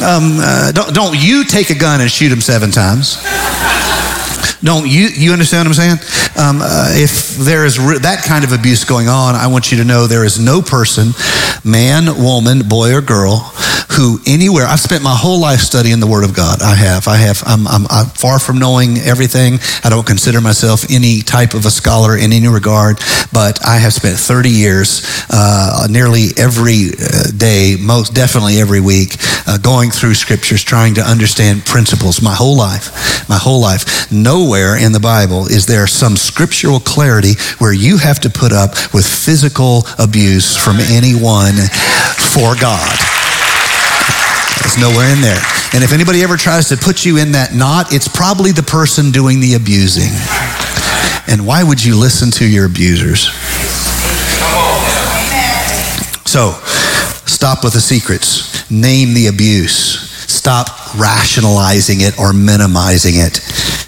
Um, 0.00 0.38
uh, 0.40 0.72
don't, 0.72 0.94
don't 0.94 1.16
you 1.18 1.44
take 1.44 1.68
a 1.68 1.74
gun 1.74 2.00
and 2.00 2.10
shoot 2.10 2.32
him 2.32 2.40
seven 2.40 2.70
times. 2.70 3.18
Don't 4.62 4.88
you, 4.88 5.06
you 5.06 5.32
understand 5.32 5.68
what 5.68 5.78
I'm 5.78 5.98
saying? 5.98 6.34
Um, 6.36 6.58
uh, 6.60 6.90
if 6.90 7.36
there 7.36 7.64
is 7.64 7.78
re- 7.78 7.98
that 7.98 8.24
kind 8.24 8.44
of 8.44 8.52
abuse 8.52 8.84
going 8.84 9.08
on, 9.08 9.34
I 9.36 9.46
want 9.46 9.70
you 9.70 9.78
to 9.78 9.84
know 9.84 10.06
there 10.06 10.24
is 10.24 10.40
no 10.40 10.62
person, 10.62 11.12
man, 11.64 12.22
woman, 12.22 12.66
boy, 12.68 12.94
or 12.94 13.00
girl, 13.00 13.52
who 13.98 14.20
anywhere, 14.26 14.64
I've 14.64 14.78
spent 14.78 15.02
my 15.02 15.14
whole 15.14 15.40
life 15.40 15.58
studying 15.58 15.98
the 15.98 16.06
Word 16.06 16.22
of 16.22 16.32
God. 16.32 16.62
I 16.62 16.76
have. 16.76 17.08
I 17.08 17.16
have. 17.16 17.42
I'm, 17.44 17.66
I'm, 17.66 17.84
I'm 17.90 18.06
far 18.06 18.38
from 18.38 18.58
knowing 18.58 18.98
everything. 18.98 19.58
I 19.82 19.90
don't 19.90 20.06
consider 20.06 20.40
myself 20.40 20.86
any 20.88 21.20
type 21.20 21.52
of 21.52 21.66
a 21.66 21.70
scholar 21.70 22.16
in 22.16 22.32
any 22.32 22.46
regard, 22.46 22.98
but 23.32 23.58
I 23.66 23.78
have 23.78 23.92
spent 23.92 24.16
30 24.16 24.50
years, 24.50 25.02
uh, 25.30 25.88
nearly 25.90 26.30
every 26.38 26.94
uh, 26.94 27.82
most 27.82 28.14
definitely 28.14 28.60
every 28.60 28.80
week, 28.80 29.16
uh, 29.48 29.58
going 29.58 29.90
through 29.90 30.14
scriptures, 30.14 30.62
trying 30.62 30.94
to 30.94 31.02
understand 31.02 31.66
principles 31.66 32.22
my 32.22 32.34
whole 32.34 32.56
life. 32.56 33.28
My 33.28 33.38
whole 33.38 33.60
life. 33.60 34.12
Nowhere 34.12 34.78
in 34.78 34.92
the 34.92 35.00
Bible 35.00 35.46
is 35.46 35.66
there 35.66 35.88
some 35.88 36.16
scriptural 36.16 36.78
clarity 36.78 37.34
where 37.58 37.72
you 37.72 37.98
have 37.98 38.20
to 38.20 38.30
put 38.30 38.52
up 38.52 38.70
with 38.94 39.04
physical 39.04 39.82
abuse 39.98 40.56
from 40.56 40.76
anyone 40.78 41.56
for 42.30 42.54
God. 42.54 43.17
There's 44.62 44.78
nowhere 44.78 45.10
in 45.12 45.20
there. 45.20 45.40
And 45.74 45.84
if 45.84 45.92
anybody 45.92 46.22
ever 46.22 46.36
tries 46.36 46.68
to 46.70 46.76
put 46.76 47.04
you 47.04 47.18
in 47.18 47.32
that 47.32 47.54
knot, 47.54 47.92
it's 47.92 48.08
probably 48.08 48.52
the 48.52 48.62
person 48.62 49.10
doing 49.10 49.40
the 49.40 49.54
abusing. 49.54 50.10
And 51.28 51.46
why 51.46 51.62
would 51.62 51.84
you 51.84 51.96
listen 51.96 52.30
to 52.40 52.46
your 52.46 52.66
abusers? 52.66 53.28
So, 56.24 56.52
stop 57.24 57.64
with 57.64 57.74
the 57.74 57.80
secrets. 57.80 58.70
Name 58.70 59.14
the 59.14 59.28
abuse. 59.28 60.08
Stop 60.28 60.68
rationalizing 60.96 62.00
it 62.00 62.18
or 62.18 62.32
minimizing 62.32 63.16
it. 63.16 63.36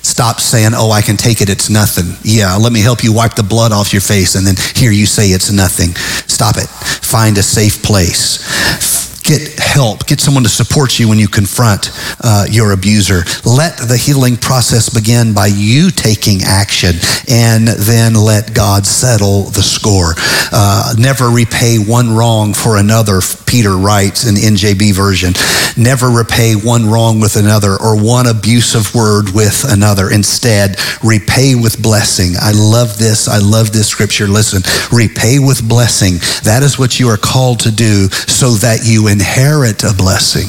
Stop 0.04 0.40
saying, 0.40 0.72
oh, 0.74 0.90
I 0.90 1.00
can 1.02 1.16
take 1.16 1.40
it, 1.40 1.48
it's 1.48 1.70
nothing. 1.70 2.16
Yeah, 2.22 2.56
let 2.56 2.72
me 2.72 2.80
help 2.80 3.02
you 3.02 3.12
wipe 3.12 3.34
the 3.34 3.42
blood 3.42 3.72
off 3.72 3.92
your 3.92 4.02
face 4.02 4.34
and 4.34 4.46
then 4.46 4.56
hear 4.74 4.90
you 4.90 5.06
say 5.06 5.28
it's 5.28 5.50
nothing. 5.50 5.94
Stop 6.28 6.56
it. 6.58 6.68
Find 6.68 7.38
a 7.38 7.42
safe 7.42 7.82
place 7.82 8.99
get 9.30 9.60
help, 9.60 10.06
get 10.06 10.18
someone 10.18 10.42
to 10.42 10.48
support 10.48 10.98
you 10.98 11.08
when 11.08 11.18
you 11.18 11.28
confront 11.28 11.90
uh, 12.24 12.46
your 12.50 12.72
abuser. 12.72 13.22
Let 13.46 13.78
the 13.78 13.96
healing 13.96 14.36
process 14.36 14.88
begin 14.88 15.32
by 15.32 15.46
you 15.46 15.90
taking 15.90 16.42
action 16.42 16.96
and 17.28 17.68
then 17.68 18.14
let 18.14 18.52
God 18.54 18.86
settle 18.86 19.44
the 19.44 19.62
score. 19.62 20.14
Uh, 20.50 20.94
never 20.98 21.30
repay 21.30 21.78
one 21.78 22.10
wrong 22.10 22.54
for 22.54 22.76
another, 22.76 23.20
Peter 23.46 23.76
writes 23.76 24.26
in 24.26 24.34
NJB 24.34 24.94
version. 24.94 25.34
Never 25.76 26.08
repay 26.08 26.54
one 26.54 26.90
wrong 26.90 27.20
with 27.20 27.36
another 27.36 27.76
or 27.80 28.00
one 28.00 28.26
abusive 28.26 28.94
word 28.94 29.30
with 29.34 29.64
another. 29.68 30.10
Instead, 30.10 30.76
repay 31.02 31.54
with 31.54 31.80
blessing. 31.80 32.34
I 32.40 32.52
love 32.52 32.98
this. 32.98 33.28
I 33.28 33.38
love 33.38 33.72
this 33.72 33.88
scripture. 33.88 34.26
Listen, 34.26 34.62
repay 34.92 35.38
with 35.38 35.68
blessing. 35.68 36.14
That 36.42 36.62
is 36.62 36.78
what 36.78 36.98
you 36.98 37.08
are 37.08 37.16
called 37.16 37.60
to 37.60 37.70
do 37.70 38.08
so 38.08 38.50
that 38.62 38.80
you 38.84 39.06
inherit 39.20 39.84
a 39.84 39.92
blessing. 39.92 40.48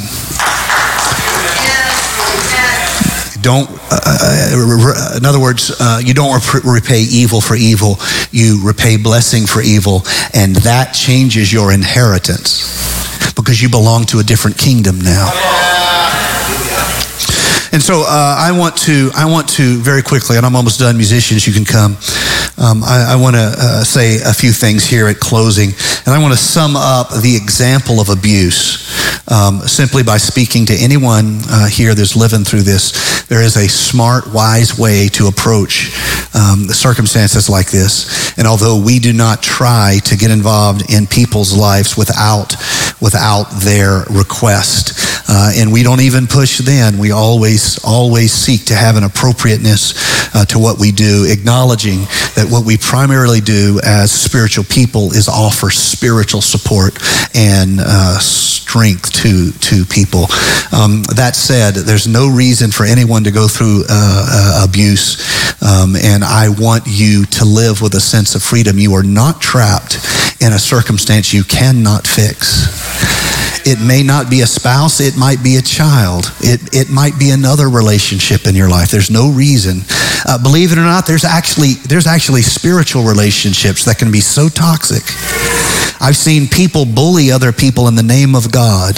Don't, 3.41 3.67
uh, 3.91 5.17
in 5.17 5.25
other 5.25 5.41
words, 5.41 5.75
uh, 5.79 5.99
you 6.01 6.13
don't 6.13 6.31
rep- 6.31 6.63
repay 6.63 7.01
evil 7.01 7.41
for 7.41 7.55
evil. 7.55 7.99
You 8.31 8.61
repay 8.63 8.95
blessing 8.95 9.45
for 9.45 9.61
evil, 9.61 10.03
and 10.33 10.55
that 10.57 10.93
changes 10.93 11.51
your 11.51 11.73
inheritance 11.73 12.63
because 13.35 13.61
you 13.61 13.67
belong 13.67 14.05
to 14.05 14.19
a 14.19 14.23
different 14.23 14.57
kingdom 14.57 15.01
now. 15.01 15.27
And 17.73 17.81
so 17.81 18.03
uh, 18.05 18.35
I 18.37 18.51
want 18.57 18.77
to 18.87 19.11
I 19.15 19.25
want 19.25 19.49
to 19.57 19.79
very 19.79 20.03
quickly, 20.03 20.37
and 20.37 20.45
I'm 20.45 20.55
almost 20.55 20.79
done. 20.79 20.97
Musicians, 20.97 21.47
you 21.47 21.53
can 21.53 21.65
come. 21.65 21.97
Um, 22.57 22.83
I, 22.83 23.13
I 23.13 23.15
want 23.15 23.35
to 23.35 23.53
uh, 23.57 23.83
say 23.83 24.17
a 24.23 24.33
few 24.33 24.51
things 24.51 24.85
here 24.85 25.07
at 25.07 25.19
closing, 25.19 25.69
and 26.05 26.13
I 26.13 26.19
want 26.21 26.33
to 26.33 26.39
sum 26.39 26.75
up 26.75 27.09
the 27.09 27.35
example 27.35 27.99
of 27.99 28.09
abuse 28.09 28.91
um, 29.31 29.61
simply 29.61 30.03
by 30.03 30.17
speaking 30.17 30.65
to 30.67 30.73
anyone 30.73 31.39
uh, 31.49 31.67
here 31.67 31.95
that's 31.95 32.15
living 32.15 32.43
through 32.43 32.63
this. 32.63 33.25
There 33.27 33.41
is 33.41 33.55
a 33.55 33.67
smart, 33.67 34.31
wise 34.33 34.77
way 34.77 35.07
to 35.13 35.27
approach 35.27 35.95
um, 36.35 36.67
circumstances 36.67 37.49
like 37.49 37.71
this, 37.71 38.37
and 38.37 38.47
although 38.47 38.81
we 38.83 38.99
do 38.99 39.13
not 39.13 39.41
try 39.41 39.99
to 40.05 40.17
get 40.17 40.31
involved 40.31 40.91
in 40.93 41.07
people's 41.07 41.55
lives 41.55 41.97
without 41.97 42.55
without 43.01 43.45
their 43.63 44.05
request. 44.11 44.93
Uh, 45.27 45.51
and 45.55 45.73
we 45.73 45.81
don't 45.81 46.01
even 46.01 46.27
push 46.27 46.59
then. 46.59 46.97
We 46.99 47.11
always, 47.11 47.83
always 47.83 48.31
seek 48.31 48.65
to 48.65 48.75
have 48.75 48.95
an 48.95 49.03
appropriateness 49.03 50.35
uh, 50.35 50.45
to 50.45 50.59
what 50.59 50.79
we 50.79 50.91
do, 50.91 51.25
acknowledging 51.27 51.99
that 52.37 52.40
what 52.49 52.65
we 52.65 52.77
primarily 52.77 53.41
do 53.41 53.79
as 53.83 54.11
spiritual 54.11 54.63
people 54.63 55.13
is 55.13 55.27
offer 55.27 55.69
spiritual 55.69 56.41
support 56.41 56.97
and 57.35 57.79
uh, 57.79 58.19
strength 58.19 59.11
to, 59.11 59.51
to 59.51 59.85
people. 59.85 60.25
Um, 60.71 61.03
that 61.15 61.33
said, 61.35 61.75
there's 61.75 62.07
no 62.07 62.29
reason 62.29 62.71
for 62.71 62.85
anyone 62.85 63.23
to 63.25 63.31
go 63.31 63.47
through 63.47 63.83
uh, 63.89 64.61
uh, 64.61 64.65
abuse. 64.67 65.19
Um, 65.61 65.95
and 65.95 66.23
I 66.23 66.49
want 66.49 66.83
you 66.87 67.25
to 67.25 67.45
live 67.45 67.81
with 67.81 67.93
a 67.95 68.01
sense 68.01 68.33
of 68.35 68.41
freedom. 68.41 68.79
You 68.79 68.93
are 68.95 69.03
not 69.03 69.41
trapped 69.41 69.95
in 70.41 70.53
a 70.53 70.59
circumstance 70.59 71.33
you 71.33 71.43
cannot 71.43 72.07
fix. 72.07 72.80
It 73.63 73.79
may 73.79 74.01
not 74.01 74.29
be 74.29 74.41
a 74.41 74.47
spouse, 74.47 74.99
it 74.99 75.15
might 75.15 75.43
be 75.43 75.57
a 75.57 75.61
child, 75.61 76.31
it, 76.39 76.73
it 76.73 76.89
might 76.89 77.19
be 77.19 77.29
another 77.29 77.69
relationship 77.69 78.47
in 78.47 78.55
your 78.55 78.69
life. 78.69 78.89
There's 78.89 79.11
no 79.11 79.31
reason. 79.31 79.81
Uh, 80.25 80.41
believe 80.41 80.71
it 80.71 80.77
or 80.77 80.83
not, 80.83 81.05
there's 81.05 81.23
actually, 81.23 81.73
there's 81.85 82.07
actually 82.07 82.41
spiritual 82.41 83.03
relationships 83.03 83.85
that 83.85 83.99
can 83.99 84.11
be 84.11 84.19
so 84.19 84.49
toxic. 84.49 85.03
I've 86.01 86.17
seen 86.17 86.47
people 86.47 86.85
bully 86.85 87.31
other 87.31 87.51
people 87.51 87.87
in 87.87 87.95
the 87.95 88.03
name 88.03 88.33
of 88.33 88.51
God. 88.51 88.97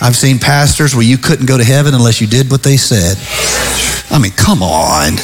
I've 0.00 0.16
seen 0.16 0.38
pastors 0.38 0.94
where 0.94 1.04
you 1.04 1.18
couldn't 1.18 1.44
go 1.44 1.58
to 1.58 1.64
heaven 1.64 1.94
unless 1.94 2.22
you 2.22 2.26
did 2.26 2.50
what 2.50 2.62
they 2.62 2.78
said. 2.78 3.18
I 4.10 4.18
mean, 4.18 4.32
come 4.32 4.62
on. 4.62 5.20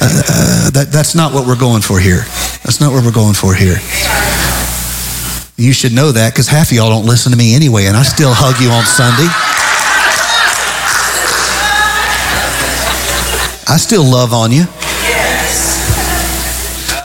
Uh, 0.00 0.06
uh, 0.06 0.70
that, 0.70 0.90
that's 0.92 1.16
not 1.16 1.34
what 1.34 1.46
we're 1.46 1.58
going 1.58 1.82
for 1.82 1.98
here. 1.98 2.22
That's 2.62 2.80
not 2.80 2.92
what 2.92 3.04
we're 3.04 3.12
going 3.12 3.34
for 3.34 3.52
here. 3.52 3.76
You 5.60 5.74
should 5.74 5.92
know 5.92 6.10
that 6.10 6.32
because 6.32 6.48
half 6.48 6.70
of 6.70 6.72
y'all 6.72 6.88
don't 6.88 7.04
listen 7.04 7.32
to 7.32 7.36
me 7.36 7.54
anyway, 7.54 7.84
and 7.84 7.94
I 7.94 8.00
still 8.00 8.32
hug 8.32 8.56
you 8.64 8.72
on 8.72 8.80
Sunday. 8.88 9.28
I 13.68 13.76
still 13.76 14.02
love 14.02 14.32
on 14.32 14.56
you. 14.56 14.64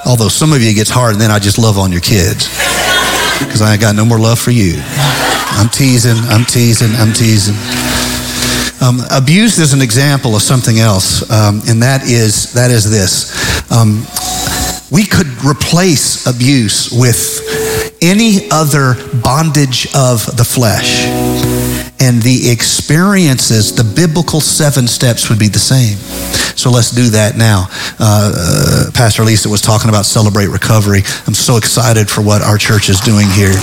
Although 0.07 0.31
some 0.31 0.53
of 0.53 0.63
you 0.63 0.73
gets 0.73 0.89
hard, 0.89 1.19
and 1.19 1.21
then 1.21 1.31
I 1.31 1.39
just 1.39 1.59
love 1.59 1.77
on 1.77 1.91
your 1.91 1.99
kids 1.99 2.47
because 3.43 3.61
I 3.61 3.73
ain't 3.73 3.81
got 3.81 3.93
no 3.93 4.05
more 4.05 4.19
love 4.19 4.39
for 4.39 4.51
you. 4.51 4.79
I'm 5.59 5.67
teasing, 5.67 6.15
I'm 6.31 6.47
teasing, 6.47 6.95
I'm 6.95 7.11
teasing. 7.11 7.59
Um, 8.79 9.03
abuse 9.11 9.59
is 9.59 9.73
an 9.73 9.81
example 9.81 10.33
of 10.33 10.41
something 10.41 10.79
else, 10.79 11.29
um, 11.29 11.59
and 11.67 11.83
that 11.83 12.07
is 12.07 12.53
that 12.53 12.71
is 12.71 12.87
this. 12.87 13.35
Um, 13.67 14.07
we 14.95 15.03
could 15.03 15.27
replace 15.43 16.23
abuse 16.25 16.87
with 16.95 17.43
any 18.01 18.49
other 18.51 18.95
bondage 19.21 19.87
of 19.95 20.25
the 20.37 20.43
flesh, 20.45 21.05
and 21.99 22.21
the 22.21 22.51
experiences, 22.51 23.75
the 23.75 23.83
biblical 23.83 24.41
seven 24.41 24.87
steps, 24.87 25.29
would 25.29 25.39
be 25.39 25.47
the 25.47 25.59
same. 25.59 25.97
So 26.55 26.69
let's 26.71 26.91
do 26.91 27.09
that 27.09 27.35
now. 27.35 27.67
Uh, 27.99 28.31
uh, 28.35 28.91
Pastor 28.93 29.23
Lisa 29.23 29.49
was 29.49 29.61
talking 29.61 29.89
about 29.89 30.05
celebrate 30.05 30.47
recovery. 30.47 31.01
I'm 31.27 31.33
so 31.33 31.57
excited 31.57 32.09
for 32.09 32.21
what 32.21 32.41
our 32.41 32.57
church 32.57 32.89
is 32.89 32.99
doing 32.99 33.27
here. 33.29 33.53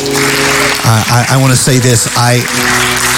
I, 0.84 1.26
I, 1.30 1.36
I 1.36 1.40
want 1.40 1.52
to 1.52 1.58
say 1.58 1.78
this. 1.78 2.08
I. 2.16 3.11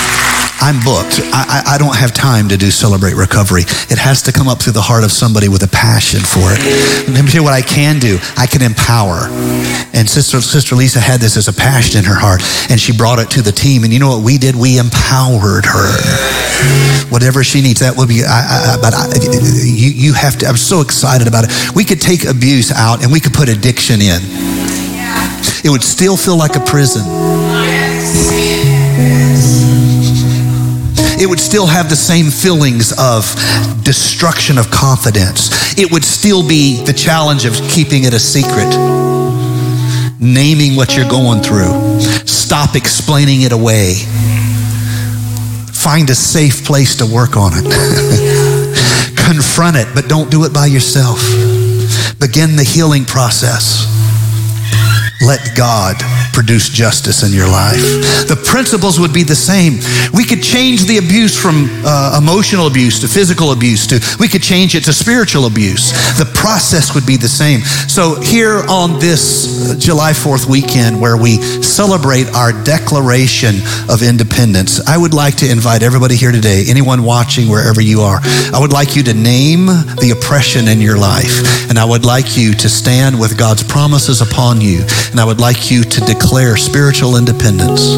I'm 0.61 0.80
booked. 0.80 1.20
I, 1.32 1.74
I, 1.74 1.78
don't 1.78 1.96
have 1.96 2.12
time 2.12 2.48
to 2.48 2.57
do 2.57 2.70
Celebrate 2.70 3.14
Recovery. 3.14 3.62
It 3.90 3.98
has 3.98 4.22
to 4.22 4.32
come 4.32 4.48
up 4.48 4.62
through 4.62 4.72
the 4.72 4.84
heart 4.84 5.05
of 5.05 5.12
somebody 5.12 5.48
with 5.48 5.62
a 5.62 5.68
passion 5.68 6.20
for 6.20 6.52
it. 6.52 6.59
Let 7.11 7.24
me 7.24 7.30
tell 7.30 7.42
you 7.42 7.44
what 7.44 7.52
I 7.52 7.61
can 7.61 7.98
do. 7.98 8.18
I 8.36 8.46
can 8.46 8.62
empower. 8.62 9.28
And 9.92 10.09
Sister, 10.09 10.40
Sister 10.40 10.74
Lisa 10.74 11.00
had 11.00 11.20
this 11.20 11.36
as 11.36 11.48
a 11.48 11.52
passion 11.52 11.98
in 11.98 12.05
her 12.05 12.14
heart, 12.14 12.40
and 12.70 12.80
she 12.80 12.96
brought 12.96 13.18
it 13.18 13.30
to 13.36 13.42
the 13.42 13.52
team. 13.52 13.84
And 13.84 13.92
you 13.92 13.98
know 13.98 14.09
what 14.09 14.24
we 14.24 14.38
did? 14.38 14.57
We 14.57 14.78
empowered 14.78 15.66
her. 15.66 15.88
Whatever 17.11 17.44
she 17.44 17.61
needs, 17.61 17.80
that 17.80 17.94
will 17.96 18.07
be. 18.09 18.24
I, 18.24 18.78
but 18.80 18.94
you, 19.20 19.90
you 19.90 20.12
have 20.14 20.38
to. 20.38 20.46
I'm 20.46 20.57
so 20.57 20.80
excited 20.80 21.28
about 21.28 21.44
it. 21.44 21.52
We 21.74 21.84
could 21.84 22.00
take 22.00 22.24
abuse 22.24 22.72
out, 22.72 23.02
and 23.02 23.12
we 23.12 23.20
could 23.20 23.34
put 23.34 23.48
addiction 23.48 24.00
in. 24.00 24.22
It 25.64 25.70
would 25.70 25.84
still 25.84 26.16
feel 26.16 26.36
like 26.36 26.57
a 26.57 26.61
prison 26.61 27.05
it 31.19 31.29
would 31.29 31.41
still 31.41 31.67
have 31.67 31.89
the 31.89 31.97
same 31.97 32.31
feelings 32.31 32.93
of 32.99 33.25
destruction 33.85 34.59
of 34.59 34.71
confidence. 34.71 35.79
It 35.79 35.91
would 35.93 36.05
still 36.05 36.47
be 36.47 36.85
the 36.85 36.93
challenge 36.93 37.45
of 37.45 37.55
keeping 37.71 38.05
it 38.05 38.15
a 38.15 38.19
secret, 38.19 38.69
naming 40.19 40.77
what 40.77 40.97
you're 40.97 41.09
going 41.09 41.43
through, 41.43 42.01
stop 42.27 42.75
explaining 42.75 43.43
it 43.43 43.53
away, 43.53 43.95
find 45.73 46.11
a 46.11 46.15
safe 46.15 46.65
place 46.65 46.97
to 46.97 47.07
work 47.07 47.37
on 47.37 47.53
it, 47.55 47.65
confront 49.17 49.77
it, 49.77 49.89
but 49.95 50.09
don't 50.09 50.31
do 50.31 50.45
it 50.45 50.53
by 50.53 50.67
yourself. 50.67 51.21
Begin 52.19 52.57
the 52.57 52.65
healing 52.65 53.05
process. 53.05 53.87
Let 55.21 55.57
God 55.57 55.97
produce 56.35 56.68
justice 56.68 57.22
in 57.22 57.32
your 57.32 57.47
life. 57.47 57.78
The 58.26 58.35
principles 58.45 58.99
would 58.99 59.14
be 59.14 59.22
the 59.22 59.39
same. 59.39 59.78
We 60.12 60.24
could 60.24 60.43
change 60.43 60.85
the 60.85 60.99
abuse 60.99 61.39
from 61.41 61.70
uh, 61.87 62.18
emotional 62.20 62.66
abuse 62.66 62.99
to 63.01 63.09
physical 63.09 63.53
abuse 63.53 63.87
to, 63.87 64.03
we 64.18 64.26
could 64.26 64.43
change 64.43 64.74
it 64.74 64.82
to 64.85 64.93
spiritual 64.93 65.47
abuse. 65.47 65.93
The 66.18 66.28
process 66.35 66.93
would 66.93 67.07
be 67.07 67.16
the 67.16 67.28
same. 67.28 67.61
So 67.87 68.20
here 68.20 68.64
on 68.68 68.99
this 68.99 69.70
uh, 69.70 69.78
July 69.78 70.11
4th 70.11 70.47
weekend 70.51 71.01
where 71.01 71.16
we 71.16 71.41
celebrate 71.62 72.26
our 72.35 72.51
Declaration 72.64 73.55
of 73.89 74.03
Independence, 74.03 74.82
I 74.89 74.99
would 74.99 75.14
like 75.14 75.37
to 75.37 75.47
invite 75.49 75.85
everybody 75.85 76.16
here 76.16 76.32
today, 76.32 76.64
anyone 76.66 77.05
watching 77.05 77.49
wherever 77.49 77.80
you 77.80 78.01
are, 78.01 78.18
I 78.53 78.59
would 78.61 78.72
like 78.72 78.97
you 78.97 79.05
to 79.05 79.14
name 79.14 79.66
the 80.03 80.11
oppression 80.11 80.66
in 80.66 80.80
your 80.80 80.99
life. 80.99 81.70
And 81.70 81.78
I 81.78 81.85
would 81.85 82.05
like 82.05 82.37
you 82.37 82.55
to 82.55 82.68
stand 82.68 83.20
with 83.20 83.39
God's 83.39 83.62
promises 83.62 84.20
upon 84.20 84.61
you. 84.61 84.82
And 85.12 85.20
I 85.20 85.24
would 85.24 85.39
like 85.39 85.70
you 85.70 85.85
to 85.85 86.01
declare 86.01 86.24
declare 86.25 86.57
spiritual 86.57 87.16
independence 87.16 87.93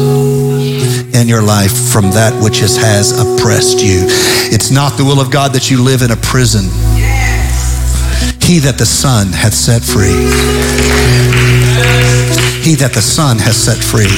in 1.15 1.29
your 1.29 1.41
life 1.41 1.71
from 1.71 2.11
that 2.11 2.35
which 2.43 2.59
has, 2.59 3.15
oppressed 3.15 3.79
you. 3.79 4.03
It's 4.51 4.69
not 4.69 4.97
the 4.97 5.05
will 5.05 5.21
of 5.21 5.31
God 5.31 5.53
that 5.53 5.71
you 5.71 5.81
live 5.81 6.01
in 6.01 6.11
a 6.11 6.17
prison. 6.17 6.67
He 8.43 8.59
that 8.67 8.75
the 8.77 8.85
Son 8.85 9.31
hath 9.31 9.53
set 9.53 9.81
free. 9.81 10.11
He 12.67 12.75
that 12.75 12.91
the 12.91 13.01
Son 13.01 13.39
has 13.39 13.55
set 13.55 13.79
free 13.79 14.11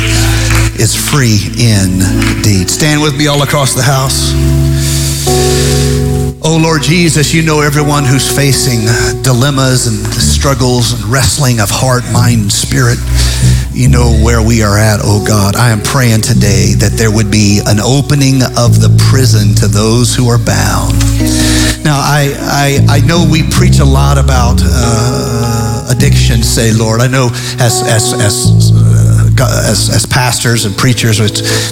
is 0.81 0.97
free 0.97 1.37
indeed. 1.61 2.67
Stand 2.67 3.03
with 3.03 3.15
me 3.15 3.27
all 3.27 3.43
across 3.43 3.75
the 3.75 3.85
house. 3.85 4.33
Oh 6.41 6.57
Lord 6.57 6.81
Jesus, 6.81 7.31
you 7.31 7.43
know 7.43 7.61
everyone 7.61 8.05
who's 8.05 8.25
facing 8.25 8.89
dilemmas 9.21 9.85
and 9.85 10.01
struggles 10.17 10.93
and 10.93 11.03
wrestling 11.13 11.59
of 11.59 11.69
heart, 11.69 12.01
mind, 12.11 12.51
spirit 12.51 12.97
you 13.71 13.87
know 13.89 14.19
where 14.23 14.41
we 14.41 14.63
are 14.63 14.77
at, 14.77 14.99
oh 15.03 15.23
God. 15.25 15.55
I 15.55 15.69
am 15.69 15.81
praying 15.81 16.21
today 16.21 16.73
that 16.79 16.93
there 16.97 17.11
would 17.11 17.31
be 17.31 17.61
an 17.65 17.79
opening 17.79 18.41
of 18.57 18.81
the 18.81 18.89
prison 19.09 19.55
to 19.55 19.67
those 19.67 20.15
who 20.15 20.27
are 20.29 20.37
bound. 20.37 20.97
Now, 21.83 21.97
I, 22.01 22.33
I, 22.89 22.97
I 22.97 22.99
know 23.05 23.25
we 23.29 23.43
preach 23.49 23.79
a 23.79 23.85
lot 23.85 24.17
about 24.17 24.59
uh, 24.63 25.87
addiction, 25.89 26.43
say, 26.43 26.73
Lord. 26.73 27.01
I 27.01 27.07
know 27.07 27.29
as, 27.59 27.81
as, 27.85 28.13
as 28.13 28.71
as, 29.39 29.89
as 29.89 30.05
pastors 30.05 30.65
and 30.65 30.75
preachers, 30.75 31.17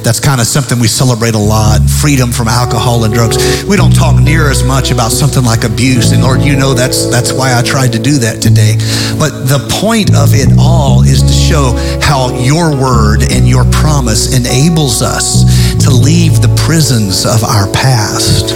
that's 0.01 0.19
kind 0.19 0.39
of 0.39 0.47
something 0.47 0.79
we 0.79 0.87
celebrate 0.87 1.35
a 1.35 1.39
lot 1.39 1.81
freedom 2.01 2.31
from 2.31 2.47
alcohol 2.47 3.03
and 3.03 3.13
drugs. 3.13 3.37
We 3.65 3.75
don't 3.75 3.93
talk 3.93 4.21
near 4.21 4.49
as 4.49 4.63
much 4.63 4.91
about 4.91 5.11
something 5.11 5.43
like 5.43 5.63
abuse. 5.63 6.11
And 6.11 6.23
Lord, 6.23 6.41
you 6.41 6.55
know 6.55 6.73
that's, 6.73 7.09
that's 7.09 7.33
why 7.33 7.57
I 7.57 7.61
tried 7.63 7.91
to 7.93 7.99
do 7.99 8.19
that 8.19 8.41
today. 8.41 8.77
But 9.19 9.49
the 9.49 9.65
point 9.81 10.15
of 10.15 10.33
it 10.33 10.53
all 10.59 11.03
is 11.03 11.21
to 11.23 11.33
show 11.33 11.75
how 12.01 12.33
your 12.39 12.71
word 12.71 13.23
and 13.31 13.47
your 13.47 13.65
promise 13.71 14.35
enables 14.35 15.01
us 15.01 15.43
to 15.83 15.91
leave 15.91 16.41
the 16.41 16.53
prisons 16.65 17.25
of 17.25 17.43
our 17.43 17.71
past. 17.73 18.55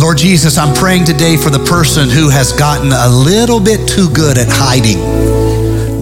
Lord 0.00 0.18
Jesus, 0.18 0.58
I'm 0.58 0.74
praying 0.74 1.04
today 1.04 1.36
for 1.36 1.50
the 1.50 1.64
person 1.64 2.10
who 2.10 2.28
has 2.28 2.52
gotten 2.52 2.92
a 2.92 3.08
little 3.08 3.60
bit 3.60 3.88
too 3.88 4.10
good 4.10 4.36
at 4.38 4.46
hiding 4.48 5.45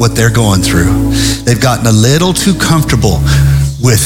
what 0.04 0.14
they're 0.14 0.28
going 0.28 0.60
through. 0.60 0.92
They've 1.48 1.58
gotten 1.58 1.86
a 1.86 1.92
little 1.92 2.34
too 2.34 2.52
comfortable 2.52 3.24
with 3.80 4.04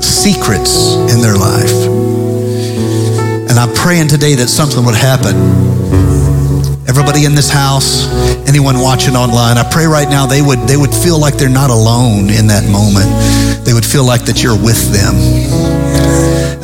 secrets 0.00 0.96
in 1.12 1.20
their 1.20 1.36
life. 1.36 1.76
And 3.44 3.58
I'm 3.60 3.74
praying 3.74 4.08
today 4.08 4.36
that 4.36 4.48
something 4.48 4.86
would 4.86 4.94
happen. 4.94 5.36
Everybody 6.88 7.26
in 7.26 7.34
this 7.34 7.50
house, 7.50 8.08
anyone 8.48 8.80
watching 8.80 9.16
online, 9.16 9.58
I 9.58 9.68
pray 9.70 9.84
right 9.84 10.08
now 10.08 10.24
they 10.24 10.40
would 10.40 10.60
they 10.60 10.78
would 10.78 10.94
feel 10.94 11.20
like 11.20 11.36
they're 11.36 11.50
not 11.50 11.68
alone 11.68 12.30
in 12.30 12.46
that 12.46 12.64
moment. 12.72 13.12
They 13.66 13.74
would 13.74 13.84
feel 13.84 14.06
like 14.06 14.24
that 14.32 14.42
you're 14.42 14.56
with 14.56 14.80
them. 14.96 15.12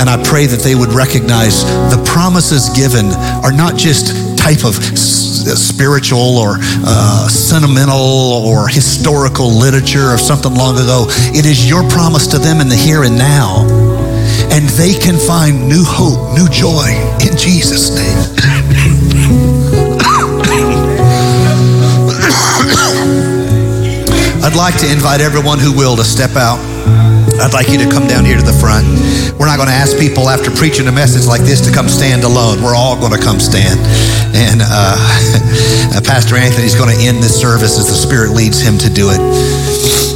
And 0.00 0.08
I 0.08 0.16
pray 0.24 0.46
that 0.46 0.60
they 0.64 0.74
would 0.74 0.94
recognize 0.94 1.64
the 1.92 2.02
promises 2.06 2.70
given 2.70 3.12
are 3.44 3.52
not 3.52 3.76
just 3.76 4.25
type 4.46 4.62
of 4.64 4.76
spiritual 4.96 6.38
or 6.38 6.58
uh, 6.86 7.26
sentimental 7.26 8.46
or 8.46 8.68
historical 8.68 9.50
literature 9.50 10.14
or 10.14 10.18
something 10.18 10.54
long 10.54 10.76
ago. 10.76 11.06
It 11.34 11.46
is 11.46 11.68
your 11.68 11.82
promise 11.88 12.28
to 12.28 12.38
them 12.38 12.60
in 12.60 12.68
the 12.68 12.76
here 12.76 13.02
and 13.02 13.18
now. 13.18 13.66
And 14.54 14.68
they 14.78 14.94
can 14.94 15.18
find 15.18 15.68
new 15.68 15.82
hope, 15.84 16.38
new 16.38 16.48
joy 16.48 16.94
in 17.26 17.36
Jesus' 17.36 17.90
name. 17.90 18.22
I'd 24.44 24.54
like 24.54 24.78
to 24.78 24.92
invite 24.92 25.20
everyone 25.20 25.58
who 25.58 25.76
will 25.76 25.96
to 25.96 26.04
step 26.04 26.36
out. 26.36 26.75
I'd 27.38 27.52
like 27.52 27.68
you 27.68 27.78
to 27.78 27.88
come 27.90 28.06
down 28.08 28.24
here 28.24 28.36
to 28.36 28.42
the 28.42 28.56
front. 28.56 28.88
We're 29.38 29.46
not 29.46 29.56
going 29.56 29.68
to 29.68 29.76
ask 29.76 29.98
people 29.98 30.30
after 30.30 30.50
preaching 30.50 30.88
a 30.88 30.92
message 30.92 31.26
like 31.26 31.42
this 31.42 31.60
to 31.68 31.72
come 31.72 31.88
stand 31.88 32.24
alone. 32.24 32.62
We're 32.62 32.74
all 32.74 32.96
going 32.98 33.12
to 33.12 33.20
come 33.20 33.40
stand. 33.40 33.78
And 34.32 34.60
uh, 34.64 36.00
Pastor 36.08 36.36
Anthony's 36.36 36.74
going 36.74 36.96
to 36.96 37.00
end 37.04 37.22
this 37.22 37.38
service 37.38 37.78
as 37.78 37.88
the 37.88 37.98
Spirit 37.98 38.30
leads 38.32 38.60
him 38.60 38.78
to 38.78 38.88
do 38.88 39.10
it. 39.12 40.15